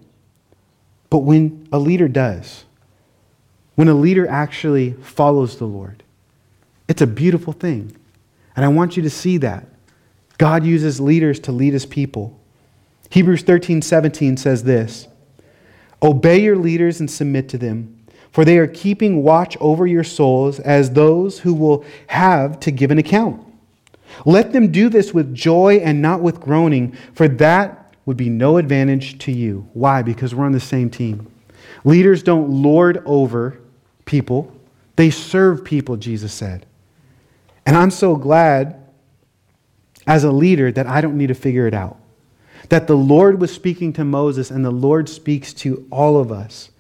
But 1.09 1.19
when 1.19 1.69
a 1.73 1.79
leader 1.79 2.09
does, 2.09 2.65
when 3.75 3.89
a 3.89 3.95
leader 3.95 4.29
actually 4.29 4.93
follows 4.93 5.59
the 5.59 5.67
Lord, 5.67 6.03
it's 6.89 7.03
a 7.03 7.07
beautiful 7.07 7.53
thing. 7.53 7.97
And 8.57 8.65
I 8.65 8.69
want 8.69 8.97
you 8.97 9.03
to 9.05 9.11
see 9.11 9.39
that. 9.39 9.67
God 10.39 10.65
uses 10.65 11.01
leaders 11.01 11.39
to 11.41 11.53
lead 11.53 11.73
his 11.73 11.87
people. 11.87 12.39
Hebrews 13.11 13.43
13 13.43 13.83
17 13.83 14.37
says 14.37 14.65
this 14.65 15.09
Obey 16.03 16.41
your 16.41 16.57
leaders 16.57 17.01
and 17.01 17.11
submit 17.11 17.49
to 17.51 17.59
them, 17.59 17.99
for 18.33 18.45
they 18.45 18.59
are 18.59 18.67
keeping 18.67 19.23
watch 19.23 19.57
over 19.61 19.87
your 19.87 20.05
souls 20.05 20.59
as 20.61 20.93
those 20.93 21.41
who 21.41 21.53
will 21.53 21.85
have 22.07 22.59
to 22.61 22.71
give 22.71 22.91
an 22.91 22.99
account. 22.99 23.50
Let 24.25 24.53
them 24.53 24.73
do 24.73 24.89
this 24.89 25.15
with 25.15 25.35
joy 25.35 25.77
and 25.77 26.03
not 26.03 26.21
with 26.21 26.41
groaning, 26.41 26.97
for 27.15 27.29
that 27.29 27.95
would 28.07 28.17
be 28.17 28.29
no 28.29 28.57
advantage 28.57 29.19
to 29.19 29.33
you. 29.33 29.69
Why? 29.73 30.03
Because 30.03 30.35
we're 30.35 30.47
on 30.47 30.53
the 30.53 30.61
same 30.61 30.91
team. 30.91 31.31
Leaders 31.85 32.23
don't 32.23 32.51
lord 32.51 33.03
over 33.07 33.61
people, 34.05 34.55
they 34.97 35.11
serve 35.11 35.65
people, 35.65 35.97
Jesus 35.97 36.33
said. 36.33 36.67
And 37.65 37.77
I'm 37.77 37.91
so 37.91 38.17
glad 38.17 38.83
as 40.07 40.25
a 40.25 40.33
leader 40.33 40.73
that 40.73 40.87
I 40.87 41.01
don't 41.01 41.17
need 41.17 41.29
to 41.29 41.35
figure 41.35 41.67
it 41.67 41.75
out. 41.75 41.99
That 42.69 42.87
the 42.87 42.97
Lord 42.97 43.41
was 43.41 43.53
speaking 43.55 43.93
to 43.95 44.05
Moses 44.05 44.51
and 44.51 44.65
the 44.65 44.71
Lord 44.71 45.09
speaks 45.09 45.53
to 45.55 45.87
all 45.91 46.19
of 46.19 46.33
us. 46.33 46.71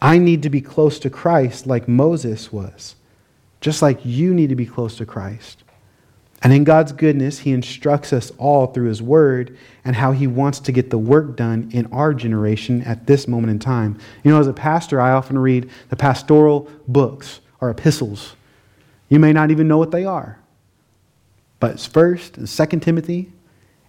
I 0.00 0.18
need 0.18 0.42
to 0.42 0.50
be 0.50 0.60
close 0.60 0.98
to 1.00 1.10
Christ 1.10 1.66
like 1.66 1.88
Moses 1.88 2.52
was, 2.52 2.94
just 3.66 3.82
like 3.82 3.98
you 4.04 4.32
need 4.32 4.48
to 4.48 4.54
be 4.54 4.64
close 4.64 4.96
to 4.96 5.04
Christ. 5.04 5.64
And 6.40 6.52
in 6.52 6.62
God's 6.62 6.92
goodness, 6.92 7.40
He 7.40 7.50
instructs 7.50 8.12
us 8.12 8.30
all 8.38 8.68
through 8.68 8.86
His 8.86 9.02
Word 9.02 9.58
and 9.84 9.96
how 9.96 10.12
He 10.12 10.28
wants 10.28 10.60
to 10.60 10.70
get 10.70 10.88
the 10.88 10.98
work 10.98 11.36
done 11.36 11.68
in 11.72 11.86
our 11.86 12.14
generation 12.14 12.82
at 12.82 13.08
this 13.08 13.26
moment 13.26 13.50
in 13.50 13.58
time. 13.58 13.98
You 14.22 14.30
know, 14.30 14.38
as 14.38 14.46
a 14.46 14.52
pastor, 14.52 15.00
I 15.00 15.10
often 15.10 15.36
read 15.36 15.68
the 15.88 15.96
pastoral 15.96 16.70
books 16.86 17.40
or 17.60 17.68
epistles. 17.68 18.36
You 19.08 19.18
may 19.18 19.32
not 19.32 19.50
even 19.50 19.66
know 19.66 19.78
what 19.78 19.90
they 19.90 20.04
are. 20.04 20.38
But 21.58 21.72
it's 21.72 21.86
first 21.86 22.36
and 22.38 22.48
second 22.48 22.84
Timothy, 22.84 23.32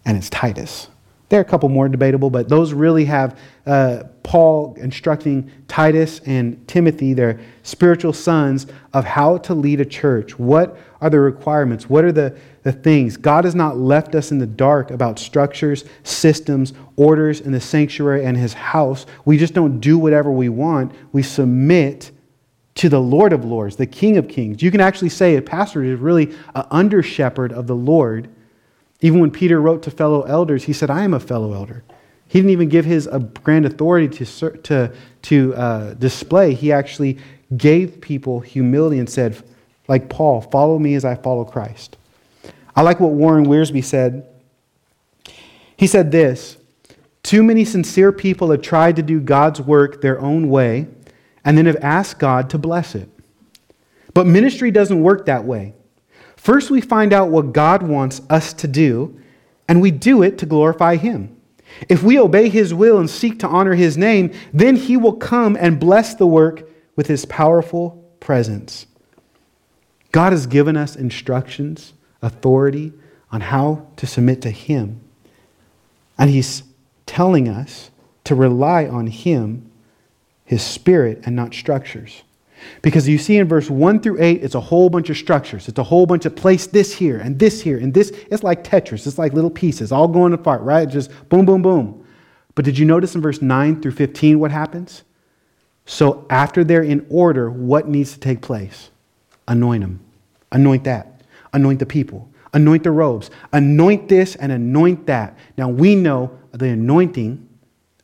and 0.05 0.17
it's 0.17 0.31
Titus. 0.31 0.87
There 1.29 1.39
are 1.39 1.41
a 1.41 1.45
couple 1.45 1.67
more 1.67 1.89
debatable, 1.89 2.29
but 2.29 2.47
those 2.47 2.71
really 2.71 3.03
have 3.05 3.37
uh, 3.65 4.03
Paul 4.23 4.75
instructing 4.77 5.51
Titus 5.67 6.21
and 6.25 6.65
Timothy, 6.67 7.13
their 7.13 7.39
spiritual 7.63 8.13
sons, 8.13 8.67
of 8.93 9.03
how 9.03 9.37
to 9.39 9.53
lead 9.53 9.81
a 9.81 9.85
church. 9.85 10.39
What 10.39 10.77
are 11.01 11.09
the 11.09 11.19
requirements? 11.19 11.89
What 11.89 12.05
are 12.05 12.13
the, 12.13 12.37
the 12.63 12.71
things? 12.71 13.17
God 13.17 13.43
has 13.43 13.55
not 13.55 13.77
left 13.77 14.15
us 14.15 14.31
in 14.31 14.39
the 14.39 14.47
dark 14.47 14.89
about 14.89 15.19
structures, 15.19 15.83
systems, 16.03 16.73
orders 16.95 17.41
in 17.41 17.51
the 17.51 17.61
sanctuary 17.61 18.23
and 18.23 18.37
his 18.37 18.53
house. 18.53 19.05
We 19.25 19.37
just 19.37 19.53
don't 19.53 19.79
do 19.79 19.97
whatever 19.97 20.31
we 20.31 20.47
want. 20.47 20.93
We 21.11 21.23
submit 21.23 22.11
to 22.75 22.89
the 22.89 23.01
Lord 23.01 23.33
of 23.33 23.43
Lords, 23.43 23.75
the 23.75 23.87
King 23.87 24.17
of 24.17 24.27
Kings. 24.27 24.61
You 24.61 24.71
can 24.71 24.81
actually 24.81 25.09
say 25.09 25.35
a 25.35 25.41
pastor 25.41 25.83
is 25.83 25.99
really 25.99 26.35
an 26.55 26.65
under 26.71 27.03
shepherd 27.03 27.51
of 27.51 27.67
the 27.67 27.75
Lord. 27.75 28.29
Even 29.01 29.19
when 29.19 29.31
Peter 29.31 29.61
wrote 29.61 29.83
to 29.83 29.91
fellow 29.91 30.23
elders, 30.23 30.63
he 30.63 30.73
said, 30.73 30.89
I 30.89 31.03
am 31.03 31.13
a 31.13 31.19
fellow 31.19 31.53
elder. 31.53 31.83
He 32.27 32.39
didn't 32.39 32.51
even 32.51 32.69
give 32.69 32.85
his 32.85 33.07
uh, 33.07 33.19
grand 33.19 33.65
authority 33.65 34.25
to, 34.25 34.49
to, 34.57 34.93
to 35.23 35.55
uh, 35.55 35.93
display. 35.93 36.53
He 36.53 36.71
actually 36.71 37.17
gave 37.55 38.01
people 38.01 38.39
humility 38.39 38.99
and 38.99 39.09
said, 39.09 39.41
like 39.87 40.09
Paul, 40.09 40.41
follow 40.41 40.77
me 40.77 40.95
as 40.95 41.05
I 41.05 41.15
follow 41.15 41.45
Christ. 41.45 41.95
I 42.75 42.81
like 42.81 42.99
what 42.99 43.11
Warren 43.11 43.45
Wiersbe 43.45 43.83
said. 43.83 44.27
He 45.77 45.87
said 45.87 46.11
this 46.11 46.57
Too 47.23 47.43
many 47.43 47.63
sincere 47.63 48.11
people 48.11 48.51
have 48.51 48.61
tried 48.61 48.97
to 48.97 49.01
do 49.01 49.19
God's 49.19 49.61
work 49.61 50.01
their 50.01 50.19
own 50.19 50.49
way 50.49 50.87
and 51.45 51.57
then 51.57 51.65
have 51.65 51.77
asked 51.77 52.19
God 52.19 52.49
to 52.49 52.57
bless 52.57 52.93
it. 52.93 53.09
But 54.13 54.27
ministry 54.27 54.71
doesn't 54.71 55.01
work 55.01 55.27
that 55.27 55.45
way. 55.45 55.73
First, 56.47 56.71
we 56.71 56.79
find 56.79 57.11
out 57.11 57.27
what 57.27 57.51
God 57.51 57.83
wants 57.83 58.21
us 58.29 58.53
to 58.53 58.69
do, 58.69 59.19
and 59.67 59.81
we 59.81 59.91
do 59.91 60.23
it 60.23 60.37
to 60.37 60.45
glorify 60.45 60.95
Him. 60.95 61.35
If 61.89 62.03
we 62.03 62.17
obey 62.17 62.47
His 62.47 62.73
will 62.73 62.99
and 62.99 63.09
seek 63.09 63.37
to 63.39 63.47
honor 63.49 63.75
His 63.75 63.97
name, 63.97 64.31
then 64.53 64.77
He 64.77 64.95
will 64.95 65.17
come 65.17 65.57
and 65.59 65.77
bless 65.77 66.15
the 66.15 66.25
work 66.25 66.63
with 66.95 67.07
His 67.07 67.25
powerful 67.25 68.01
presence. 68.21 68.85
God 70.13 70.31
has 70.31 70.47
given 70.47 70.77
us 70.77 70.95
instructions, 70.95 71.91
authority 72.21 72.93
on 73.29 73.41
how 73.41 73.85
to 73.97 74.07
submit 74.07 74.41
to 74.43 74.49
Him. 74.49 75.01
And 76.17 76.29
He's 76.29 76.63
telling 77.05 77.49
us 77.49 77.91
to 78.23 78.35
rely 78.35 78.87
on 78.87 79.07
Him 79.07 79.69
his 80.47 80.63
spirit 80.63 81.21
and 81.25 81.35
not 81.35 81.53
structures. 81.53 82.23
Because 82.81 83.07
you 83.07 83.17
see 83.17 83.37
in 83.37 83.47
verse 83.47 83.69
1 83.69 84.01
through 84.01 84.21
8, 84.21 84.43
it's 84.43 84.55
a 84.55 84.61
whole 84.61 84.89
bunch 84.89 85.09
of 85.09 85.17
structures. 85.17 85.67
It's 85.67 85.79
a 85.79 85.83
whole 85.83 86.05
bunch 86.05 86.25
of 86.25 86.35
place 86.35 86.67
this 86.67 86.93
here 86.93 87.19
and 87.19 87.37
this 87.37 87.61
here 87.61 87.77
and 87.77 87.93
this. 87.93 88.09
It's 88.31 88.43
like 88.43 88.63
Tetris. 88.63 89.05
It's 89.07 89.17
like 89.17 89.33
little 89.33 89.49
pieces 89.49 89.91
all 89.91 90.07
going 90.07 90.33
apart, 90.33 90.61
right? 90.61 90.87
Just 90.87 91.11
boom, 91.29 91.45
boom, 91.45 91.61
boom. 91.61 92.05
But 92.55 92.65
did 92.65 92.77
you 92.77 92.85
notice 92.85 93.15
in 93.15 93.21
verse 93.21 93.41
9 93.41 93.81
through 93.81 93.91
15 93.91 94.39
what 94.39 94.51
happens? 94.51 95.03
So 95.85 96.25
after 96.29 96.63
they're 96.63 96.83
in 96.83 97.05
order, 97.09 97.49
what 97.49 97.87
needs 97.87 98.13
to 98.13 98.19
take 98.19 98.41
place? 98.41 98.89
Anoint 99.47 99.81
them. 99.81 99.99
Anoint 100.51 100.83
that. 100.83 101.21
Anoint 101.53 101.79
the 101.79 101.85
people. 101.85 102.29
Anoint 102.53 102.83
the 102.83 102.91
robes. 102.91 103.29
Anoint 103.53 104.09
this 104.09 104.35
and 104.35 104.51
anoint 104.51 105.05
that. 105.07 105.37
Now 105.57 105.69
we 105.69 105.95
know 105.95 106.37
the 106.51 106.69
anointing 106.69 107.47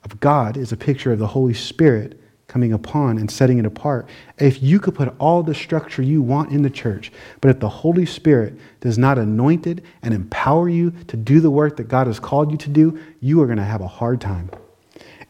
of 0.03 0.19
God 0.19 0.57
is 0.57 0.71
a 0.71 0.77
picture 0.77 1.11
of 1.11 1.19
the 1.19 1.27
Holy 1.27 1.53
Spirit 1.53 2.19
coming 2.53 2.71
upon 2.71 3.17
and 3.17 3.31
setting 3.31 3.57
it 3.57 3.65
apart. 3.65 4.07
If 4.37 4.61
you 4.61 4.79
could 4.79 4.93
put 4.93 5.11
all 5.17 5.41
the 5.41 5.55
structure 5.55 6.03
you 6.03 6.21
want 6.21 6.51
in 6.51 6.61
the 6.61 6.69
church, 6.69 7.11
but 7.41 7.49
if 7.49 7.59
the 7.59 7.67
Holy 7.67 8.05
Spirit 8.05 8.53
does 8.79 8.99
not 8.99 9.17
anoint 9.17 9.65
it 9.65 9.83
and 10.03 10.13
empower 10.13 10.69
you 10.69 10.91
to 11.07 11.17
do 11.17 11.39
the 11.39 11.49
work 11.49 11.77
that 11.77 11.87
God 11.87 12.05
has 12.05 12.19
called 12.19 12.51
you 12.51 12.57
to 12.59 12.69
do, 12.69 12.99
you 13.21 13.41
are 13.41 13.47
going 13.47 13.57
to 13.57 13.63
have 13.63 13.81
a 13.81 13.87
hard 13.87 14.21
time. 14.21 14.51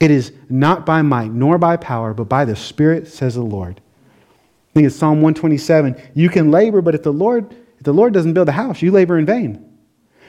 It 0.01 0.11
is 0.11 0.33
not 0.49 0.85
by 0.85 1.01
might 1.01 1.31
nor 1.31 1.57
by 1.57 1.77
power, 1.77 2.13
but 2.13 2.25
by 2.25 2.43
the 2.43 2.57
Spirit, 2.57 3.07
says 3.07 3.35
the 3.35 3.41
Lord. 3.41 3.79
I 3.79 4.73
think 4.73 4.87
it's 4.87 4.97
Psalm 4.97 5.21
127. 5.21 5.95
You 6.13 6.27
can 6.27 6.51
labor, 6.51 6.81
but 6.81 6.93
if 6.93 7.03
the 7.03 7.13
Lord, 7.13 7.55
if 7.77 7.83
the 7.83 7.93
Lord 7.93 8.13
doesn't 8.13 8.33
build 8.33 8.49
a 8.49 8.51
house, 8.51 8.81
you 8.81 8.91
labor 8.91 9.17
in 9.17 9.25
vain. 9.25 9.72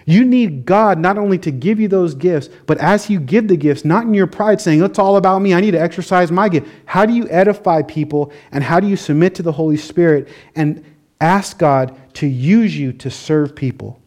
You 0.07 0.25
need 0.25 0.67
God 0.67 0.99
not 0.99 1.17
only 1.17 1.38
to 1.38 1.51
give 1.51 1.81
you 1.81 1.88
those 1.88 2.14
gifts, 2.14 2.49
but 2.67 2.79
as 2.79 3.09
you 3.09 3.19
give 3.19 3.49
the 3.49 3.57
gifts, 3.57 3.85
not 3.85 4.05
in 4.05 4.12
your 4.12 4.27
pride 4.27 4.61
saying, 4.61 4.83
it's 4.83 4.99
all 4.99 5.17
about 5.17 5.40
me, 5.40 5.55
I 5.55 5.61
need 5.61 5.71
to 5.71 5.81
exercise 5.81 6.31
my 6.31 6.49
gift. 6.49 6.69
How 6.85 7.07
do 7.07 7.14
you 7.14 7.27
edify 7.31 7.83
people 7.83 8.33
and 8.53 8.62
how 8.62 8.81
do 8.81 8.87
you 8.87 8.97
submit 8.97 9.35
to 9.37 9.43
the 9.43 9.53
Holy 9.53 9.79
Spirit 9.79 10.29
and 10.55 10.85
ask 11.21 11.59
God 11.59 11.99
to 12.14 12.27
use 12.27 12.77
you 12.77 12.93
to 12.93 13.11
serve 13.11 13.57
people? 13.57 14.01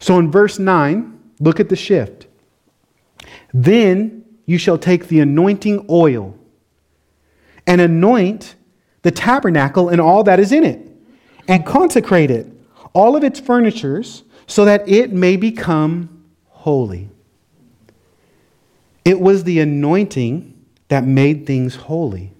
So 0.00 0.18
in 0.18 0.30
verse 0.30 0.58
9, 0.58 1.18
look 1.40 1.60
at 1.60 1.70
the 1.70 1.76
shift. 1.76 2.26
Then 3.54 4.24
you 4.44 4.58
shall 4.58 4.78
take 4.78 5.08
the 5.08 5.20
anointing 5.20 5.86
oil 5.88 6.38
and 7.66 7.80
anoint 7.80 8.54
the 9.02 9.10
tabernacle 9.10 9.88
and 9.88 10.00
all 10.00 10.24
that 10.24 10.40
is 10.40 10.52
in 10.52 10.64
it, 10.64 10.86
and 11.46 11.64
consecrate 11.64 12.30
it, 12.30 12.46
all 12.92 13.16
of 13.16 13.24
its 13.24 13.40
furnitures 13.40 14.24
so 14.48 14.64
that 14.64 14.88
it 14.88 15.12
may 15.12 15.36
become 15.36 16.24
holy. 16.48 17.08
It 19.04 19.20
was 19.20 19.44
the 19.44 19.60
anointing 19.60 20.54
that 20.88 21.04
made 21.04 21.46
things 21.46 21.76
holy, 21.76 22.32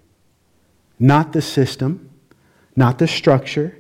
not 0.99 1.33
the 1.33 1.43
system, 1.43 2.11
not 2.75 2.99
the 2.99 3.07
structure, 3.07 3.79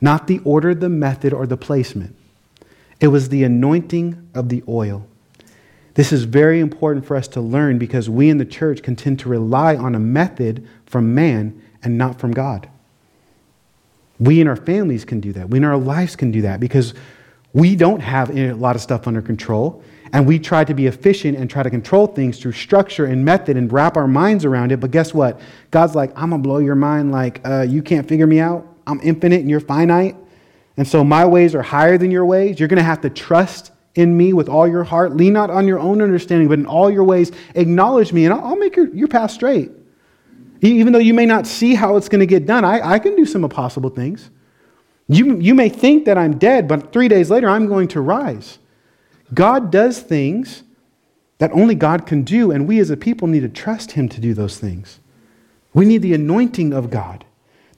not 0.00 0.26
the 0.26 0.38
order, 0.40 0.74
the 0.74 0.88
method, 0.88 1.32
or 1.32 1.46
the 1.46 1.56
placement. 1.56 2.14
It 3.00 3.08
was 3.08 3.30
the 3.30 3.42
anointing 3.42 4.30
of 4.34 4.48
the 4.48 4.62
oil. 4.68 5.06
This 5.94 6.12
is 6.12 6.24
very 6.24 6.60
important 6.60 7.06
for 7.06 7.16
us 7.16 7.26
to 7.28 7.40
learn 7.40 7.78
because 7.78 8.08
we 8.08 8.28
in 8.28 8.38
the 8.38 8.44
church 8.44 8.82
can 8.82 8.96
tend 8.96 9.18
to 9.20 9.28
rely 9.28 9.76
on 9.76 9.94
a 9.94 9.98
method 9.98 10.66
from 10.86 11.14
man 11.14 11.60
and 11.82 11.98
not 11.98 12.20
from 12.20 12.32
God. 12.32 12.68
We 14.18 14.40
in 14.40 14.46
our 14.46 14.56
families 14.56 15.04
can 15.04 15.20
do 15.20 15.32
that. 15.32 15.48
We 15.48 15.58
in 15.58 15.64
our 15.64 15.76
lives 15.76 16.16
can 16.16 16.30
do 16.30 16.42
that 16.42 16.60
because 16.60 16.94
we 17.52 17.76
don't 17.76 18.00
have 18.00 18.36
a 18.36 18.52
lot 18.54 18.76
of 18.76 18.82
stuff 18.82 19.06
under 19.06 19.22
control, 19.22 19.82
and 20.12 20.26
we 20.26 20.38
try 20.38 20.64
to 20.64 20.74
be 20.74 20.86
efficient 20.86 21.38
and 21.38 21.50
try 21.50 21.62
to 21.62 21.70
control 21.70 22.06
things 22.06 22.38
through 22.38 22.52
structure 22.52 23.06
and 23.06 23.24
method 23.24 23.56
and 23.56 23.72
wrap 23.72 23.96
our 23.96 24.08
minds 24.08 24.44
around 24.44 24.72
it. 24.72 24.80
But 24.80 24.90
guess 24.90 25.14
what? 25.14 25.40
God's 25.70 25.94
like, 25.94 26.12
I'm 26.16 26.30
to 26.30 26.38
blow 26.38 26.58
your 26.58 26.74
mind 26.74 27.12
like, 27.12 27.40
uh, 27.44 27.62
you 27.62 27.82
can't 27.82 28.06
figure 28.06 28.26
me 28.26 28.40
out. 28.40 28.66
I'm 28.86 29.00
infinite 29.02 29.40
and 29.40 29.50
you're 29.50 29.60
finite. 29.60 30.16
And 30.76 30.88
so 30.88 31.04
my 31.04 31.24
ways 31.26 31.54
are 31.54 31.62
higher 31.62 31.98
than 31.98 32.10
your 32.10 32.26
ways. 32.26 32.58
You're 32.58 32.68
to 32.78 32.82
have 32.82 33.00
to 33.02 33.10
trust 33.10 33.72
in 33.94 34.16
me 34.16 34.32
with 34.32 34.48
all 34.48 34.66
your 34.66 34.84
heart. 34.84 35.16
Lean 35.16 35.34
not 35.34 35.50
on 35.50 35.66
your 35.66 35.78
own 35.78 36.00
understanding, 36.00 36.48
but 36.48 36.58
in 36.58 36.66
all 36.66 36.90
your 36.90 37.04
ways, 37.04 37.30
acknowledge 37.54 38.12
me, 38.12 38.24
and 38.24 38.34
I'll, 38.34 38.56
make 38.56 38.76
your, 38.76 38.88
your 38.94 39.08
path 39.08 39.30
straight. 39.30 39.70
Even 40.62 40.92
though 40.92 40.98
you 40.98 41.12
may 41.12 41.26
not 41.26 41.46
see 41.46 41.74
how 41.74 41.96
it's 41.96 42.08
to 42.20 42.26
get 42.26 42.46
done, 42.46 42.64
I, 42.64 42.92
I 42.92 42.98
can 42.98 43.16
do 43.16 43.26
some 43.26 43.44
impossible 43.44 43.90
things. 43.90 44.30
You, 45.08 45.38
you 45.38 45.54
may 45.54 45.68
think 45.68 46.04
that 46.04 46.16
I'm 46.16 46.38
dead, 46.38 46.68
but 46.68 46.92
three 46.92 47.08
days 47.08 47.30
later 47.30 47.48
I'm 47.48 47.66
going 47.66 47.88
to 47.88 48.00
rise. 48.00 48.58
God 49.34 49.70
does 49.70 50.00
things 50.00 50.62
that 51.38 51.50
only 51.52 51.74
God 51.74 52.06
can 52.06 52.22
do, 52.22 52.50
and 52.50 52.68
we 52.68 52.78
as 52.78 52.90
a 52.90 52.96
people 52.96 53.26
need 53.26 53.40
to 53.40 53.48
trust 53.48 53.92
Him 53.92 54.08
to 54.10 54.20
do 54.20 54.34
those 54.34 54.58
things. 54.58 55.00
We 55.74 55.84
need 55.84 56.02
the 56.02 56.14
anointing 56.14 56.72
of 56.72 56.90
God, 56.90 57.24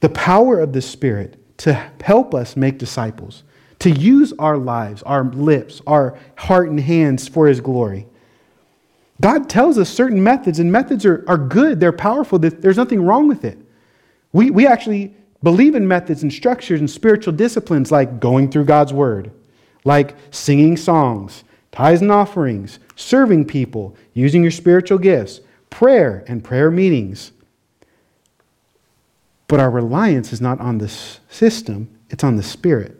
the 0.01 0.09
power 0.09 0.59
of 0.59 0.73
the 0.73 0.81
Spirit 0.81 1.41
to 1.57 1.73
help 2.01 2.35
us 2.35 2.55
make 2.55 2.77
disciples, 2.77 3.43
to 3.79 3.89
use 3.89 4.33
our 4.37 4.57
lives, 4.57 5.01
our 5.03 5.23
lips, 5.23 5.81
our 5.87 6.17
heart 6.37 6.69
and 6.69 6.79
hands 6.79 7.27
for 7.27 7.47
His 7.47 7.61
glory. 7.61 8.05
God 9.21 9.49
tells 9.49 9.77
us 9.77 9.89
certain 9.89 10.21
methods, 10.21 10.59
and 10.59 10.71
methods 10.71 11.05
are, 11.05 11.23
are 11.27 11.37
good, 11.37 11.79
they're 11.79 11.93
powerful, 11.93 12.37
there's 12.37 12.77
nothing 12.77 13.01
wrong 13.01 13.27
with 13.27 13.45
it. 13.45 13.57
We, 14.33 14.51
we 14.51 14.67
actually 14.67 15.15
believe 15.45 15.75
in 15.75 15.87
methods 15.87 16.23
and 16.23 16.33
structures 16.33 16.79
and 16.79 16.89
spiritual 16.89 17.31
disciplines 17.31 17.91
like 17.91 18.19
going 18.19 18.49
through 18.49 18.65
God's 18.65 18.91
Word, 18.91 19.29
like 19.83 20.15
singing 20.31 20.75
songs, 20.75 21.43
tithes 21.71 22.01
and 22.01 22.11
offerings, 22.11 22.79
serving 22.95 23.45
people, 23.45 23.95
using 24.15 24.41
your 24.41 24.49
spiritual 24.49 24.97
gifts, 24.97 25.41
prayer 25.69 26.25
and 26.27 26.43
prayer 26.43 26.71
meetings. 26.71 27.31
But 29.47 29.59
our 29.59 29.69
reliance 29.69 30.33
is 30.33 30.41
not 30.41 30.59
on 30.59 30.79
the 30.79 30.89
system, 30.89 31.95
it's 32.09 32.23
on 32.23 32.37
the 32.37 32.43
Spirit, 32.43 32.97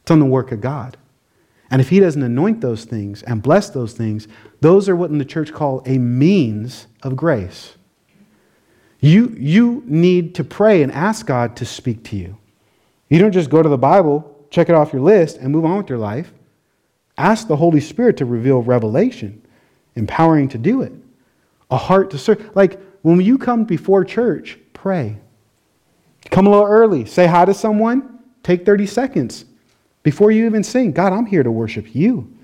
it's 0.00 0.10
on 0.10 0.20
the 0.20 0.24
work 0.24 0.52
of 0.52 0.62
God. 0.62 0.96
And 1.70 1.82
if 1.82 1.90
He 1.90 2.00
doesn't 2.00 2.22
anoint 2.22 2.62
those 2.62 2.86
things 2.86 3.22
and 3.24 3.42
bless 3.42 3.68
those 3.68 3.92
things, 3.92 4.26
those 4.62 4.88
are 4.88 4.96
what 4.96 5.10
in 5.10 5.18
the 5.18 5.24
church 5.26 5.52
call 5.52 5.82
a 5.84 5.98
means 5.98 6.86
of 7.02 7.14
grace. 7.14 7.76
You, 9.04 9.36
you 9.38 9.82
need 9.84 10.34
to 10.36 10.44
pray 10.44 10.82
and 10.82 10.90
ask 10.90 11.26
God 11.26 11.56
to 11.56 11.66
speak 11.66 12.04
to 12.04 12.16
you. 12.16 12.38
You 13.10 13.18
don't 13.18 13.32
just 13.32 13.50
go 13.50 13.62
to 13.62 13.68
the 13.68 13.76
Bible, 13.76 14.46
check 14.48 14.70
it 14.70 14.74
off 14.74 14.94
your 14.94 15.02
list, 15.02 15.36
and 15.36 15.52
move 15.52 15.66
on 15.66 15.76
with 15.76 15.90
your 15.90 15.98
life. 15.98 16.32
Ask 17.18 17.46
the 17.46 17.56
Holy 17.56 17.82
Spirit 17.82 18.16
to 18.16 18.24
reveal 18.24 18.62
revelation, 18.62 19.42
empowering 19.94 20.48
to 20.48 20.56
do 20.56 20.80
it, 20.80 20.94
a 21.70 21.76
heart 21.76 22.12
to 22.12 22.18
serve. 22.18 22.50
Like 22.56 22.80
when 23.02 23.20
you 23.20 23.36
come 23.36 23.64
before 23.64 24.06
church, 24.06 24.58
pray. 24.72 25.18
Come 26.30 26.46
a 26.46 26.50
little 26.50 26.66
early, 26.66 27.04
say 27.04 27.26
hi 27.26 27.44
to 27.44 27.52
someone, 27.52 28.20
take 28.42 28.64
30 28.64 28.86
seconds 28.86 29.44
before 30.02 30.30
you 30.30 30.46
even 30.46 30.64
sing. 30.64 30.92
God, 30.92 31.12
I'm 31.12 31.26
here 31.26 31.42
to 31.42 31.50
worship 31.50 31.94
you. 31.94 32.34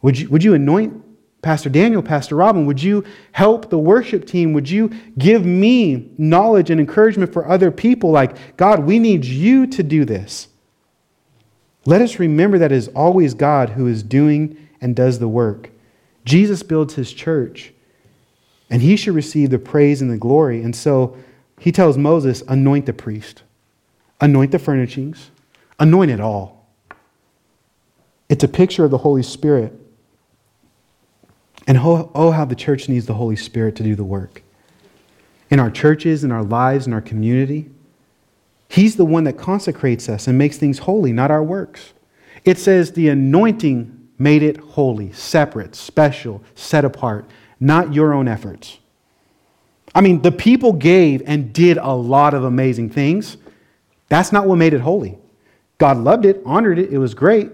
Would 0.00 0.18
you, 0.18 0.30
would 0.30 0.42
you 0.42 0.54
anoint 0.54 1.04
Pastor 1.40 1.70
Daniel, 1.70 2.02
Pastor 2.02 2.34
Robin, 2.34 2.66
would 2.66 2.82
you 2.82 3.04
help 3.32 3.70
the 3.70 3.78
worship 3.78 4.26
team? 4.26 4.52
Would 4.54 4.68
you 4.68 4.90
give 5.18 5.44
me 5.44 6.10
knowledge 6.18 6.70
and 6.70 6.80
encouragement 6.80 7.32
for 7.32 7.48
other 7.48 7.70
people? 7.70 8.10
Like, 8.10 8.56
God, 8.56 8.80
we 8.80 8.98
need 8.98 9.24
you 9.24 9.66
to 9.68 9.82
do 9.82 10.04
this. 10.04 10.48
Let 11.86 12.02
us 12.02 12.18
remember 12.18 12.58
that 12.58 12.72
it 12.72 12.76
is 12.76 12.88
always 12.88 13.34
God 13.34 13.70
who 13.70 13.86
is 13.86 14.02
doing 14.02 14.68
and 14.80 14.96
does 14.96 15.20
the 15.20 15.28
work. 15.28 15.70
Jesus 16.24 16.62
builds 16.62 16.94
his 16.94 17.12
church, 17.12 17.72
and 18.68 18.82
he 18.82 18.96
should 18.96 19.14
receive 19.14 19.50
the 19.50 19.58
praise 19.58 20.02
and 20.02 20.10
the 20.10 20.18
glory. 20.18 20.62
And 20.62 20.74
so, 20.74 21.16
he 21.58 21.72
tells 21.72 21.96
Moses, 21.96 22.42
anoint 22.48 22.86
the 22.86 22.92
priest, 22.92 23.42
anoint 24.20 24.52
the 24.52 24.58
furnishings, 24.58 25.30
anoint 25.78 26.10
it 26.10 26.20
all. 26.20 26.66
It's 28.28 28.44
a 28.44 28.48
picture 28.48 28.84
of 28.84 28.90
the 28.90 28.98
Holy 28.98 29.22
Spirit. 29.22 29.72
And 31.68 31.78
oh, 31.78 32.10
oh, 32.14 32.32
how 32.32 32.46
the 32.46 32.56
church 32.56 32.88
needs 32.88 33.06
the 33.06 33.14
Holy 33.14 33.36
Spirit 33.36 33.76
to 33.76 33.84
do 33.84 33.94
the 33.94 34.02
work. 34.02 34.42
In 35.50 35.60
our 35.60 35.70
churches, 35.70 36.24
in 36.24 36.32
our 36.32 36.42
lives, 36.42 36.86
in 36.86 36.92
our 36.92 37.00
community, 37.00 37.70
He's 38.68 38.96
the 38.96 39.04
one 39.04 39.24
that 39.24 39.38
consecrates 39.38 40.08
us 40.08 40.26
and 40.26 40.36
makes 40.36 40.58
things 40.58 40.80
holy, 40.80 41.12
not 41.12 41.30
our 41.30 41.42
works. 41.42 41.92
It 42.44 42.58
says 42.58 42.92
the 42.92 43.08
anointing 43.08 44.08
made 44.18 44.42
it 44.42 44.58
holy, 44.58 45.12
separate, 45.12 45.74
special, 45.74 46.42
set 46.54 46.84
apart, 46.84 47.28
not 47.60 47.94
your 47.94 48.12
own 48.12 48.28
efforts. 48.28 48.78
I 49.94 50.00
mean, 50.00 50.20
the 50.20 50.32
people 50.32 50.72
gave 50.72 51.22
and 51.24 51.52
did 51.52 51.78
a 51.78 51.92
lot 51.92 52.34
of 52.34 52.44
amazing 52.44 52.90
things. 52.90 53.38
That's 54.08 54.32
not 54.32 54.46
what 54.46 54.56
made 54.56 54.74
it 54.74 54.80
holy. 54.80 55.18
God 55.78 55.96
loved 55.98 56.26
it, 56.26 56.42
honored 56.44 56.78
it, 56.78 56.92
it 56.92 56.98
was 56.98 57.14
great. 57.14 57.50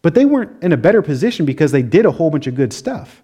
But 0.00 0.14
they 0.14 0.24
weren't 0.24 0.62
in 0.62 0.72
a 0.72 0.76
better 0.76 1.02
position 1.02 1.46
because 1.46 1.72
they 1.72 1.82
did 1.82 2.06
a 2.06 2.10
whole 2.10 2.30
bunch 2.30 2.46
of 2.46 2.54
good 2.54 2.72
stuff. 2.72 3.21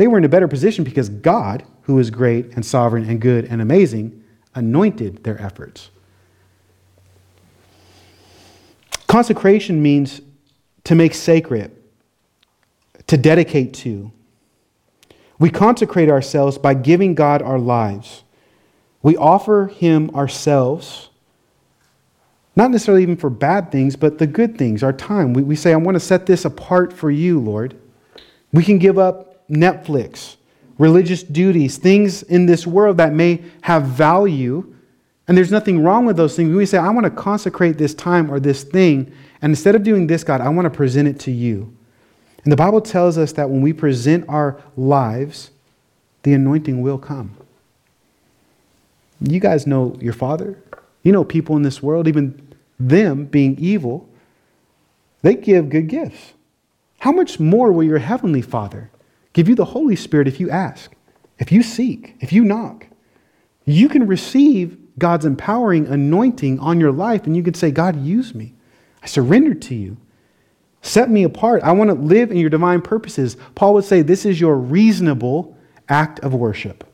They 0.00 0.06
were 0.06 0.16
in 0.16 0.24
a 0.24 0.30
better 0.30 0.48
position 0.48 0.82
because 0.82 1.10
God, 1.10 1.62
who 1.82 1.98
is 1.98 2.08
great 2.08 2.54
and 2.54 2.64
sovereign 2.64 3.04
and 3.04 3.20
good 3.20 3.44
and 3.44 3.60
amazing, 3.60 4.24
anointed 4.54 5.24
their 5.24 5.38
efforts. 5.38 5.90
Consecration 9.08 9.82
means 9.82 10.22
to 10.84 10.94
make 10.94 11.12
sacred, 11.12 11.76
to 13.08 13.18
dedicate 13.18 13.74
to. 13.74 14.10
We 15.38 15.50
consecrate 15.50 16.08
ourselves 16.08 16.56
by 16.56 16.72
giving 16.72 17.14
God 17.14 17.42
our 17.42 17.58
lives. 17.58 18.22
We 19.02 19.18
offer 19.18 19.66
Him 19.66 20.08
ourselves 20.14 21.10
not 22.56 22.70
necessarily 22.70 23.02
even 23.02 23.18
for 23.18 23.28
bad 23.28 23.70
things, 23.70 23.96
but 23.96 24.16
the 24.16 24.26
good 24.26 24.56
things, 24.56 24.82
our 24.82 24.94
time. 24.94 25.34
We, 25.34 25.42
we 25.42 25.56
say, 25.56 25.74
I 25.74 25.76
want 25.76 25.96
to 25.96 26.00
set 26.00 26.24
this 26.24 26.46
apart 26.46 26.90
for 26.90 27.10
you, 27.10 27.38
Lord. 27.38 27.78
We 28.50 28.64
can 28.64 28.78
give 28.78 28.98
up 28.98 29.29
Netflix, 29.50 30.36
religious 30.78 31.22
duties, 31.22 31.76
things 31.76 32.22
in 32.22 32.46
this 32.46 32.66
world 32.66 32.96
that 32.98 33.12
may 33.12 33.42
have 33.62 33.84
value. 33.84 34.74
And 35.28 35.36
there's 35.36 35.50
nothing 35.50 35.82
wrong 35.82 36.06
with 36.06 36.16
those 36.16 36.36
things. 36.36 36.54
We 36.54 36.66
say, 36.66 36.78
I 36.78 36.90
want 36.90 37.04
to 37.04 37.10
consecrate 37.10 37.78
this 37.78 37.94
time 37.94 38.30
or 38.30 38.40
this 38.40 38.64
thing. 38.64 39.12
And 39.42 39.50
instead 39.50 39.74
of 39.74 39.82
doing 39.82 40.06
this, 40.06 40.24
God, 40.24 40.40
I 40.40 40.48
want 40.48 40.66
to 40.66 40.70
present 40.70 41.08
it 41.08 41.18
to 41.20 41.30
you. 41.30 41.74
And 42.44 42.52
the 42.52 42.56
Bible 42.56 42.80
tells 42.80 43.18
us 43.18 43.32
that 43.32 43.50
when 43.50 43.60
we 43.60 43.72
present 43.72 44.24
our 44.28 44.62
lives, 44.76 45.50
the 46.22 46.32
anointing 46.32 46.80
will 46.80 46.98
come. 46.98 47.36
You 49.20 49.40
guys 49.40 49.66
know 49.66 49.96
your 50.00 50.12
father. 50.12 50.58
You 51.02 51.12
know, 51.12 51.24
people 51.24 51.56
in 51.56 51.62
this 51.62 51.82
world, 51.82 52.08
even 52.08 52.54
them 52.78 53.26
being 53.26 53.58
evil, 53.58 54.08
they 55.22 55.34
give 55.34 55.68
good 55.68 55.88
gifts. 55.88 56.32
How 56.98 57.12
much 57.12 57.40
more 57.40 57.72
will 57.72 57.84
your 57.84 57.98
heavenly 57.98 58.42
Father 58.42 58.89
give 59.32 59.48
you 59.48 59.54
the 59.54 59.64
Holy 59.64 59.96
Spirit 59.96 60.28
if 60.28 60.40
you 60.40 60.50
ask, 60.50 60.92
if 61.38 61.50
you 61.52 61.62
seek, 61.62 62.16
if 62.20 62.32
you 62.32 62.44
knock? 62.44 62.86
You 63.64 63.88
can 63.88 64.06
receive 64.06 64.76
God's 64.98 65.24
empowering 65.24 65.86
anointing 65.86 66.58
on 66.60 66.80
your 66.80 66.92
life, 66.92 67.26
and 67.26 67.36
you 67.36 67.42
can 67.42 67.54
say, 67.54 67.70
God, 67.70 68.02
use 68.04 68.34
me. 68.34 68.54
I 69.02 69.06
surrender 69.06 69.54
to 69.54 69.74
you. 69.74 69.96
Set 70.82 71.10
me 71.10 71.24
apart. 71.24 71.62
I 71.62 71.72
want 71.72 71.90
to 71.90 71.94
live 71.94 72.30
in 72.30 72.36
your 72.38 72.50
divine 72.50 72.80
purposes. 72.80 73.36
Paul 73.54 73.74
would 73.74 73.84
say, 73.84 74.02
This 74.02 74.24
is 74.24 74.40
your 74.40 74.56
reasonable 74.56 75.56
act 75.88 76.20
of 76.20 76.34
worship. 76.34 76.84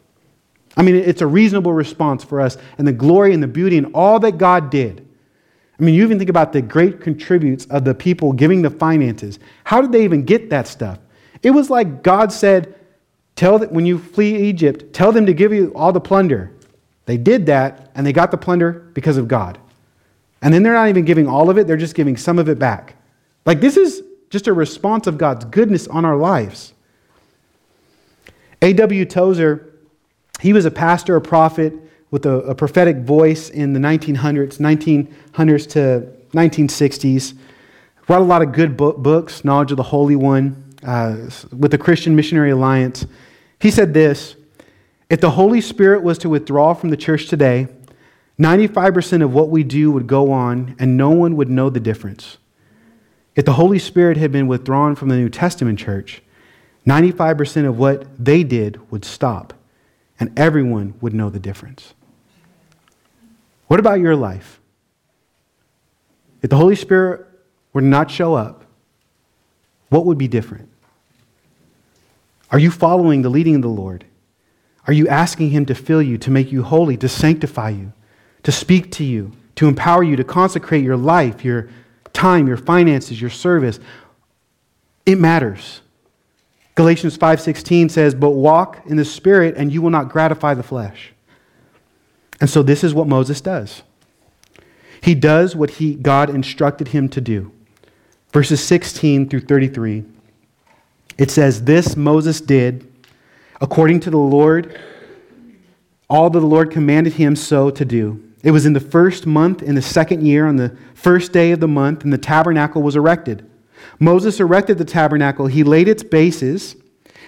I 0.76 0.82
mean, 0.82 0.96
it's 0.96 1.22
a 1.22 1.26
reasonable 1.26 1.72
response 1.72 2.22
for 2.22 2.40
us 2.40 2.58
and 2.78 2.86
the 2.86 2.92
glory 2.92 3.32
and 3.32 3.42
the 3.42 3.48
beauty 3.48 3.78
and 3.78 3.94
all 3.94 4.18
that 4.20 4.38
God 4.38 4.70
did. 4.70 5.06
I 5.78 5.82
mean, 5.82 5.94
you 5.94 6.02
even 6.02 6.18
think 6.18 6.30
about 6.30 6.52
the 6.52 6.62
great 6.62 7.00
contributes 7.00 7.66
of 7.66 7.84
the 7.84 7.94
people 7.94 8.32
giving 8.32 8.62
the 8.62 8.70
finances. 8.70 9.38
How 9.64 9.80
did 9.80 9.92
they 9.92 10.04
even 10.04 10.24
get 10.24 10.50
that 10.50 10.66
stuff? 10.66 10.98
It 11.46 11.50
was 11.52 11.70
like 11.70 12.02
God 12.02 12.32
said, 12.32 12.74
Tell 13.36 13.60
that 13.60 13.70
when 13.70 13.86
you 13.86 14.00
flee 14.00 14.48
Egypt, 14.48 14.92
tell 14.92 15.12
them 15.12 15.26
to 15.26 15.32
give 15.32 15.52
you 15.52 15.70
all 15.76 15.92
the 15.92 16.00
plunder. 16.00 16.50
They 17.04 17.16
did 17.16 17.46
that, 17.46 17.92
and 17.94 18.04
they 18.04 18.12
got 18.12 18.32
the 18.32 18.36
plunder 18.36 18.90
because 18.94 19.16
of 19.16 19.28
God. 19.28 19.56
And 20.42 20.52
then 20.52 20.64
they're 20.64 20.72
not 20.72 20.88
even 20.88 21.04
giving 21.04 21.28
all 21.28 21.48
of 21.48 21.56
it, 21.56 21.68
they're 21.68 21.76
just 21.76 21.94
giving 21.94 22.16
some 22.16 22.40
of 22.40 22.48
it 22.48 22.58
back. 22.58 22.96
Like, 23.44 23.60
this 23.60 23.76
is 23.76 24.02
just 24.28 24.48
a 24.48 24.52
response 24.52 25.06
of 25.06 25.18
God's 25.18 25.44
goodness 25.44 25.86
on 25.86 26.04
our 26.04 26.16
lives. 26.16 26.72
A.W. 28.60 29.04
Tozer 29.04 29.72
he 30.40 30.52
was 30.52 30.64
a 30.64 30.70
pastor, 30.72 31.14
a 31.14 31.20
prophet 31.20 31.74
with 32.10 32.26
a, 32.26 32.38
a 32.40 32.54
prophetic 32.56 32.96
voice 32.96 33.50
in 33.50 33.72
the 33.72 33.80
1900s, 33.80 34.58
1900s 34.58 35.70
to 35.70 36.12
1960s. 36.32 37.34
Wrote 38.08 38.20
a 38.20 38.24
lot 38.24 38.42
of 38.42 38.52
good 38.52 38.76
book, 38.76 38.96
books, 38.96 39.44
Knowledge 39.44 39.70
of 39.70 39.76
the 39.76 39.84
Holy 39.84 40.16
One, 40.16 40.65
uh, 40.86 41.28
with 41.56 41.72
the 41.72 41.78
Christian 41.78 42.16
Missionary 42.16 42.50
Alliance. 42.50 43.04
He 43.60 43.70
said 43.70 43.92
this 43.92 44.36
If 45.10 45.20
the 45.20 45.30
Holy 45.30 45.60
Spirit 45.60 46.02
was 46.02 46.18
to 46.18 46.28
withdraw 46.28 46.72
from 46.72 46.90
the 46.90 46.96
church 46.96 47.28
today, 47.28 47.68
95% 48.38 49.22
of 49.22 49.32
what 49.32 49.48
we 49.48 49.64
do 49.64 49.90
would 49.90 50.06
go 50.06 50.30
on, 50.30 50.76
and 50.78 50.96
no 50.96 51.10
one 51.10 51.36
would 51.36 51.48
know 51.48 51.70
the 51.70 51.80
difference. 51.80 52.38
If 53.34 53.44
the 53.44 53.54
Holy 53.54 53.78
Spirit 53.78 54.16
had 54.16 54.32
been 54.32 54.46
withdrawn 54.46 54.94
from 54.94 55.08
the 55.08 55.16
New 55.16 55.28
Testament 55.28 55.78
church, 55.78 56.22
95% 56.86 57.68
of 57.68 57.78
what 57.78 58.06
they 58.22 58.44
did 58.44 58.90
would 58.90 59.04
stop 59.04 59.52
and 60.18 60.38
everyone 60.38 60.94
would 61.00 61.12
know 61.12 61.28
the 61.28 61.40
difference. 61.40 61.94
What 63.66 63.80
about 63.80 64.00
your 64.00 64.16
life? 64.16 64.60
If 66.42 66.50
the 66.50 66.56
Holy 66.56 66.76
Spirit 66.76 67.26
were 67.72 67.80
to 67.80 67.86
not 67.86 68.10
show 68.10 68.34
up, 68.34 68.64
what 69.88 70.06
would 70.06 70.18
be 70.18 70.28
different? 70.28 70.68
Are 72.50 72.58
you 72.58 72.70
following 72.70 73.22
the 73.22 73.28
leading 73.28 73.56
of 73.56 73.62
the 73.62 73.68
Lord? 73.68 74.04
Are 74.86 74.92
you 74.92 75.08
asking 75.08 75.50
Him 75.50 75.66
to 75.66 75.74
fill 75.74 76.02
you, 76.02 76.16
to 76.18 76.30
make 76.30 76.52
you 76.52 76.62
holy, 76.62 76.96
to 76.98 77.08
sanctify 77.08 77.70
you, 77.70 77.92
to 78.44 78.52
speak 78.52 78.92
to 78.92 79.04
you, 79.04 79.32
to 79.56 79.66
empower 79.66 80.02
you, 80.02 80.16
to 80.16 80.24
consecrate 80.24 80.84
your 80.84 80.96
life, 80.96 81.44
your 81.44 81.68
time, 82.12 82.46
your 82.46 82.56
finances, 82.56 83.20
your 83.20 83.30
service? 83.30 83.80
It 85.04 85.18
matters. 85.18 85.80
Galatians 86.76 87.16
5:16 87.16 87.88
says, 87.88 88.14
"But 88.14 88.30
walk 88.30 88.82
in 88.86 88.96
the 88.96 89.04
spirit 89.04 89.54
and 89.56 89.72
you 89.72 89.80
will 89.80 89.90
not 89.90 90.10
gratify 90.10 90.54
the 90.54 90.62
flesh." 90.62 91.12
And 92.40 92.50
so 92.50 92.62
this 92.62 92.84
is 92.84 92.92
what 92.92 93.08
Moses 93.08 93.40
does. 93.40 93.82
He 95.00 95.14
does 95.14 95.56
what 95.56 95.70
he 95.70 95.94
God 95.94 96.28
instructed 96.28 96.88
him 96.88 97.08
to 97.10 97.20
do. 97.20 97.50
Verses 98.32 98.60
16 98.60 99.28
through 99.28 99.40
33. 99.40 100.04
It 101.18 101.30
says, 101.30 101.62
"This 101.62 101.96
Moses 101.96 102.40
did 102.40 102.86
according 103.60 104.00
to 104.00 104.10
the 104.10 104.18
Lord 104.18 104.78
all 106.08 106.30
that 106.30 106.40
the 106.40 106.46
Lord 106.46 106.70
commanded 106.70 107.14
him 107.14 107.36
so 107.36 107.70
to 107.70 107.84
do." 107.84 108.20
It 108.42 108.50
was 108.50 108.66
in 108.66 108.74
the 108.74 108.80
first 108.80 109.26
month 109.26 109.62
in 109.62 109.74
the 109.74 109.82
second 109.82 110.24
year 110.24 110.46
on 110.46 110.56
the 110.56 110.72
first 110.94 111.32
day 111.32 111.52
of 111.52 111.60
the 111.60 111.68
month 111.68 112.04
and 112.04 112.12
the 112.12 112.18
tabernacle 112.18 112.82
was 112.82 112.94
erected. 112.94 113.44
Moses 113.98 114.38
erected 114.40 114.78
the 114.78 114.84
tabernacle. 114.84 115.46
He 115.46 115.64
laid 115.64 115.88
its 115.88 116.02
bases 116.02 116.76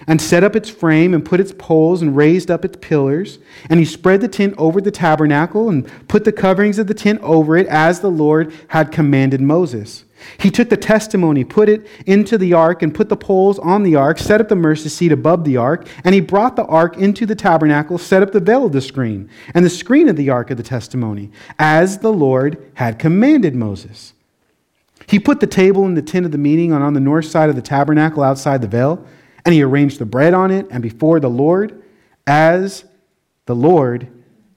and 0.07 0.21
set 0.21 0.43
up 0.43 0.55
its 0.55 0.69
frame 0.69 1.13
and 1.13 1.25
put 1.25 1.39
its 1.39 1.53
poles 1.57 2.01
and 2.01 2.15
raised 2.15 2.49
up 2.49 2.63
its 2.63 2.77
pillars. 2.79 3.39
And 3.69 3.79
he 3.79 3.85
spread 3.85 4.21
the 4.21 4.27
tent 4.29 4.53
over 4.57 4.79
the 4.79 4.91
tabernacle 4.91 5.67
and 5.67 5.85
put 6.07 6.23
the 6.23 6.31
coverings 6.31 6.79
of 6.79 6.87
the 6.87 6.93
tent 6.93 7.19
over 7.21 7.57
it 7.57 7.67
as 7.67 7.99
the 7.99 8.11
Lord 8.11 8.53
had 8.69 8.91
commanded 8.91 9.41
Moses. 9.41 10.05
He 10.39 10.51
took 10.51 10.69
the 10.69 10.77
testimony, 10.77 11.43
put 11.43 11.69
it 11.69 11.87
into 12.05 12.37
the 12.37 12.53
ark, 12.53 12.81
and 12.81 12.93
put 12.93 13.09
the 13.09 13.17
poles 13.17 13.59
on 13.59 13.83
the 13.83 13.95
ark, 13.95 14.17
set 14.17 14.41
up 14.41 14.49
the 14.49 14.55
mercy 14.55 14.89
seat 14.89 15.11
above 15.11 15.43
the 15.43 15.57
ark, 15.57 15.87
and 16.03 16.13
he 16.15 16.21
brought 16.21 16.55
the 16.55 16.65
ark 16.65 16.97
into 16.97 17.25
the 17.25 17.35
tabernacle, 17.35 17.97
set 17.97 18.23
up 18.23 18.31
the 18.31 18.39
veil 18.39 18.65
of 18.65 18.71
the 18.71 18.81
screen, 18.81 19.29
and 19.53 19.65
the 19.65 19.69
screen 19.69 20.09
of 20.09 20.15
the 20.15 20.29
ark 20.29 20.51
of 20.51 20.57
the 20.57 20.63
testimony, 20.63 21.31
as 21.57 21.99
the 21.99 22.13
Lord 22.13 22.71
had 22.75 22.99
commanded 22.99 23.55
Moses. 23.55 24.13
He 25.07 25.19
put 25.19 25.39
the 25.39 25.47
table 25.47 25.85
in 25.85 25.95
the 25.95 26.01
tent 26.01 26.25
of 26.25 26.31
the 26.31 26.37
meeting 26.37 26.71
on, 26.71 26.81
on 26.81 26.93
the 26.93 26.99
north 26.99 27.25
side 27.25 27.49
of 27.49 27.55
the 27.55 27.61
tabernacle 27.61 28.23
outside 28.23 28.61
the 28.61 28.67
veil, 28.67 29.05
and 29.45 29.53
he 29.53 29.63
arranged 29.63 29.99
the 29.99 30.05
bread 30.05 30.33
on 30.33 30.51
it 30.51 30.67
and 30.69 30.83
before 30.83 31.19
the 31.19 31.29
Lord, 31.29 31.81
as 32.27 32.85
the 33.45 33.55
Lord 33.55 34.07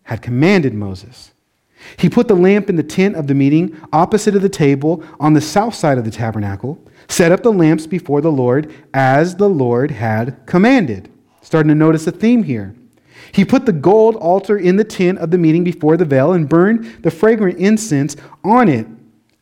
had 0.02 0.20
commanded 0.20 0.74
Moses. 0.74 1.32
He 1.96 2.08
put 2.08 2.28
the 2.28 2.34
lamp 2.34 2.68
in 2.68 2.76
the 2.76 2.82
tent 2.82 3.16
of 3.16 3.26
the 3.26 3.34
meeting 3.34 3.78
opposite 3.92 4.34
of 4.34 4.42
the 4.42 4.48
table 4.48 5.02
on 5.20 5.32
the 5.32 5.40
south 5.40 5.74
side 5.74 5.98
of 5.98 6.04
the 6.04 6.10
tabernacle, 6.10 6.78
set 7.08 7.32
up 7.32 7.42
the 7.42 7.52
lamps 7.52 7.86
before 7.86 8.20
the 8.20 8.32
Lord 8.32 8.72
as 8.94 9.36
the 9.36 9.48
Lord 9.48 9.90
had 9.90 10.44
commanded. 10.46 11.10
Starting 11.40 11.68
to 11.68 11.74
notice 11.74 12.06
a 12.06 12.12
theme 12.12 12.44
here. 12.44 12.74
He 13.32 13.44
put 13.44 13.66
the 13.66 13.72
gold 13.72 14.16
altar 14.16 14.58
in 14.58 14.76
the 14.76 14.84
tent 14.84 15.18
of 15.18 15.30
the 15.30 15.38
meeting 15.38 15.64
before 15.64 15.96
the 15.96 16.04
veil 16.04 16.32
and 16.32 16.48
burned 16.48 17.02
the 17.02 17.10
fragrant 17.10 17.58
incense 17.58 18.16
on 18.44 18.68
it 18.68 18.86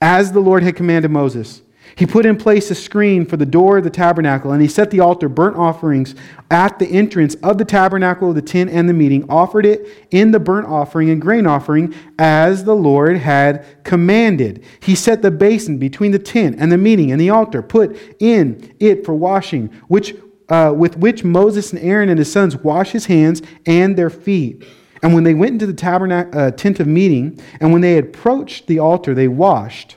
as 0.00 0.32
the 0.32 0.40
Lord 0.40 0.62
had 0.62 0.76
commanded 0.76 1.10
Moses. 1.10 1.62
He 1.96 2.06
put 2.06 2.26
in 2.26 2.36
place 2.36 2.70
a 2.70 2.74
screen 2.74 3.26
for 3.26 3.36
the 3.36 3.46
door 3.46 3.78
of 3.78 3.84
the 3.84 3.90
tabernacle, 3.90 4.52
and 4.52 4.62
he 4.62 4.68
set 4.68 4.90
the 4.90 5.00
altar 5.00 5.28
burnt 5.28 5.56
offerings 5.56 6.14
at 6.50 6.78
the 6.78 6.86
entrance 6.86 7.34
of 7.36 7.58
the 7.58 7.64
tabernacle 7.64 8.30
of 8.30 8.34
the 8.34 8.42
tent 8.42 8.70
and 8.70 8.88
the 8.88 8.94
meeting, 8.94 9.24
offered 9.28 9.66
it 9.66 9.86
in 10.10 10.30
the 10.30 10.40
burnt 10.40 10.66
offering 10.66 11.10
and 11.10 11.20
grain 11.20 11.46
offering 11.46 11.94
as 12.18 12.64
the 12.64 12.74
Lord 12.74 13.18
had 13.18 13.84
commanded. 13.84 14.64
He 14.80 14.94
set 14.94 15.22
the 15.22 15.30
basin 15.30 15.78
between 15.78 16.12
the 16.12 16.18
tent 16.18 16.56
and 16.58 16.70
the 16.70 16.78
meeting 16.78 17.10
and 17.12 17.20
the 17.20 17.30
altar, 17.30 17.62
put 17.62 17.96
in 18.18 18.74
it 18.80 19.04
for 19.04 19.14
washing, 19.14 19.68
which, 19.88 20.14
uh, 20.48 20.72
with 20.76 20.96
which 20.96 21.24
Moses 21.24 21.72
and 21.72 21.80
Aaron 21.82 22.08
and 22.08 22.18
his 22.18 22.32
sons 22.32 22.56
wash 22.56 22.92
his 22.92 23.06
hands 23.06 23.42
and 23.66 23.96
their 23.96 24.10
feet. 24.10 24.64
And 25.02 25.14
when 25.14 25.24
they 25.24 25.34
went 25.34 25.52
into 25.52 25.66
the 25.66 25.72
tabernacle, 25.72 26.38
uh, 26.38 26.50
tent 26.50 26.78
of 26.78 26.86
meeting, 26.86 27.40
and 27.58 27.72
when 27.72 27.80
they 27.80 27.96
approached 27.96 28.66
the 28.66 28.78
altar, 28.78 29.14
they 29.14 29.28
washed 29.28 29.96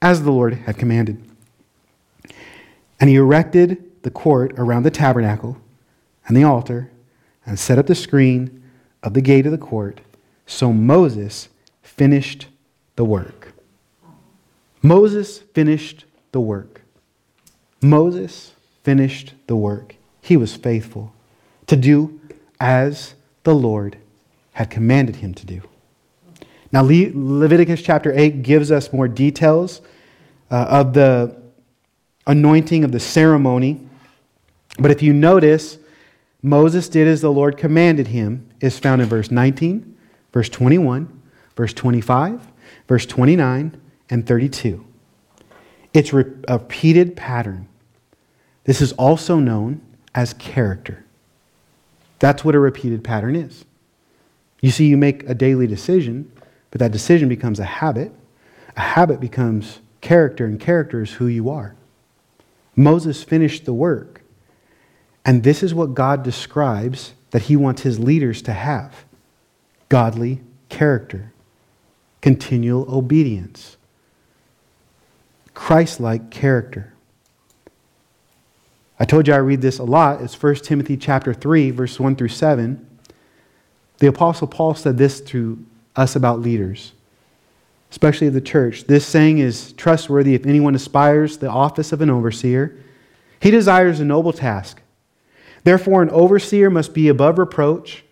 as 0.00 0.22
the 0.22 0.30
Lord 0.30 0.54
had 0.54 0.78
commanded. 0.78 1.22
And 3.00 3.10
he 3.10 3.16
erected 3.16 4.02
the 4.02 4.10
court 4.10 4.52
around 4.56 4.82
the 4.82 4.90
tabernacle 4.90 5.58
and 6.26 6.36
the 6.36 6.44
altar 6.44 6.90
and 7.44 7.58
set 7.58 7.78
up 7.78 7.86
the 7.86 7.94
screen 7.94 8.62
of 9.02 9.14
the 9.14 9.20
gate 9.20 9.46
of 9.46 9.52
the 9.52 9.58
court. 9.58 10.00
So 10.46 10.72
Moses 10.72 11.48
finished 11.82 12.48
the 12.96 13.04
work. 13.04 13.52
Moses 14.82 15.38
finished 15.38 16.04
the 16.32 16.40
work. 16.40 16.82
Moses 17.80 18.52
finished 18.82 19.34
the 19.46 19.56
work. 19.56 19.96
He 20.20 20.36
was 20.36 20.56
faithful 20.56 21.12
to 21.66 21.76
do 21.76 22.20
as 22.60 23.14
the 23.44 23.54
Lord 23.54 23.98
had 24.52 24.70
commanded 24.70 25.16
him 25.16 25.34
to 25.34 25.46
do. 25.46 25.62
Now, 26.76 26.82
Le- 26.82 27.10
Leviticus 27.14 27.80
chapter 27.80 28.12
8 28.14 28.42
gives 28.42 28.70
us 28.70 28.92
more 28.92 29.08
details 29.08 29.80
uh, 30.50 30.56
of 30.68 30.92
the 30.92 31.34
anointing 32.26 32.84
of 32.84 32.92
the 32.92 33.00
ceremony. 33.00 33.80
But 34.78 34.90
if 34.90 35.00
you 35.00 35.14
notice, 35.14 35.78
Moses 36.42 36.90
did 36.90 37.08
as 37.08 37.22
the 37.22 37.32
Lord 37.32 37.56
commanded 37.56 38.08
him, 38.08 38.46
is 38.60 38.78
found 38.78 39.00
in 39.00 39.08
verse 39.08 39.30
19, 39.30 39.96
verse 40.34 40.50
21, 40.50 41.22
verse 41.56 41.72
25, 41.72 42.46
verse 42.86 43.06
29, 43.06 43.80
and 44.10 44.26
32. 44.26 44.86
It's 45.94 46.12
a 46.12 46.16
repeated 46.16 47.16
pattern. 47.16 47.68
This 48.64 48.82
is 48.82 48.92
also 48.92 49.38
known 49.38 49.80
as 50.14 50.34
character. 50.34 51.06
That's 52.18 52.44
what 52.44 52.54
a 52.54 52.58
repeated 52.58 53.02
pattern 53.02 53.34
is. 53.34 53.64
You 54.60 54.70
see, 54.70 54.88
you 54.88 54.98
make 54.98 55.26
a 55.26 55.34
daily 55.34 55.66
decision, 55.66 56.30
but 56.76 56.80
that 56.80 56.92
decision 56.92 57.26
becomes 57.26 57.58
a 57.58 57.64
habit. 57.64 58.12
A 58.76 58.82
habit 58.82 59.18
becomes 59.18 59.78
character, 60.02 60.44
and 60.44 60.60
character 60.60 61.00
is 61.00 61.12
who 61.12 61.26
you 61.26 61.48
are. 61.48 61.74
Moses 62.74 63.22
finished 63.22 63.64
the 63.64 63.72
work. 63.72 64.20
And 65.24 65.42
this 65.42 65.62
is 65.62 65.72
what 65.72 65.94
God 65.94 66.22
describes 66.22 67.14
that 67.30 67.40
he 67.40 67.56
wants 67.56 67.80
his 67.80 67.98
leaders 67.98 68.42
to 68.42 68.52
have 68.52 69.06
godly 69.88 70.42
character, 70.68 71.32
continual 72.20 72.84
obedience, 72.94 73.78
Christ 75.54 75.98
like 75.98 76.30
character. 76.30 76.92
I 79.00 79.06
told 79.06 79.26
you 79.26 79.32
I 79.32 79.38
read 79.38 79.62
this 79.62 79.78
a 79.78 79.84
lot. 79.84 80.20
It's 80.20 80.42
1 80.42 80.56
Timothy 80.56 80.98
chapter 80.98 81.32
3, 81.32 81.70
verse 81.70 81.98
1 81.98 82.16
through 82.16 82.28
7. 82.28 82.86
The 83.96 84.08
Apostle 84.08 84.46
Paul 84.46 84.74
said 84.74 84.98
this 84.98 85.22
to 85.22 85.64
us 85.96 86.16
about 86.16 86.40
leaders 86.40 86.92
especially 87.90 88.26
of 88.26 88.34
the 88.34 88.40
church. 88.40 88.84
This 88.84 89.06
saying 89.06 89.38
is 89.38 89.72
trustworthy 89.72 90.34
if 90.34 90.46
anyone 90.46 90.74
aspires 90.74 91.38
the 91.38 91.48
office 91.48 91.92
of 91.92 92.00
an 92.00 92.10
overseer. 92.10 92.76
He 93.40 93.50
desires 93.50 94.00
a 94.00 94.04
noble 94.04 94.32
task. 94.32 94.82
Therefore, 95.64 96.02
an 96.02 96.10
overseer 96.10 96.70
must 96.70 96.94
be 96.94 97.08
above 97.08 97.38
reproach, 97.38 98.04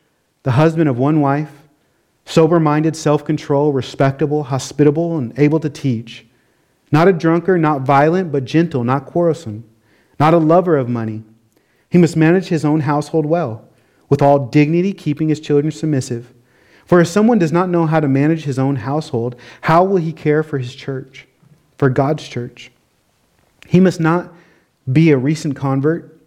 the 0.42 0.52
husband 0.52 0.88
of 0.88 0.98
one 0.98 1.20
wife, 1.20 1.52
sober 2.24 2.58
minded, 2.58 2.96
self 2.96 3.24
control, 3.24 3.72
respectable, 3.72 4.44
hospitable, 4.44 5.16
and 5.18 5.38
able 5.38 5.60
to 5.60 5.70
teach. 5.70 6.26
Not 6.90 7.08
a 7.08 7.12
drunkard, 7.12 7.60
not 7.60 7.82
violent, 7.82 8.32
but 8.32 8.44
gentle, 8.44 8.84
not 8.84 9.06
quarrelsome, 9.06 9.64
not 10.18 10.34
a 10.34 10.38
lover 10.38 10.76
of 10.76 10.88
money. 10.88 11.22
He 11.90 11.98
must 11.98 12.16
manage 12.16 12.46
his 12.46 12.64
own 12.64 12.80
household 12.80 13.26
well, 13.26 13.68
with 14.08 14.20
all 14.20 14.46
dignity, 14.46 14.92
keeping 14.92 15.28
his 15.28 15.40
children 15.40 15.70
submissive. 15.70 16.33
For 16.86 17.00
if 17.00 17.08
someone 17.08 17.38
does 17.38 17.52
not 17.52 17.70
know 17.70 17.86
how 17.86 18.00
to 18.00 18.08
manage 18.08 18.44
his 18.44 18.58
own 18.58 18.76
household, 18.76 19.36
how 19.62 19.84
will 19.84 19.96
he 19.96 20.12
care 20.12 20.42
for 20.42 20.58
his 20.58 20.74
church, 20.74 21.26
for 21.78 21.88
God's 21.88 22.26
church? 22.28 22.70
He 23.66 23.80
must 23.80 24.00
not 24.00 24.32
be 24.92 25.10
a 25.10 25.16
recent 25.16 25.56
convert, 25.56 26.20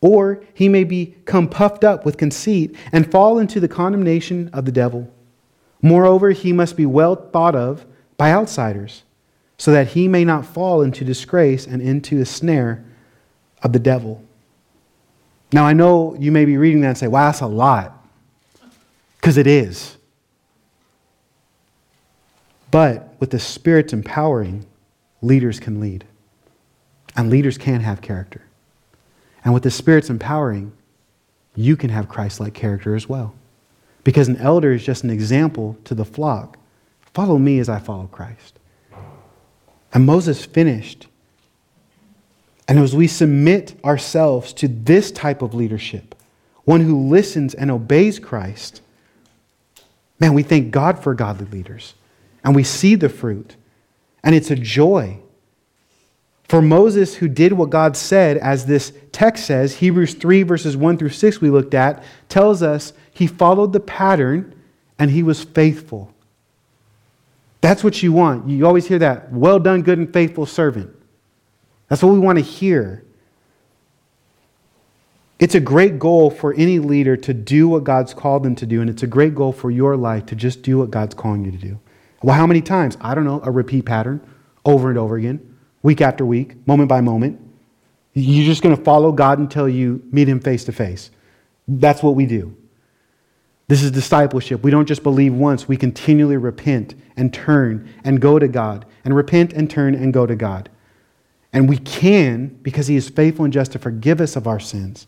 or 0.00 0.42
he 0.52 0.68
may 0.68 0.84
become 0.84 1.48
puffed 1.48 1.84
up 1.84 2.04
with 2.04 2.18
conceit 2.18 2.76
and 2.92 3.10
fall 3.10 3.38
into 3.38 3.60
the 3.60 3.68
condemnation 3.68 4.50
of 4.52 4.66
the 4.66 4.72
devil. 4.72 5.10
Moreover, 5.80 6.30
he 6.32 6.52
must 6.52 6.76
be 6.76 6.84
well 6.84 7.16
thought 7.16 7.56
of 7.56 7.86
by 8.18 8.30
outsiders, 8.30 9.02
so 9.56 9.72
that 9.72 9.88
he 9.88 10.08
may 10.08 10.24
not 10.24 10.44
fall 10.44 10.82
into 10.82 11.04
disgrace 11.04 11.66
and 11.66 11.80
into 11.80 12.18
the 12.18 12.26
snare 12.26 12.84
of 13.62 13.72
the 13.72 13.78
devil. 13.78 14.22
Now, 15.52 15.64
I 15.64 15.72
know 15.72 16.14
you 16.18 16.30
may 16.32 16.44
be 16.44 16.58
reading 16.58 16.82
that 16.82 16.88
and 16.88 16.98
say, 16.98 17.06
wow, 17.06 17.28
that's 17.28 17.40
a 17.40 17.46
lot. 17.46 18.03
Because 19.24 19.38
it 19.38 19.46
is. 19.46 19.96
But 22.70 23.14
with 23.20 23.30
the 23.30 23.38
Spirit's 23.38 23.94
empowering, 23.94 24.66
leaders 25.22 25.58
can 25.58 25.80
lead. 25.80 26.04
And 27.16 27.30
leaders 27.30 27.56
can 27.56 27.80
have 27.80 28.02
character. 28.02 28.42
And 29.42 29.54
with 29.54 29.62
the 29.62 29.70
Spirit's 29.70 30.10
empowering, 30.10 30.72
you 31.56 31.74
can 31.74 31.88
have 31.88 32.06
Christ 32.06 32.38
like 32.38 32.52
character 32.52 32.94
as 32.94 33.08
well. 33.08 33.34
Because 34.02 34.28
an 34.28 34.36
elder 34.36 34.74
is 34.74 34.84
just 34.84 35.04
an 35.04 35.10
example 35.10 35.78
to 35.84 35.94
the 35.94 36.04
flock. 36.04 36.58
Follow 37.14 37.38
me 37.38 37.58
as 37.60 37.70
I 37.70 37.78
follow 37.78 38.08
Christ. 38.08 38.58
And 39.94 40.04
Moses 40.04 40.44
finished. 40.44 41.06
And 42.68 42.78
as 42.78 42.94
we 42.94 43.06
submit 43.06 43.74
ourselves 43.82 44.52
to 44.52 44.68
this 44.68 45.10
type 45.10 45.40
of 45.40 45.54
leadership, 45.54 46.14
one 46.64 46.82
who 46.82 47.08
listens 47.08 47.54
and 47.54 47.70
obeys 47.70 48.18
Christ, 48.18 48.82
Man, 50.20 50.34
we 50.34 50.42
thank 50.42 50.70
God 50.70 51.02
for 51.02 51.14
godly 51.14 51.46
leaders, 51.46 51.94
and 52.42 52.54
we 52.54 52.62
see 52.62 52.94
the 52.94 53.08
fruit, 53.08 53.56
and 54.22 54.34
it's 54.34 54.50
a 54.50 54.56
joy. 54.56 55.18
For 56.48 56.60
Moses, 56.60 57.16
who 57.16 57.28
did 57.28 57.54
what 57.54 57.70
God 57.70 57.96
said, 57.96 58.36
as 58.36 58.66
this 58.66 58.92
text 59.12 59.46
says, 59.46 59.76
Hebrews 59.76 60.14
3, 60.14 60.42
verses 60.42 60.76
1 60.76 60.98
through 60.98 61.08
6, 61.08 61.40
we 61.40 61.50
looked 61.50 61.74
at, 61.74 62.04
tells 62.28 62.62
us 62.62 62.92
he 63.12 63.26
followed 63.26 63.72
the 63.72 63.80
pattern 63.80 64.54
and 64.98 65.10
he 65.10 65.22
was 65.22 65.42
faithful. 65.42 66.12
That's 67.60 67.82
what 67.82 68.02
you 68.02 68.12
want. 68.12 68.48
You 68.48 68.66
always 68.66 68.86
hear 68.86 68.98
that. 68.98 69.32
Well 69.32 69.58
done, 69.58 69.82
good 69.82 69.98
and 69.98 70.12
faithful 70.12 70.44
servant. 70.44 70.94
That's 71.88 72.02
what 72.02 72.12
we 72.12 72.18
want 72.18 72.38
to 72.38 72.44
hear. 72.44 73.04
It's 75.44 75.54
a 75.54 75.60
great 75.60 75.98
goal 75.98 76.30
for 76.30 76.54
any 76.54 76.78
leader 76.78 77.18
to 77.18 77.34
do 77.34 77.68
what 77.68 77.84
God's 77.84 78.14
called 78.14 78.44
them 78.44 78.54
to 78.54 78.64
do, 78.64 78.80
and 78.80 78.88
it's 78.88 79.02
a 79.02 79.06
great 79.06 79.34
goal 79.34 79.52
for 79.52 79.70
your 79.70 79.94
life 79.94 80.24
to 80.24 80.34
just 80.34 80.62
do 80.62 80.78
what 80.78 80.90
God's 80.90 81.14
calling 81.14 81.44
you 81.44 81.50
to 81.50 81.58
do. 81.58 81.78
Well, 82.22 82.34
how 82.34 82.46
many 82.46 82.62
times? 82.62 82.96
I 83.02 83.14
don't 83.14 83.26
know, 83.26 83.42
a 83.44 83.50
repeat 83.50 83.84
pattern 83.84 84.26
over 84.64 84.88
and 84.88 84.96
over 84.96 85.16
again, 85.16 85.54
week 85.82 86.00
after 86.00 86.24
week, 86.24 86.66
moment 86.66 86.88
by 86.88 87.02
moment. 87.02 87.38
You're 88.14 88.46
just 88.46 88.62
going 88.62 88.74
to 88.74 88.82
follow 88.82 89.12
God 89.12 89.38
until 89.38 89.68
you 89.68 90.02
meet 90.10 90.30
Him 90.30 90.40
face 90.40 90.64
to 90.64 90.72
face. 90.72 91.10
That's 91.68 92.02
what 92.02 92.14
we 92.14 92.24
do. 92.24 92.56
This 93.68 93.82
is 93.82 93.90
discipleship. 93.90 94.62
We 94.62 94.70
don't 94.70 94.86
just 94.86 95.02
believe 95.02 95.34
once, 95.34 95.68
we 95.68 95.76
continually 95.76 96.38
repent 96.38 96.94
and 97.18 97.34
turn 97.34 97.92
and 98.02 98.18
go 98.18 98.38
to 98.38 98.48
God, 98.48 98.86
and 99.04 99.14
repent 99.14 99.52
and 99.52 99.68
turn 99.68 99.94
and 99.94 100.10
go 100.10 100.24
to 100.24 100.36
God. 100.36 100.70
And 101.52 101.68
we 101.68 101.76
can, 101.76 102.46
because 102.62 102.86
He 102.86 102.96
is 102.96 103.10
faithful 103.10 103.44
and 103.44 103.52
just 103.52 103.72
to 103.72 103.78
forgive 103.78 104.22
us 104.22 104.36
of 104.36 104.46
our 104.46 104.58
sins 104.58 105.06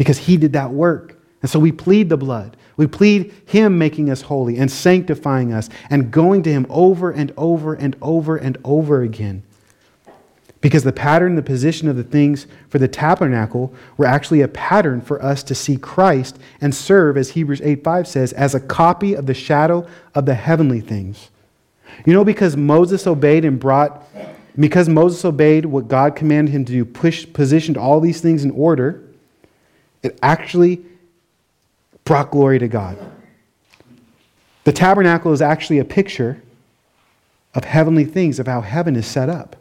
because 0.00 0.16
he 0.16 0.38
did 0.38 0.54
that 0.54 0.70
work. 0.70 1.20
And 1.42 1.50
so 1.50 1.58
we 1.58 1.72
plead 1.72 2.08
the 2.08 2.16
blood. 2.16 2.56
We 2.78 2.86
plead 2.86 3.34
him 3.44 3.76
making 3.76 4.08
us 4.08 4.22
holy 4.22 4.56
and 4.56 4.70
sanctifying 4.70 5.52
us 5.52 5.68
and 5.90 6.10
going 6.10 6.42
to 6.44 6.50
him 6.50 6.64
over 6.70 7.10
and 7.10 7.34
over 7.36 7.74
and 7.74 7.94
over 8.00 8.38
and 8.38 8.56
over 8.64 9.02
again. 9.02 9.42
Because 10.62 10.84
the 10.84 10.92
pattern, 10.94 11.34
the 11.34 11.42
position 11.42 11.86
of 11.86 11.96
the 11.96 12.02
things 12.02 12.46
for 12.70 12.78
the 12.78 12.88
tabernacle 12.88 13.74
were 13.98 14.06
actually 14.06 14.40
a 14.40 14.48
pattern 14.48 15.02
for 15.02 15.22
us 15.22 15.42
to 15.42 15.54
see 15.54 15.76
Christ 15.76 16.38
and 16.62 16.74
serve, 16.74 17.18
as 17.18 17.32
Hebrews 17.32 17.60
8 17.60 17.84
5 17.84 18.08
says, 18.08 18.32
as 18.32 18.54
a 18.54 18.60
copy 18.60 19.12
of 19.12 19.26
the 19.26 19.34
shadow 19.34 19.86
of 20.14 20.24
the 20.24 20.34
heavenly 20.34 20.80
things. 20.80 21.28
You 22.06 22.14
know, 22.14 22.24
because 22.24 22.56
Moses 22.56 23.06
obeyed 23.06 23.44
and 23.44 23.60
brought, 23.60 24.02
because 24.58 24.88
Moses 24.88 25.26
obeyed 25.26 25.66
what 25.66 25.88
God 25.88 26.16
commanded 26.16 26.52
him 26.52 26.64
to 26.64 26.72
do, 26.72 26.86
push, 26.86 27.30
positioned 27.30 27.76
all 27.76 28.00
these 28.00 28.22
things 28.22 28.44
in 28.44 28.50
order 28.52 29.04
it 30.02 30.18
actually 30.22 30.84
brought 32.04 32.30
glory 32.30 32.58
to 32.58 32.68
God. 32.68 32.98
The 34.64 34.72
tabernacle 34.72 35.32
is 35.32 35.42
actually 35.42 35.78
a 35.78 35.84
picture 35.84 36.42
of 37.54 37.64
heavenly 37.64 38.04
things, 38.04 38.38
of 38.38 38.46
how 38.46 38.60
heaven 38.60 38.96
is 38.96 39.06
set 39.06 39.28
up. 39.28 39.56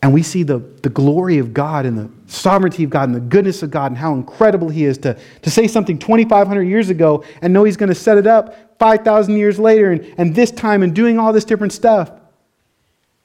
And 0.00 0.14
we 0.14 0.22
see 0.22 0.44
the, 0.44 0.58
the 0.58 0.88
glory 0.88 1.38
of 1.38 1.52
God 1.52 1.84
and 1.84 1.98
the 1.98 2.08
sovereignty 2.26 2.84
of 2.84 2.90
God 2.90 3.08
and 3.08 3.14
the 3.14 3.20
goodness 3.20 3.64
of 3.64 3.70
God 3.70 3.90
and 3.90 3.98
how 3.98 4.14
incredible 4.14 4.68
He 4.68 4.84
is 4.84 4.96
to, 4.98 5.18
to 5.42 5.50
say 5.50 5.66
something 5.66 5.98
2,500 5.98 6.62
years 6.62 6.88
ago 6.88 7.24
and 7.42 7.52
know 7.52 7.64
He's 7.64 7.76
going 7.76 7.88
to 7.88 7.94
set 7.94 8.16
it 8.16 8.26
up 8.26 8.78
5,000 8.78 9.36
years 9.36 9.58
later 9.58 9.90
and, 9.90 10.14
and 10.16 10.34
this 10.34 10.52
time 10.52 10.84
and 10.84 10.94
doing 10.94 11.18
all 11.18 11.32
this 11.32 11.44
different 11.44 11.72
stuff. 11.72 12.12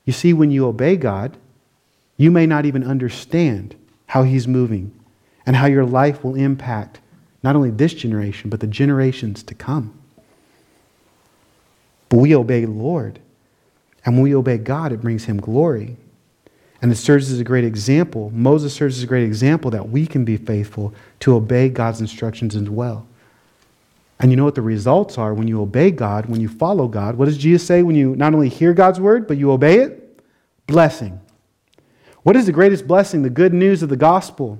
You 0.05 0.13
see, 0.13 0.33
when 0.33 0.49
you 0.49 0.65
obey 0.65 0.97
God, 0.97 1.37
you 2.17 2.31
may 2.31 2.47
not 2.47 2.65
even 2.65 2.83
understand 2.83 3.75
how 4.07 4.23
He's 4.23 4.47
moving 4.47 4.91
and 5.45 5.55
how 5.55 5.65
your 5.65 5.85
life 5.85 6.23
will 6.23 6.35
impact 6.35 6.99
not 7.41 7.55
only 7.55 7.71
this 7.71 7.93
generation, 7.93 8.49
but 8.49 8.59
the 8.59 8.67
generations 8.67 9.43
to 9.43 9.53
come. 9.53 9.93
But 12.09 12.17
we 12.17 12.35
obey 12.35 12.65
the 12.65 12.71
Lord. 12.71 13.19
And 14.05 14.15
when 14.15 14.23
we 14.23 14.35
obey 14.35 14.57
God, 14.57 14.91
it 14.91 15.01
brings 15.01 15.25
Him 15.25 15.39
glory. 15.39 15.97
And 16.81 16.91
it 16.91 16.95
serves 16.95 17.31
as 17.31 17.39
a 17.39 17.43
great 17.43 17.63
example. 17.63 18.29
Moses 18.33 18.73
serves 18.73 18.97
as 18.97 19.03
a 19.03 19.07
great 19.07 19.23
example 19.23 19.71
that 19.71 19.89
we 19.89 20.05
can 20.05 20.25
be 20.25 20.37
faithful 20.37 20.93
to 21.21 21.35
obey 21.35 21.69
God's 21.69 22.01
instructions 22.01 22.55
as 22.55 22.69
well. 22.69 23.07
And 24.19 24.31
you 24.31 24.37
know 24.37 24.45
what 24.45 24.55
the 24.55 24.61
results 24.61 25.17
are 25.17 25.33
when 25.33 25.47
you 25.47 25.61
obey 25.61 25.91
God, 25.91 26.27
when 26.27 26.39
you 26.39 26.47
follow 26.47 26.87
God? 26.87 27.15
What 27.15 27.25
does 27.25 27.37
Jesus 27.37 27.65
say 27.65 27.83
when 27.83 27.95
you 27.95 28.15
not 28.15 28.33
only 28.33 28.49
hear 28.49 28.73
God's 28.73 28.99
word, 28.99 29.27
but 29.27 29.37
you 29.37 29.51
obey 29.51 29.79
it? 29.79 30.19
Blessing. 30.67 31.19
What 32.23 32.35
is 32.35 32.45
the 32.45 32.53
greatest 32.53 32.87
blessing? 32.87 33.21
The 33.21 33.29
good 33.29 33.53
news 33.53 33.83
of 33.83 33.89
the 33.89 33.97
gospel. 33.97 34.59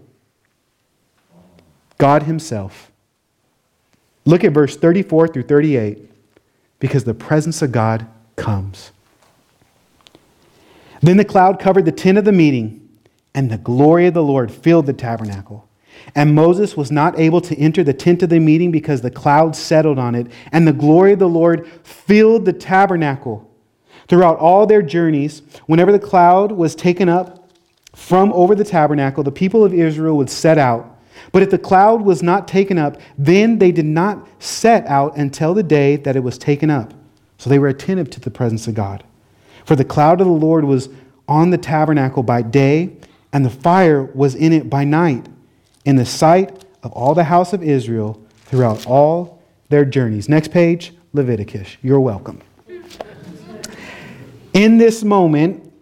God 2.03 2.23
Himself. 2.23 2.91
Look 4.25 4.43
at 4.43 4.51
verse 4.51 4.75
34 4.75 5.29
through 5.29 5.43
38 5.43 6.11
because 6.79 7.05
the 7.05 7.13
presence 7.13 7.61
of 7.61 7.71
God 7.71 8.05
comes. 8.35 8.91
Then 11.01 11.15
the 11.15 11.23
cloud 11.23 11.61
covered 11.61 11.85
the 11.85 11.93
tent 11.93 12.17
of 12.17 12.25
the 12.25 12.33
meeting, 12.33 12.89
and 13.33 13.49
the 13.49 13.57
glory 13.57 14.05
of 14.05 14.13
the 14.13 14.21
Lord 14.21 14.51
filled 14.51 14.85
the 14.85 14.91
tabernacle. 14.91 15.65
And 16.13 16.35
Moses 16.35 16.75
was 16.75 16.91
not 16.91 17.17
able 17.17 17.39
to 17.39 17.57
enter 17.57 17.85
the 17.85 17.93
tent 17.93 18.21
of 18.21 18.29
the 18.29 18.39
meeting 18.41 18.69
because 18.69 18.99
the 18.99 19.09
cloud 19.09 19.55
settled 19.55 19.97
on 19.97 20.13
it, 20.13 20.27
and 20.51 20.67
the 20.67 20.73
glory 20.73 21.13
of 21.13 21.19
the 21.19 21.29
Lord 21.29 21.65
filled 21.85 22.43
the 22.43 22.51
tabernacle. 22.51 23.49
Throughout 24.09 24.39
all 24.39 24.67
their 24.67 24.81
journeys, 24.81 25.41
whenever 25.67 25.93
the 25.93 25.99
cloud 25.99 26.51
was 26.51 26.75
taken 26.75 27.07
up 27.07 27.49
from 27.95 28.33
over 28.33 28.55
the 28.55 28.65
tabernacle, 28.65 29.23
the 29.23 29.31
people 29.31 29.63
of 29.63 29.73
Israel 29.73 30.17
would 30.17 30.29
set 30.29 30.57
out. 30.57 30.92
But 31.31 31.41
if 31.41 31.49
the 31.49 31.57
cloud 31.57 32.01
was 32.01 32.21
not 32.21 32.47
taken 32.47 32.77
up, 32.77 32.99
then 33.17 33.57
they 33.59 33.71
did 33.71 33.85
not 33.85 34.27
set 34.39 34.85
out 34.87 35.15
until 35.17 35.53
the 35.53 35.63
day 35.63 35.95
that 35.97 36.15
it 36.15 36.23
was 36.23 36.37
taken 36.37 36.69
up. 36.69 36.93
So 37.37 37.49
they 37.49 37.59
were 37.59 37.67
attentive 37.67 38.09
to 38.11 38.19
the 38.19 38.31
presence 38.31 38.67
of 38.67 38.75
God. 38.75 39.03
For 39.65 39.75
the 39.75 39.85
cloud 39.85 40.21
of 40.21 40.27
the 40.27 40.33
Lord 40.33 40.65
was 40.65 40.89
on 41.27 41.49
the 41.49 41.57
tabernacle 41.57 42.23
by 42.23 42.41
day, 42.41 42.95
and 43.31 43.45
the 43.45 43.49
fire 43.49 44.03
was 44.03 44.35
in 44.35 44.53
it 44.53 44.69
by 44.69 44.83
night, 44.83 45.27
in 45.85 45.95
the 45.95 46.05
sight 46.05 46.65
of 46.83 46.91
all 46.91 47.15
the 47.15 47.23
house 47.23 47.53
of 47.53 47.63
Israel 47.63 48.21
throughout 48.45 48.85
all 48.85 49.41
their 49.69 49.85
journeys. 49.85 50.29
Next 50.29 50.51
page, 50.51 50.93
Leviticus. 51.13 51.77
You're 51.81 51.99
welcome. 51.99 52.41
In 54.53 54.77
this 54.77 55.03
moment, 55.03 55.73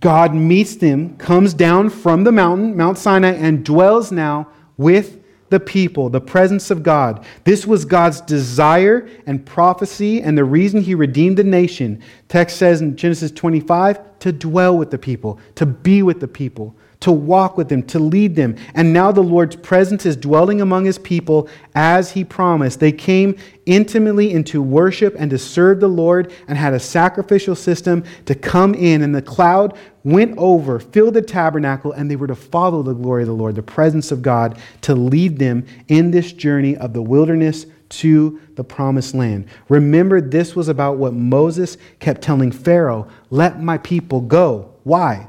God 0.00 0.34
meets 0.34 0.76
them, 0.76 1.16
comes 1.16 1.54
down 1.54 1.90
from 1.90 2.24
the 2.24 2.30
mountain, 2.30 2.76
Mount 2.76 2.98
Sinai, 2.98 3.32
and 3.32 3.64
dwells 3.64 4.12
now 4.12 4.48
with 4.78 5.20
the 5.50 5.60
people, 5.60 6.08
the 6.08 6.20
presence 6.20 6.70
of 6.70 6.82
God. 6.82 7.26
This 7.44 7.66
was 7.66 7.84
God's 7.84 8.20
desire 8.22 9.08
and 9.26 9.44
prophecy 9.44 10.22
and 10.22 10.36
the 10.36 10.44
reason 10.44 10.80
he 10.80 10.94
redeemed 10.94 11.36
the 11.36 11.44
nation. 11.44 12.02
Text 12.28 12.56
says 12.56 12.80
in 12.80 12.96
Genesis 12.96 13.30
25 13.30 14.18
to 14.20 14.32
dwell 14.32 14.76
with 14.76 14.90
the 14.90 14.98
people, 14.98 15.38
to 15.56 15.66
be 15.66 16.02
with 16.02 16.20
the 16.20 16.28
people 16.28 16.74
to 17.00 17.12
walk 17.12 17.56
with 17.56 17.68
them, 17.68 17.82
to 17.84 17.98
lead 17.98 18.34
them. 18.34 18.56
And 18.74 18.92
now 18.92 19.12
the 19.12 19.22
Lord's 19.22 19.54
presence 19.56 20.04
is 20.04 20.16
dwelling 20.16 20.60
among 20.60 20.84
his 20.84 20.98
people 20.98 21.48
as 21.74 22.10
he 22.10 22.24
promised. 22.24 22.80
They 22.80 22.90
came 22.90 23.36
intimately 23.66 24.32
into 24.32 24.60
worship 24.62 25.14
and 25.18 25.30
to 25.30 25.38
serve 25.38 25.78
the 25.78 25.88
Lord 25.88 26.32
and 26.48 26.58
had 26.58 26.74
a 26.74 26.80
sacrificial 26.80 27.54
system 27.54 28.02
to 28.26 28.34
come 28.34 28.74
in. 28.74 29.02
And 29.02 29.14
the 29.14 29.22
cloud 29.22 29.78
went 30.02 30.36
over, 30.38 30.80
filled 30.80 31.14
the 31.14 31.22
tabernacle, 31.22 31.92
and 31.92 32.10
they 32.10 32.16
were 32.16 32.26
to 32.26 32.34
follow 32.34 32.82
the 32.82 32.94
glory 32.94 33.22
of 33.22 33.28
the 33.28 33.34
Lord, 33.34 33.54
the 33.54 33.62
presence 33.62 34.10
of 34.10 34.22
God, 34.22 34.58
to 34.82 34.94
lead 34.94 35.38
them 35.38 35.66
in 35.86 36.10
this 36.10 36.32
journey 36.32 36.76
of 36.76 36.92
the 36.94 37.02
wilderness 37.02 37.66
to 37.90 38.40
the 38.56 38.64
promised 38.64 39.14
land. 39.14 39.46
Remember, 39.68 40.20
this 40.20 40.56
was 40.56 40.68
about 40.68 40.96
what 40.96 41.14
Moses 41.14 41.76
kept 42.00 42.22
telling 42.22 42.50
Pharaoh 42.50 43.08
let 43.30 43.62
my 43.62 43.78
people 43.78 44.20
go. 44.20 44.74
Why? 44.82 45.28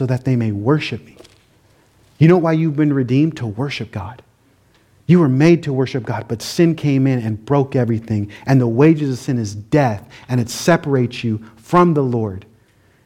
So 0.00 0.06
that 0.06 0.24
they 0.24 0.34
may 0.34 0.50
worship 0.50 1.04
me. 1.04 1.14
You 2.16 2.26
know 2.26 2.38
why 2.38 2.54
you've 2.54 2.74
been 2.74 2.94
redeemed? 2.94 3.36
To 3.36 3.46
worship 3.46 3.90
God. 3.90 4.22
You 5.04 5.20
were 5.20 5.28
made 5.28 5.62
to 5.64 5.74
worship 5.74 6.04
God, 6.04 6.24
but 6.26 6.40
sin 6.40 6.74
came 6.74 7.06
in 7.06 7.18
and 7.18 7.44
broke 7.44 7.76
everything. 7.76 8.30
And 8.46 8.58
the 8.58 8.66
wages 8.66 9.10
of 9.10 9.18
sin 9.18 9.36
is 9.36 9.54
death, 9.54 10.08
and 10.26 10.40
it 10.40 10.48
separates 10.48 11.22
you 11.22 11.44
from 11.56 11.92
the 11.92 12.02
Lord. 12.02 12.46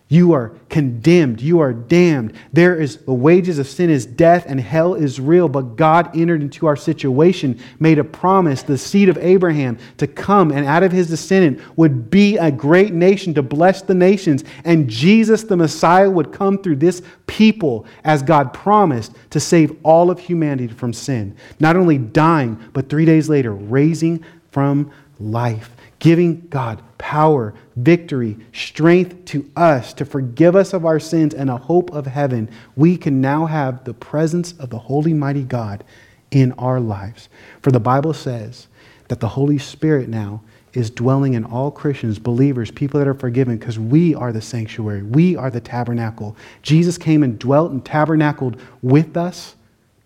You 0.08 0.32
are 0.32 0.52
condemned. 0.68 1.40
You 1.40 1.60
are 1.60 1.72
damned. 1.72 2.34
There 2.52 2.78
is 2.78 2.98
the 2.98 3.14
wages 3.14 3.58
of 3.58 3.66
sin 3.66 3.88
is 3.88 4.04
death 4.04 4.44
and 4.46 4.60
hell 4.60 4.94
is 4.94 5.18
real. 5.18 5.48
But 5.48 5.76
God 5.76 6.14
entered 6.14 6.42
into 6.42 6.66
our 6.66 6.76
situation, 6.76 7.58
made 7.80 7.98
a 7.98 8.04
promise, 8.04 8.62
the 8.62 8.76
seed 8.76 9.08
of 9.08 9.16
Abraham 9.16 9.78
to 9.96 10.06
come 10.06 10.50
and 10.52 10.66
out 10.66 10.82
of 10.82 10.92
his 10.92 11.08
descendant 11.08 11.60
would 11.76 12.10
be 12.10 12.36
a 12.36 12.50
great 12.50 12.92
nation 12.92 13.32
to 13.34 13.42
bless 13.42 13.80
the 13.80 13.94
nations. 13.94 14.44
And 14.64 14.90
Jesus, 14.90 15.42
the 15.42 15.56
Messiah, 15.56 16.10
would 16.10 16.32
come 16.32 16.58
through 16.58 16.76
this 16.76 17.00
people 17.26 17.86
as 18.04 18.22
God 18.22 18.52
promised 18.52 19.14
to 19.30 19.40
save 19.40 19.74
all 19.82 20.10
of 20.10 20.18
humanity 20.18 20.68
from 20.68 20.92
sin. 20.92 21.34
Not 21.60 21.76
only 21.76 21.96
dying, 21.96 22.62
but 22.74 22.90
three 22.90 23.06
days 23.06 23.30
later, 23.30 23.54
raising 23.54 24.22
from 24.50 24.92
life 25.18 25.73
giving 26.04 26.46
God 26.48 26.82
power, 26.98 27.54
victory, 27.76 28.36
strength 28.52 29.24
to 29.24 29.50
us 29.56 29.94
to 29.94 30.04
forgive 30.04 30.54
us 30.54 30.74
of 30.74 30.84
our 30.84 31.00
sins 31.00 31.32
and 31.32 31.48
a 31.48 31.56
hope 31.56 31.90
of 31.92 32.04
heaven, 32.04 32.50
we 32.76 32.98
can 32.98 33.22
now 33.22 33.46
have 33.46 33.84
the 33.84 33.94
presence 33.94 34.52
of 34.58 34.68
the 34.68 34.78
Holy 34.78 35.14
Mighty 35.14 35.44
God 35.44 35.82
in 36.30 36.52
our 36.58 36.78
lives. 36.78 37.30
For 37.62 37.70
the 37.70 37.80
Bible 37.80 38.12
says 38.12 38.66
that 39.08 39.20
the 39.20 39.28
Holy 39.28 39.56
Spirit 39.56 40.10
now 40.10 40.42
is 40.74 40.90
dwelling 40.90 41.32
in 41.32 41.44
all 41.46 41.70
Christians, 41.70 42.18
believers, 42.18 42.70
people 42.70 43.00
that 43.00 43.08
are 43.08 43.14
forgiven, 43.14 43.56
because 43.56 43.78
we 43.78 44.14
are 44.14 44.30
the 44.30 44.42
sanctuary. 44.42 45.02
We 45.02 45.36
are 45.36 45.50
the 45.50 45.62
tabernacle. 45.62 46.36
Jesus 46.60 46.98
came 46.98 47.22
and 47.22 47.38
dwelt 47.38 47.72
and 47.72 47.82
tabernacled 47.82 48.60
with 48.82 49.16
us, 49.16 49.56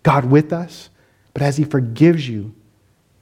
God 0.03 0.23
with 0.23 0.53
us. 0.53 0.91
But 1.33 1.41
as 1.41 1.57
He 1.57 1.65
forgives 1.65 2.29
you, 2.29 2.55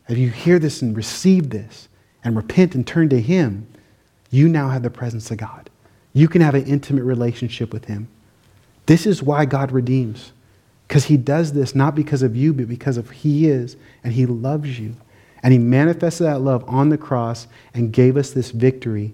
if 0.07 0.19
you 0.19 0.29
hear 0.29 0.59
this 0.59 0.83
and 0.83 0.95
receive 0.95 1.49
this, 1.49 1.89
and 2.27 2.35
repent 2.35 2.75
and 2.75 2.85
turn 2.85 3.07
to 3.09 3.21
Him, 3.21 3.65
you 4.29 4.49
now 4.49 4.69
have 4.69 4.83
the 4.83 4.89
presence 4.89 5.31
of 5.31 5.37
God. 5.37 5.69
You 6.13 6.27
can 6.27 6.41
have 6.41 6.55
an 6.55 6.65
intimate 6.65 7.03
relationship 7.03 7.71
with 7.71 7.85
Him. 7.85 8.09
This 8.85 9.05
is 9.05 9.23
why 9.23 9.45
God 9.45 9.71
redeems. 9.71 10.33
Because 10.87 11.05
He 11.05 11.15
does 11.15 11.53
this 11.53 11.73
not 11.73 11.95
because 11.95 12.23
of 12.23 12.35
you, 12.35 12.53
but 12.53 12.67
because 12.67 12.97
of 12.97 13.09
He 13.09 13.47
is, 13.47 13.77
and 14.03 14.11
He 14.11 14.25
loves 14.25 14.77
you. 14.77 14.95
And 15.41 15.53
He 15.53 15.59
manifested 15.59 16.27
that 16.27 16.41
love 16.41 16.65
on 16.67 16.89
the 16.89 16.97
cross 16.97 17.47
and 17.73 17.93
gave 17.93 18.17
us 18.17 18.31
this 18.31 18.51
victory. 18.51 19.13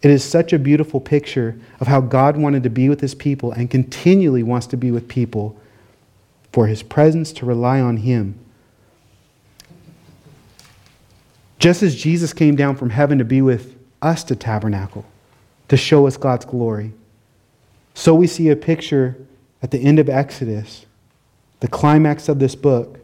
It 0.00 0.10
is 0.10 0.24
such 0.24 0.54
a 0.54 0.58
beautiful 0.58 0.98
picture 0.98 1.58
of 1.78 1.88
how 1.88 2.00
God 2.00 2.38
wanted 2.38 2.62
to 2.62 2.70
be 2.70 2.88
with 2.88 3.02
His 3.02 3.14
people 3.14 3.52
and 3.52 3.70
continually 3.70 4.42
wants 4.42 4.66
to 4.68 4.78
be 4.78 4.90
with 4.90 5.08
people 5.08 5.60
for 6.52 6.66
His 6.66 6.82
presence 6.82 7.32
to 7.34 7.44
rely 7.44 7.80
on 7.80 7.98
Him 7.98 8.38
Just 11.60 11.82
as 11.82 11.94
Jesus 11.94 12.32
came 12.32 12.56
down 12.56 12.74
from 12.74 12.90
heaven 12.90 13.18
to 13.18 13.24
be 13.24 13.42
with 13.42 13.78
us 14.02 14.24
to 14.24 14.34
tabernacle, 14.34 15.04
to 15.68 15.76
show 15.76 16.06
us 16.06 16.16
God's 16.16 16.46
glory, 16.46 16.92
so 17.94 18.14
we 18.14 18.26
see 18.26 18.48
a 18.48 18.56
picture 18.56 19.16
at 19.62 19.70
the 19.70 19.78
end 19.78 19.98
of 19.98 20.08
Exodus, 20.08 20.86
the 21.60 21.68
climax 21.68 22.30
of 22.30 22.38
this 22.38 22.54
book, 22.54 22.98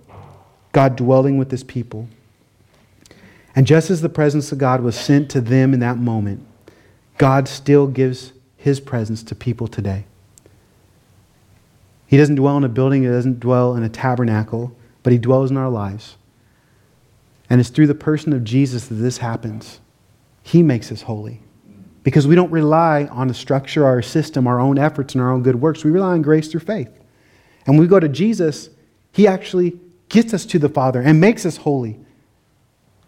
God 0.72 0.96
dwelling 0.96 1.36
with 1.36 1.50
his 1.50 1.62
people. 1.62 2.08
And 3.54 3.66
just 3.66 3.90
as 3.90 4.00
the 4.00 4.08
presence 4.08 4.50
of 4.52 4.58
God 4.58 4.80
was 4.80 4.98
sent 4.98 5.30
to 5.30 5.40
them 5.42 5.74
in 5.74 5.80
that 5.80 5.98
moment, 5.98 6.46
God 7.18 7.48
still 7.48 7.86
gives 7.86 8.32
his 8.56 8.80
presence 8.80 9.22
to 9.24 9.34
people 9.34 9.68
today. 9.68 10.06
He 12.06 12.16
doesn't 12.16 12.36
dwell 12.36 12.56
in 12.56 12.64
a 12.64 12.68
building, 12.68 13.02
he 13.02 13.08
doesn't 13.08 13.40
dwell 13.40 13.76
in 13.76 13.82
a 13.82 13.88
tabernacle, 13.90 14.74
but 15.02 15.12
he 15.12 15.18
dwells 15.18 15.50
in 15.50 15.58
our 15.58 15.70
lives. 15.70 16.16
And 17.48 17.60
it's 17.60 17.70
through 17.70 17.86
the 17.86 17.94
person 17.94 18.32
of 18.32 18.44
Jesus 18.44 18.88
that 18.88 18.94
this 18.94 19.18
happens. 19.18 19.80
He 20.42 20.62
makes 20.62 20.90
us 20.90 21.02
holy. 21.02 21.42
Because 22.02 22.26
we 22.26 22.34
don't 22.34 22.50
rely 22.50 23.06
on 23.06 23.30
a 23.30 23.34
structure, 23.34 23.84
our 23.84 24.02
system, 24.02 24.46
our 24.46 24.60
own 24.60 24.78
efforts, 24.78 25.14
and 25.14 25.22
our 25.22 25.32
own 25.32 25.42
good 25.42 25.60
works. 25.60 25.84
We 25.84 25.90
rely 25.90 26.12
on 26.12 26.22
grace 26.22 26.48
through 26.48 26.60
faith. 26.60 26.90
And 27.66 27.74
when 27.74 27.80
we 27.80 27.88
go 27.88 27.98
to 27.98 28.08
Jesus, 28.08 28.70
He 29.12 29.26
actually 29.26 29.80
gets 30.08 30.32
us 30.32 30.46
to 30.46 30.58
the 30.58 30.68
Father 30.68 31.00
and 31.00 31.20
makes 31.20 31.44
us 31.44 31.58
holy. 31.58 31.98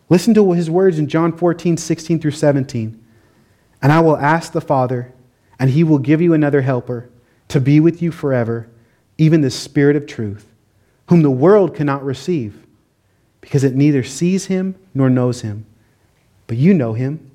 Listen 0.09 0.35
to 0.35 0.53
his 0.53 0.71
words 0.71 0.99
in 0.99 1.09
John 1.09 1.37
14, 1.37 1.77
16 1.77 2.21
through 2.21 2.31
17. 2.31 3.05
And 3.83 3.93
I 3.93 4.01
will 4.01 4.17
ask 4.17 4.53
the 4.53 4.61
Father, 4.61 5.13
and 5.59 5.71
he 5.71 5.85
will 5.85 5.99
give 5.99 6.21
you 6.21 6.33
another 6.33 6.63
helper 6.63 7.11
to 7.49 7.61
be 7.61 7.79
with 7.79 8.03
you 8.03 8.11
forever, 8.11 8.69
even 9.19 9.41
the 9.41 9.51
Spirit 9.51 9.97
of 9.97 10.07
truth, 10.07 10.47
whom 11.09 11.23
the 11.23 11.31
world 11.31 11.75
cannot 11.75 12.05
receive, 12.05 12.67
because 13.49 13.65
it 13.65 13.75
neither 13.75 14.03
sees 14.03 14.45
him 14.45 14.75
nor 14.93 15.09
knows 15.09 15.41
him. 15.41 15.65
But 16.47 16.59
you 16.59 16.75
know 16.75 16.93
him, 16.93 17.31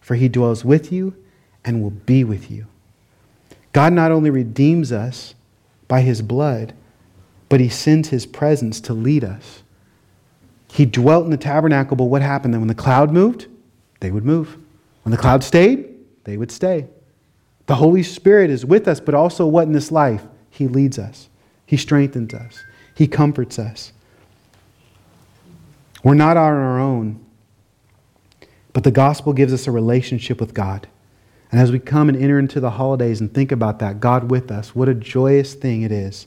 for 0.00 0.14
he 0.14 0.26
dwells 0.26 0.64
with 0.64 0.90
you 0.90 1.14
and 1.62 1.82
will 1.82 1.90
be 1.90 2.24
with 2.24 2.50
you. 2.50 2.66
God 3.74 3.92
not 3.92 4.10
only 4.10 4.30
redeems 4.30 4.92
us 4.92 5.34
by 5.86 6.00
his 6.00 6.22
blood, 6.22 6.72
but 7.50 7.60
he 7.60 7.68
sends 7.68 8.08
his 8.08 8.24
presence 8.24 8.80
to 8.80 8.94
lead 8.94 9.22
us. 9.22 9.62
He 10.72 10.86
dwelt 10.86 11.26
in 11.26 11.30
the 11.30 11.36
tabernacle, 11.36 11.98
but 11.98 12.04
what 12.04 12.22
happened 12.22 12.54
then? 12.54 12.62
When 12.62 12.68
the 12.68 12.74
cloud 12.74 13.12
moved, 13.12 13.46
they 14.00 14.10
would 14.10 14.24
move. 14.24 14.56
When 15.02 15.10
the 15.10 15.18
cloud 15.18 15.44
stayed, 15.44 15.86
they 16.24 16.38
would 16.38 16.50
stay. 16.50 16.86
The 17.66 17.74
Holy 17.74 18.02
Spirit 18.02 18.48
is 18.48 18.64
with 18.64 18.88
us, 18.88 19.00
but 19.00 19.14
also 19.14 19.46
what 19.46 19.66
in 19.66 19.72
this 19.72 19.92
life? 19.92 20.22
He 20.48 20.66
leads 20.66 20.98
us, 20.98 21.28
He 21.66 21.76
strengthens 21.76 22.32
us, 22.32 22.64
He 22.94 23.06
comforts 23.06 23.58
us. 23.58 23.92
We're 26.02 26.14
not 26.14 26.36
on 26.36 26.52
our 26.52 26.78
own, 26.78 27.24
but 28.72 28.84
the 28.84 28.90
gospel 28.90 29.32
gives 29.32 29.52
us 29.52 29.66
a 29.66 29.72
relationship 29.72 30.40
with 30.40 30.54
God. 30.54 30.88
And 31.50 31.60
as 31.60 31.72
we 31.72 31.78
come 31.78 32.08
and 32.08 32.20
enter 32.20 32.38
into 32.38 32.60
the 32.60 32.70
holidays 32.70 33.20
and 33.20 33.32
think 33.32 33.52
about 33.52 33.78
that, 33.78 34.00
God 34.00 34.30
with 34.30 34.50
us, 34.50 34.74
what 34.74 34.88
a 34.88 34.94
joyous 34.94 35.54
thing 35.54 35.82
it 35.82 35.90
is. 35.90 36.26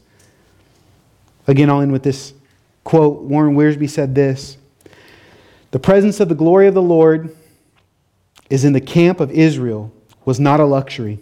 Again, 1.48 1.70
I'll 1.70 1.82
end 1.82 1.92
with 1.92 2.04
this 2.04 2.34
quote. 2.84 3.22
Warren 3.22 3.56
Wiersbe 3.56 3.90
said 3.90 4.16
this 4.16 4.58
The 5.72 5.80
presence 5.80 6.20
of 6.20 6.30
the 6.30 6.36
glory 6.36 6.68
of 6.68 6.74
the 6.74 6.82
Lord 6.82 7.36
is 8.50 8.66
in 8.66 8.74
the 8.74 8.82
camp 8.82 9.20
of 9.20 9.32
Israel 9.32 9.94
was 10.26 10.40
not 10.40 10.60
a 10.60 10.66
luxury, 10.66 11.20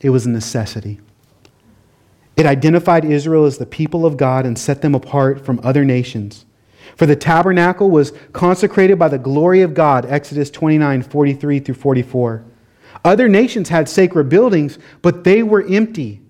it 0.00 0.10
was 0.10 0.26
a 0.26 0.30
necessity. 0.30 1.00
It 2.36 2.46
identified 2.46 3.04
Israel 3.04 3.44
as 3.44 3.58
the 3.58 3.66
people 3.66 4.06
of 4.06 4.16
God 4.16 4.46
and 4.46 4.58
set 4.58 4.80
them 4.80 4.94
apart 4.94 5.44
from 5.44 5.60
other 5.62 5.84
nations. 5.84 6.46
For 6.96 7.06
the 7.06 7.16
tabernacle 7.16 7.90
was 7.90 8.12
consecrated 8.32 8.98
by 8.98 9.08
the 9.08 9.18
glory 9.18 9.62
of 9.62 9.74
God, 9.74 10.06
Exodus 10.06 10.50
29 10.50 11.02
43 11.02 11.60
through 11.60 11.74
44. 11.74 12.44
Other 13.04 13.28
nations 13.28 13.68
had 13.68 13.88
sacred 13.88 14.28
buildings, 14.28 14.78
but 15.02 15.24
they 15.24 15.42
were 15.42 15.64
empty. 15.66 16.20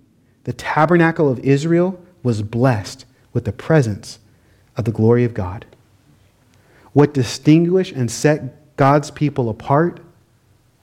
The 0.45 0.53
tabernacle 0.53 1.31
of 1.31 1.39
Israel 1.41 2.01
was 2.23 2.43
blessed 2.43 3.05
with 3.33 3.45
the 3.45 3.53
presence 3.53 4.19
of 4.77 4.85
the 4.85 4.93
glory 4.93 5.25
of 5.25 5.35
God. 5.35 5.67
What 6.93 7.15
distinguished 7.15 7.93
and 7.93 8.11
set 8.11 8.77
God's 8.77 9.11
people 9.11 9.49
apart 9.49 10.01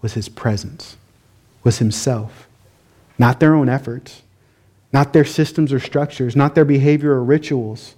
was 0.01 0.13
his 0.13 0.30
presence, 0.30 0.97
was 1.63 1.80
himself, 1.80 2.47
not 3.17 3.39
their 3.39 3.55
own 3.55 3.69
efforts, 3.69 4.21
not 4.93 5.13
their 5.13 5.25
systems 5.25 5.73
or 5.73 5.80
structures, 5.80 6.36
not 6.36 6.55
their 6.55 6.65
behavior 6.65 7.11
or 7.11 7.23
rituals. 7.23 7.95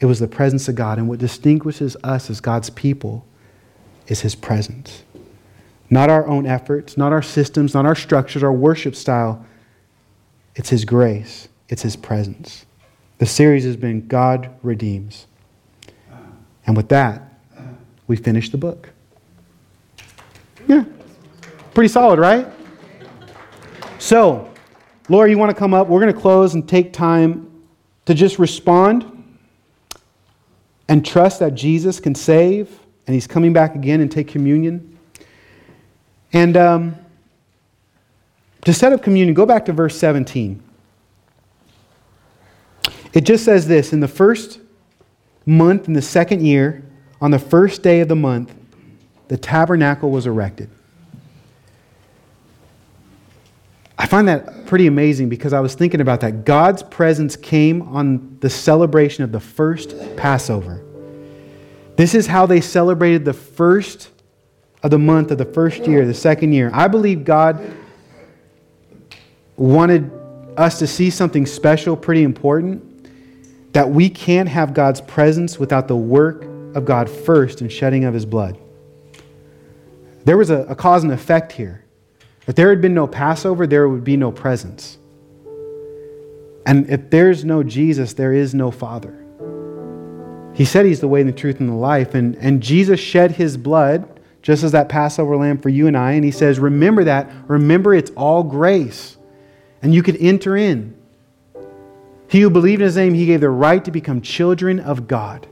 It 0.00 0.06
was 0.06 0.18
the 0.18 0.28
presence 0.28 0.66
of 0.68 0.74
God. 0.74 0.98
And 0.98 1.08
what 1.08 1.18
distinguishes 1.18 1.96
us 2.02 2.30
as 2.30 2.40
God's 2.40 2.70
people 2.70 3.26
is 4.06 4.20
his 4.20 4.34
presence. 4.34 5.04
Not 5.90 6.08
our 6.08 6.26
own 6.26 6.46
efforts, 6.46 6.96
not 6.96 7.12
our 7.12 7.22
systems, 7.22 7.74
not 7.74 7.84
our 7.84 7.94
structures, 7.94 8.42
our 8.42 8.52
worship 8.52 8.94
style. 8.94 9.44
It's 10.56 10.70
his 10.70 10.84
grace, 10.84 11.48
it's 11.68 11.82
his 11.82 11.96
presence. 11.96 12.64
The 13.18 13.26
series 13.26 13.64
has 13.64 13.76
been 13.76 14.06
God 14.06 14.50
Redeems. 14.62 15.26
And 16.66 16.76
with 16.76 16.88
that, 16.88 17.22
we 18.06 18.16
finish 18.16 18.50
the 18.50 18.56
book. 18.56 18.90
Yeah. 20.66 20.84
Pretty 21.74 21.88
solid, 21.88 22.18
right? 22.18 22.46
So, 23.98 24.50
Laura, 25.08 25.28
you 25.28 25.36
want 25.36 25.50
to 25.50 25.56
come 25.56 25.74
up? 25.74 25.88
We're 25.88 26.00
going 26.00 26.12
to 26.12 26.18
close 26.18 26.54
and 26.54 26.68
take 26.68 26.92
time 26.92 27.50
to 28.06 28.14
just 28.14 28.38
respond 28.38 29.19
and 30.90 31.06
trust 31.06 31.38
that 31.38 31.54
Jesus 31.54 32.00
can 32.00 32.16
save 32.16 32.68
and 33.06 33.14
he's 33.14 33.28
coming 33.28 33.52
back 33.52 33.76
again 33.76 34.00
and 34.00 34.10
take 34.10 34.26
communion. 34.26 34.98
And 36.32 36.56
um, 36.56 36.96
to 38.64 38.74
set 38.74 38.92
up 38.92 39.02
communion, 39.02 39.32
go 39.32 39.46
back 39.46 39.64
to 39.66 39.72
verse 39.72 39.96
17. 39.96 40.60
It 43.12 43.20
just 43.22 43.44
says 43.44 43.68
this 43.68 43.92
In 43.92 44.00
the 44.00 44.08
first 44.08 44.60
month, 45.46 45.86
in 45.86 45.94
the 45.94 46.02
second 46.02 46.44
year, 46.44 46.82
on 47.20 47.30
the 47.30 47.38
first 47.38 47.84
day 47.84 48.00
of 48.00 48.08
the 48.08 48.16
month, 48.16 48.52
the 49.28 49.36
tabernacle 49.36 50.10
was 50.10 50.26
erected. 50.26 50.70
I 54.00 54.06
find 54.06 54.26
that 54.28 54.64
pretty 54.64 54.86
amazing 54.86 55.28
because 55.28 55.52
I 55.52 55.60
was 55.60 55.74
thinking 55.74 56.00
about 56.00 56.22
that. 56.22 56.46
God's 56.46 56.82
presence 56.82 57.36
came 57.36 57.82
on 57.82 58.38
the 58.40 58.48
celebration 58.48 59.24
of 59.24 59.30
the 59.30 59.40
first 59.40 59.94
Passover. 60.16 60.82
This 61.96 62.14
is 62.14 62.26
how 62.26 62.46
they 62.46 62.62
celebrated 62.62 63.26
the 63.26 63.34
first 63.34 64.08
of 64.82 64.90
the 64.90 64.98
month 64.98 65.30
of 65.30 65.36
the 65.36 65.44
first 65.44 65.86
year, 65.86 66.06
the 66.06 66.14
second 66.14 66.54
year. 66.54 66.70
I 66.72 66.88
believe 66.88 67.24
God 67.24 67.60
wanted 69.58 70.10
us 70.56 70.78
to 70.78 70.86
see 70.86 71.10
something 71.10 71.44
special, 71.44 71.94
pretty 71.94 72.22
important 72.22 72.82
that 73.74 73.90
we 73.90 74.08
can't 74.08 74.48
have 74.48 74.72
God's 74.72 75.02
presence 75.02 75.58
without 75.58 75.88
the 75.88 75.96
work 75.96 76.44
of 76.74 76.86
God 76.86 77.10
first 77.10 77.60
and 77.60 77.70
shedding 77.70 78.04
of 78.04 78.14
his 78.14 78.24
blood. 78.24 78.56
There 80.24 80.38
was 80.38 80.48
a, 80.48 80.60
a, 80.62 80.74
cause 80.74 81.04
and 81.04 81.12
effect 81.12 81.52
here. 81.52 81.84
If 82.46 82.54
there 82.54 82.70
had 82.70 82.80
been 82.80 82.94
no 82.94 83.06
Passover, 83.06 83.66
there 83.66 83.88
would 83.88 84.04
be 84.04 84.16
no 84.16 84.32
presence. 84.32 84.98
And 86.66 86.88
if 86.90 87.10
there's 87.10 87.44
no 87.44 87.62
Jesus, 87.62 88.14
there 88.14 88.32
is 88.32 88.54
no 88.54 88.70
Father. 88.70 89.16
He 90.54 90.64
said 90.64 90.84
he's 90.84 91.00
the 91.00 91.08
way, 91.08 91.22
the 91.22 91.32
truth, 91.32 91.60
and 91.60 91.68
the 91.68 91.74
life. 91.74 92.14
And, 92.14 92.36
and 92.36 92.62
Jesus 92.62 93.00
shed 93.00 93.32
his 93.32 93.56
blood, 93.56 94.20
just 94.42 94.62
as 94.62 94.72
that 94.72 94.88
Passover 94.88 95.36
lamb 95.36 95.58
for 95.58 95.68
you 95.68 95.86
and 95.86 95.96
I. 95.96 96.12
And 96.12 96.24
he 96.24 96.30
says, 96.30 96.58
Remember 96.58 97.04
that. 97.04 97.30
Remember, 97.46 97.94
it's 97.94 98.10
all 98.12 98.42
grace. 98.42 99.16
And 99.82 99.94
you 99.94 100.02
could 100.02 100.16
enter 100.18 100.56
in. 100.56 100.96
He 102.28 102.40
who 102.40 102.50
believed 102.50 102.80
in 102.80 102.86
his 102.86 102.96
name, 102.96 103.14
he 103.14 103.26
gave 103.26 103.40
the 103.40 103.50
right 103.50 103.84
to 103.84 103.90
become 103.90 104.20
children 104.20 104.80
of 104.80 105.08
God. 105.08 105.46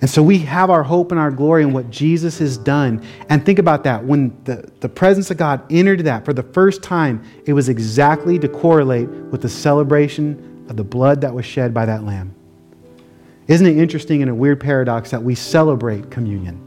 And 0.00 0.08
so 0.08 0.22
we 0.22 0.38
have 0.38 0.70
our 0.70 0.84
hope 0.84 1.10
and 1.10 1.20
our 1.20 1.30
glory 1.30 1.64
in 1.64 1.72
what 1.72 1.90
Jesus 1.90 2.38
has 2.38 2.56
done. 2.56 3.04
And 3.28 3.44
think 3.44 3.58
about 3.58 3.82
that. 3.84 4.04
When 4.04 4.36
the, 4.44 4.70
the 4.78 4.88
presence 4.88 5.30
of 5.30 5.38
God 5.38 5.62
entered 5.70 6.04
that 6.04 6.24
for 6.24 6.32
the 6.32 6.44
first 6.44 6.82
time, 6.82 7.24
it 7.46 7.52
was 7.52 7.68
exactly 7.68 8.38
to 8.38 8.48
correlate 8.48 9.08
with 9.08 9.42
the 9.42 9.48
celebration 9.48 10.66
of 10.68 10.76
the 10.76 10.84
blood 10.84 11.20
that 11.22 11.34
was 11.34 11.44
shed 11.44 11.74
by 11.74 11.84
that 11.86 12.04
lamb. 12.04 12.34
Isn't 13.48 13.66
it 13.66 13.76
interesting 13.76 14.22
and 14.22 14.30
a 14.30 14.34
weird 14.34 14.60
paradox 14.60 15.10
that 15.10 15.22
we 15.22 15.34
celebrate 15.34 16.10
communion? 16.10 16.64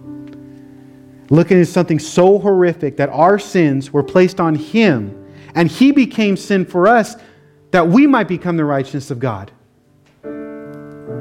Looking 1.30 1.62
at 1.62 1.68
something 1.68 2.00
so 2.00 2.38
horrific 2.38 2.98
that 2.98 3.10
our 3.10 3.40
sins 3.40 3.94
were 3.94 4.04
placed 4.04 4.42
on 4.42 4.56
him 4.56 5.18
and 5.56 5.70
he 5.70 5.92
became 5.92 6.36
sin 6.36 6.66
for 6.66 6.88
us 6.88 7.16
that 7.72 7.88
we 7.88 8.08
might 8.08 8.28
become 8.28 8.58
the 8.58 8.66
righteousness 8.66 9.12
of 9.12 9.20
God. 9.20 9.52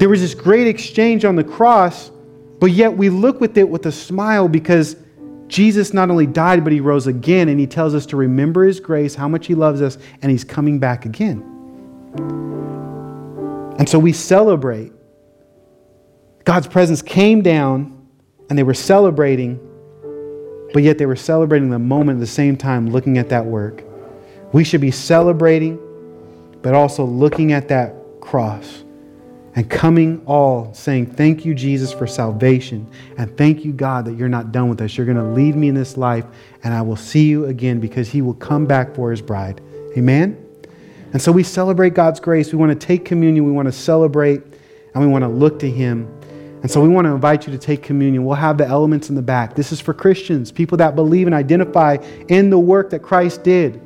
There 0.00 0.08
was 0.08 0.22
this 0.22 0.34
great 0.34 0.66
exchange 0.66 1.26
on 1.26 1.36
the 1.36 1.44
cross, 1.44 2.10
but 2.58 2.70
yet 2.70 2.96
we 2.96 3.10
look 3.10 3.38
with 3.38 3.58
it 3.58 3.68
with 3.68 3.84
a 3.84 3.92
smile 3.92 4.48
because 4.48 4.96
Jesus 5.46 5.92
not 5.92 6.10
only 6.10 6.26
died, 6.26 6.64
but 6.64 6.72
he 6.72 6.80
rose 6.80 7.06
again, 7.06 7.50
and 7.50 7.60
he 7.60 7.66
tells 7.66 7.94
us 7.94 8.06
to 8.06 8.16
remember 8.16 8.64
his 8.64 8.80
grace, 8.80 9.14
how 9.14 9.28
much 9.28 9.46
he 9.46 9.54
loves 9.54 9.82
us, 9.82 9.98
and 10.22 10.32
he's 10.32 10.42
coming 10.42 10.78
back 10.78 11.04
again. 11.04 11.42
And 13.78 13.86
so 13.86 13.98
we 13.98 14.14
celebrate. 14.14 14.90
God's 16.44 16.66
presence 16.66 17.02
came 17.02 17.42
down, 17.42 18.08
and 18.48 18.58
they 18.58 18.62
were 18.62 18.72
celebrating, 18.72 19.60
but 20.72 20.82
yet 20.82 20.96
they 20.96 21.04
were 21.04 21.14
celebrating 21.14 21.68
the 21.68 21.78
moment 21.78 22.16
at 22.16 22.20
the 22.20 22.26
same 22.26 22.56
time 22.56 22.88
looking 22.88 23.18
at 23.18 23.28
that 23.28 23.44
work. 23.44 23.84
We 24.52 24.64
should 24.64 24.80
be 24.80 24.92
celebrating 24.92 25.78
but 26.62 26.74
also 26.74 27.04
looking 27.04 27.52
at 27.52 27.68
that 27.68 27.94
cross 28.20 28.84
and 29.56 29.68
coming 29.68 30.22
all 30.26 30.72
saying, 30.74 31.06
Thank 31.06 31.44
you, 31.44 31.54
Jesus, 31.54 31.92
for 31.92 32.06
salvation. 32.06 32.86
And 33.18 33.36
thank 33.36 33.64
you, 33.64 33.72
God, 33.72 34.04
that 34.04 34.14
you're 34.14 34.28
not 34.28 34.52
done 34.52 34.68
with 34.68 34.80
us. 34.80 34.96
You're 34.96 35.06
going 35.06 35.18
to 35.18 35.24
lead 35.24 35.56
me 35.56 35.68
in 35.68 35.74
this 35.74 35.96
life, 35.96 36.24
and 36.62 36.72
I 36.72 36.82
will 36.82 36.96
see 36.96 37.26
you 37.26 37.46
again 37.46 37.80
because 37.80 38.08
he 38.08 38.22
will 38.22 38.34
come 38.34 38.66
back 38.66 38.94
for 38.94 39.10
his 39.10 39.20
bride. 39.20 39.60
Amen? 39.96 40.46
And 41.12 41.20
so 41.20 41.32
we 41.32 41.42
celebrate 41.42 41.94
God's 41.94 42.20
grace. 42.20 42.52
We 42.52 42.58
want 42.58 42.78
to 42.78 42.86
take 42.86 43.04
communion, 43.04 43.44
we 43.44 43.52
want 43.52 43.66
to 43.66 43.72
celebrate, 43.72 44.42
and 44.94 45.02
we 45.02 45.06
want 45.06 45.22
to 45.22 45.28
look 45.28 45.58
to 45.60 45.70
him. 45.70 46.08
And 46.62 46.70
so 46.70 46.82
we 46.82 46.88
want 46.88 47.06
to 47.06 47.12
invite 47.12 47.46
you 47.46 47.52
to 47.52 47.58
take 47.58 47.82
communion. 47.82 48.24
We'll 48.24 48.36
have 48.36 48.58
the 48.58 48.66
elements 48.66 49.08
in 49.08 49.14
the 49.14 49.22
back. 49.22 49.54
This 49.54 49.72
is 49.72 49.80
for 49.80 49.94
Christians, 49.94 50.52
people 50.52 50.76
that 50.78 50.94
believe 50.94 51.26
and 51.26 51.34
identify 51.34 51.96
in 52.28 52.50
the 52.50 52.58
work 52.58 52.90
that 52.90 53.00
Christ 53.00 53.42
did. 53.42 53.80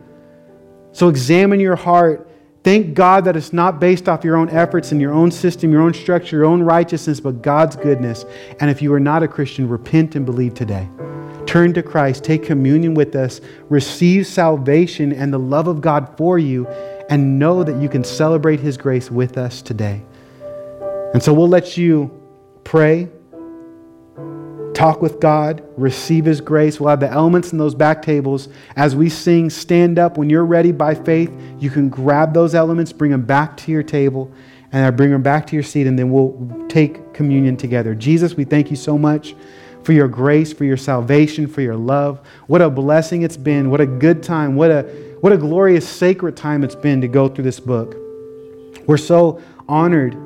So 0.92 1.08
examine 1.08 1.60
your 1.60 1.76
heart 1.76 2.28
Thank 2.64 2.94
God 2.94 3.26
that 3.26 3.36
it's 3.36 3.52
not 3.52 3.78
based 3.78 4.08
off 4.08 4.24
your 4.24 4.36
own 4.36 4.48
efforts 4.48 4.90
and 4.90 4.98
your 4.98 5.12
own 5.12 5.30
system, 5.30 5.70
your 5.70 5.82
own 5.82 5.92
structure, 5.92 6.36
your 6.36 6.46
own 6.46 6.62
righteousness, 6.62 7.20
but 7.20 7.42
God's 7.42 7.76
goodness. 7.76 8.24
And 8.58 8.70
if 8.70 8.80
you 8.80 8.92
are 8.94 9.00
not 9.00 9.22
a 9.22 9.28
Christian, 9.28 9.68
repent 9.68 10.16
and 10.16 10.24
believe 10.24 10.54
today. 10.54 10.88
Turn 11.44 11.74
to 11.74 11.82
Christ, 11.82 12.24
take 12.24 12.42
communion 12.42 12.94
with 12.94 13.14
us, 13.14 13.42
receive 13.68 14.26
salvation 14.26 15.12
and 15.12 15.30
the 15.30 15.38
love 15.38 15.66
of 15.66 15.82
God 15.82 16.16
for 16.16 16.38
you, 16.38 16.66
and 17.10 17.38
know 17.38 17.62
that 17.62 17.80
you 17.82 17.88
can 17.90 18.02
celebrate 18.02 18.60
His 18.60 18.78
grace 18.78 19.10
with 19.10 19.36
us 19.36 19.60
today. 19.60 20.02
And 21.12 21.22
so 21.22 21.34
we'll 21.34 21.48
let 21.48 21.76
you 21.76 22.10
pray, 22.64 23.10
talk 24.75 25.01
with 25.01 25.20
God, 25.20 25.62
receive 25.77 26.25
His 26.25 26.41
grace. 26.41 26.81
We'll 26.81 26.91
have 26.91 27.01
the 27.01 27.11
elements 27.11 27.53
in 27.53 27.59
those 27.59 27.75
back 27.75 28.03
tables. 28.03 28.49
As 28.77 28.95
we 28.97 29.09
sing, 29.09 29.49
stand 29.51 29.99
up. 29.99 30.18
When 30.18 30.29
you're 30.29 30.45
ready 30.45 30.72
by 30.72 30.95
faith, 30.95 31.33
you 31.59 31.70
can 31.70 31.89
grab 31.89 32.35
those 32.35 32.55
elements, 32.55 32.93
bring 32.93 33.11
them 33.11 33.25
back 33.25 33.57
to 33.59 33.72
your 33.72 33.83
table, 33.83 34.31
and 34.72 34.85
I 34.85 34.91
bring 34.91 35.11
them 35.11 35.22
back 35.22 35.47
to 35.49 35.57
your 35.57 35.62
seat, 35.62 35.87
and 35.87 35.99
then 35.99 36.11
we'll 36.11 36.66
take 36.68 37.14
communion 37.14 37.57
together. 37.57 37.95
Jesus, 37.95 38.35
we 38.35 38.45
thank 38.45 38.70
you 38.70 38.77
so 38.77 38.99
much 38.99 39.35
for 39.85 39.93
your 39.93 40.09
grace, 40.09 40.53
for 40.53 40.64
your 40.64 40.77
salvation, 40.77 41.47
for 41.47 41.61
your 41.61 41.77
love. 41.77 42.20
What 42.47 42.62
a 42.62 42.70
blessing 42.70 43.22
it's 43.22 43.37
been. 43.37 43.70
What 43.70 43.81
a 43.81 43.87
good 43.87 44.22
time. 44.22 44.57
What 44.57 44.70
a, 44.70 44.83
what 45.20 45.33
a 45.33 45.37
glorious, 45.37 45.89
sacred 45.89 46.37
time 46.37 46.64
it's 46.64 46.75
been 46.75 47.01
to 47.03 47.09
go 47.09 47.29
through 47.29 47.45
this 47.45 47.61
book. 47.61 47.97
We're 48.87 48.97
so 48.97 49.41
honored, 49.68 50.16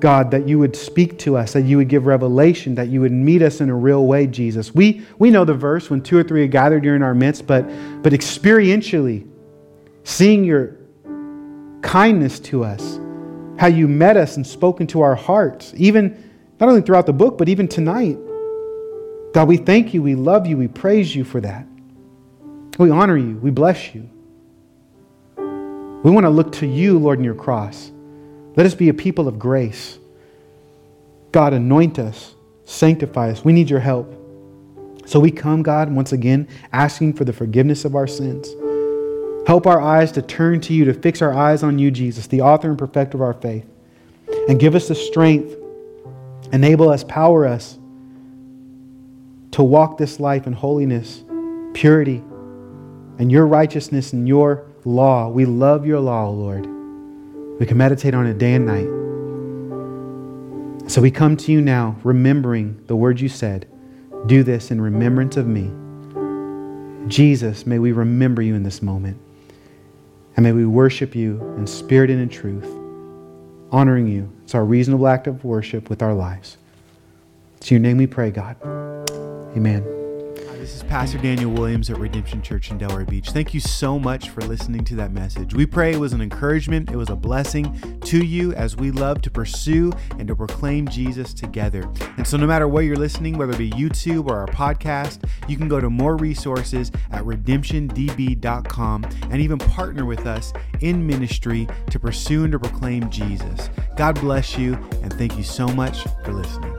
God, 0.00 0.30
that 0.32 0.46
you 0.46 0.58
would 0.58 0.76
speak 0.76 1.18
to 1.20 1.36
us, 1.36 1.52
that 1.52 1.62
you 1.62 1.76
would 1.78 1.88
give 1.88 2.06
revelation, 2.06 2.74
that 2.74 2.88
you 2.88 3.00
would 3.00 3.12
meet 3.12 3.42
us 3.42 3.60
in 3.60 3.70
a 3.70 3.74
real 3.74 4.06
way, 4.06 4.26
Jesus. 4.26 4.74
We, 4.74 5.02
we 5.18 5.30
know 5.30 5.44
the 5.44 5.54
verse 5.54 5.88
when 5.88 6.02
two 6.02 6.18
or 6.18 6.22
three 6.22 6.44
are 6.44 6.48
gathered 6.48 6.84
here 6.84 6.96
in 6.96 7.02
our 7.02 7.14
midst, 7.14 7.46
but, 7.46 7.62
but 8.02 8.12
experientially, 8.12 9.26
seeing 10.02 10.44
your 10.44 10.76
kindness 11.82 12.40
to 12.40 12.64
us, 12.64 12.98
how 13.58 13.68
you 13.68 13.86
met 13.88 14.16
us 14.16 14.36
and 14.36 14.46
spoken 14.46 14.86
to 14.88 15.00
our 15.00 15.14
hearts, 15.14 15.72
even 15.76 16.32
not 16.60 16.68
only 16.68 16.82
throughout 16.82 17.06
the 17.06 17.12
book, 17.12 17.38
but 17.38 17.48
even 17.48 17.68
tonight. 17.68 18.18
God, 19.32 19.48
we 19.48 19.56
thank 19.56 19.94
you, 19.94 20.02
we 20.02 20.14
love 20.14 20.46
you, 20.46 20.56
we 20.56 20.68
praise 20.68 21.14
you 21.14 21.24
for 21.24 21.40
that. 21.40 21.66
We 22.78 22.90
honor 22.90 23.16
you, 23.16 23.36
we 23.36 23.50
bless 23.50 23.94
you. 23.94 24.08
We 25.36 26.10
want 26.10 26.24
to 26.24 26.30
look 26.30 26.52
to 26.52 26.66
you, 26.66 26.98
Lord, 26.98 27.18
in 27.18 27.24
your 27.24 27.34
cross. 27.34 27.90
Let 28.56 28.66
us 28.66 28.74
be 28.74 28.88
a 28.88 28.94
people 28.94 29.26
of 29.26 29.38
grace. 29.38 29.98
God, 31.32 31.52
anoint 31.52 31.98
us, 31.98 32.34
sanctify 32.64 33.30
us. 33.30 33.44
We 33.44 33.52
need 33.52 33.68
your 33.68 33.80
help. 33.80 34.12
So 35.06 35.20
we 35.20 35.30
come, 35.30 35.62
God, 35.62 35.92
once 35.92 36.12
again, 36.12 36.48
asking 36.72 37.14
for 37.14 37.24
the 37.24 37.32
forgiveness 37.32 37.84
of 37.84 37.94
our 37.94 38.06
sins. 38.06 38.48
Help 39.46 39.66
our 39.66 39.80
eyes 39.80 40.12
to 40.12 40.22
turn 40.22 40.60
to 40.62 40.72
you, 40.72 40.84
to 40.86 40.94
fix 40.94 41.20
our 41.20 41.34
eyes 41.34 41.62
on 41.62 41.78
you, 41.78 41.90
Jesus, 41.90 42.26
the 42.28 42.40
author 42.40 42.70
and 42.70 42.78
perfecter 42.78 43.18
of 43.18 43.22
our 43.22 43.34
faith. 43.34 43.66
And 44.48 44.58
give 44.58 44.74
us 44.74 44.88
the 44.88 44.94
strength, 44.94 45.54
enable 46.52 46.88
us, 46.88 47.04
power 47.04 47.46
us 47.46 47.78
to 49.50 49.62
walk 49.62 49.98
this 49.98 50.18
life 50.18 50.46
in 50.46 50.52
holiness, 50.52 51.24
purity, 51.74 52.22
and 53.18 53.30
your 53.30 53.46
righteousness 53.46 54.12
and 54.12 54.26
your 54.26 54.66
law. 54.84 55.28
We 55.28 55.44
love 55.44 55.86
your 55.86 56.00
law, 56.00 56.28
Lord. 56.28 56.73
We 57.58 57.66
can 57.66 57.76
meditate 57.76 58.14
on 58.14 58.26
it 58.26 58.38
day 58.38 58.54
and 58.54 58.66
night. 58.66 58.88
So 60.90 61.00
we 61.00 61.10
come 61.10 61.36
to 61.38 61.52
you 61.52 61.60
now, 61.60 61.96
remembering 62.04 62.82
the 62.86 62.96
word 62.96 63.20
you 63.20 63.28
said 63.28 63.66
do 64.26 64.42
this 64.42 64.70
in 64.70 64.80
remembrance 64.80 65.36
of 65.36 65.46
me. 65.46 65.70
Jesus, 67.08 67.66
may 67.66 67.78
we 67.78 67.92
remember 67.92 68.40
you 68.40 68.54
in 68.54 68.62
this 68.62 68.80
moment. 68.80 69.18
And 70.36 70.44
may 70.44 70.52
we 70.52 70.66
worship 70.66 71.14
you 71.14 71.40
in 71.58 71.66
spirit 71.66 72.10
and 72.10 72.20
in 72.20 72.28
truth, 72.28 72.68
honoring 73.70 74.08
you. 74.08 74.32
It's 74.44 74.54
our 74.54 74.64
reasonable 74.64 75.06
act 75.06 75.26
of 75.26 75.44
worship 75.44 75.90
with 75.90 76.02
our 76.02 76.14
lives. 76.14 76.56
It's 77.58 77.70
your 77.70 77.80
name 77.80 77.98
we 77.98 78.06
pray, 78.06 78.30
God. 78.30 78.56
Amen. 79.56 79.93
This 80.64 80.76
is 80.76 80.82
Pastor 80.84 81.18
Daniel 81.18 81.50
Williams 81.50 81.90
at 81.90 81.98
Redemption 81.98 82.40
Church 82.40 82.70
in 82.70 82.78
Delray 82.78 83.06
Beach. 83.06 83.28
Thank 83.28 83.52
you 83.52 83.60
so 83.60 83.98
much 83.98 84.30
for 84.30 84.40
listening 84.40 84.82
to 84.84 84.96
that 84.96 85.12
message. 85.12 85.52
We 85.52 85.66
pray 85.66 85.92
it 85.92 86.00
was 86.00 86.14
an 86.14 86.22
encouragement, 86.22 86.90
it 86.90 86.96
was 86.96 87.10
a 87.10 87.14
blessing 87.16 88.00
to 88.00 88.24
you 88.24 88.54
as 88.54 88.74
we 88.74 88.90
love 88.90 89.20
to 89.20 89.30
pursue 89.30 89.92
and 90.18 90.26
to 90.26 90.34
proclaim 90.34 90.88
Jesus 90.88 91.34
together. 91.34 91.86
And 92.16 92.26
so, 92.26 92.38
no 92.38 92.46
matter 92.46 92.66
where 92.66 92.82
you're 92.82 92.96
listening, 92.96 93.36
whether 93.36 93.52
it 93.52 93.58
be 93.58 93.72
YouTube 93.72 94.30
or 94.30 94.38
our 94.38 94.46
podcast, 94.46 95.28
you 95.48 95.58
can 95.58 95.68
go 95.68 95.82
to 95.82 95.90
more 95.90 96.16
resources 96.16 96.90
at 97.10 97.24
redemptiondb.com 97.24 99.04
and 99.04 99.42
even 99.42 99.58
partner 99.58 100.06
with 100.06 100.24
us 100.24 100.54
in 100.80 101.06
ministry 101.06 101.68
to 101.90 102.00
pursue 102.00 102.44
and 102.44 102.52
to 102.52 102.58
proclaim 102.58 103.10
Jesus. 103.10 103.68
God 103.98 104.18
bless 104.18 104.56
you, 104.56 104.76
and 105.02 105.12
thank 105.12 105.36
you 105.36 105.44
so 105.44 105.68
much 105.68 106.04
for 106.24 106.32
listening. 106.32 106.73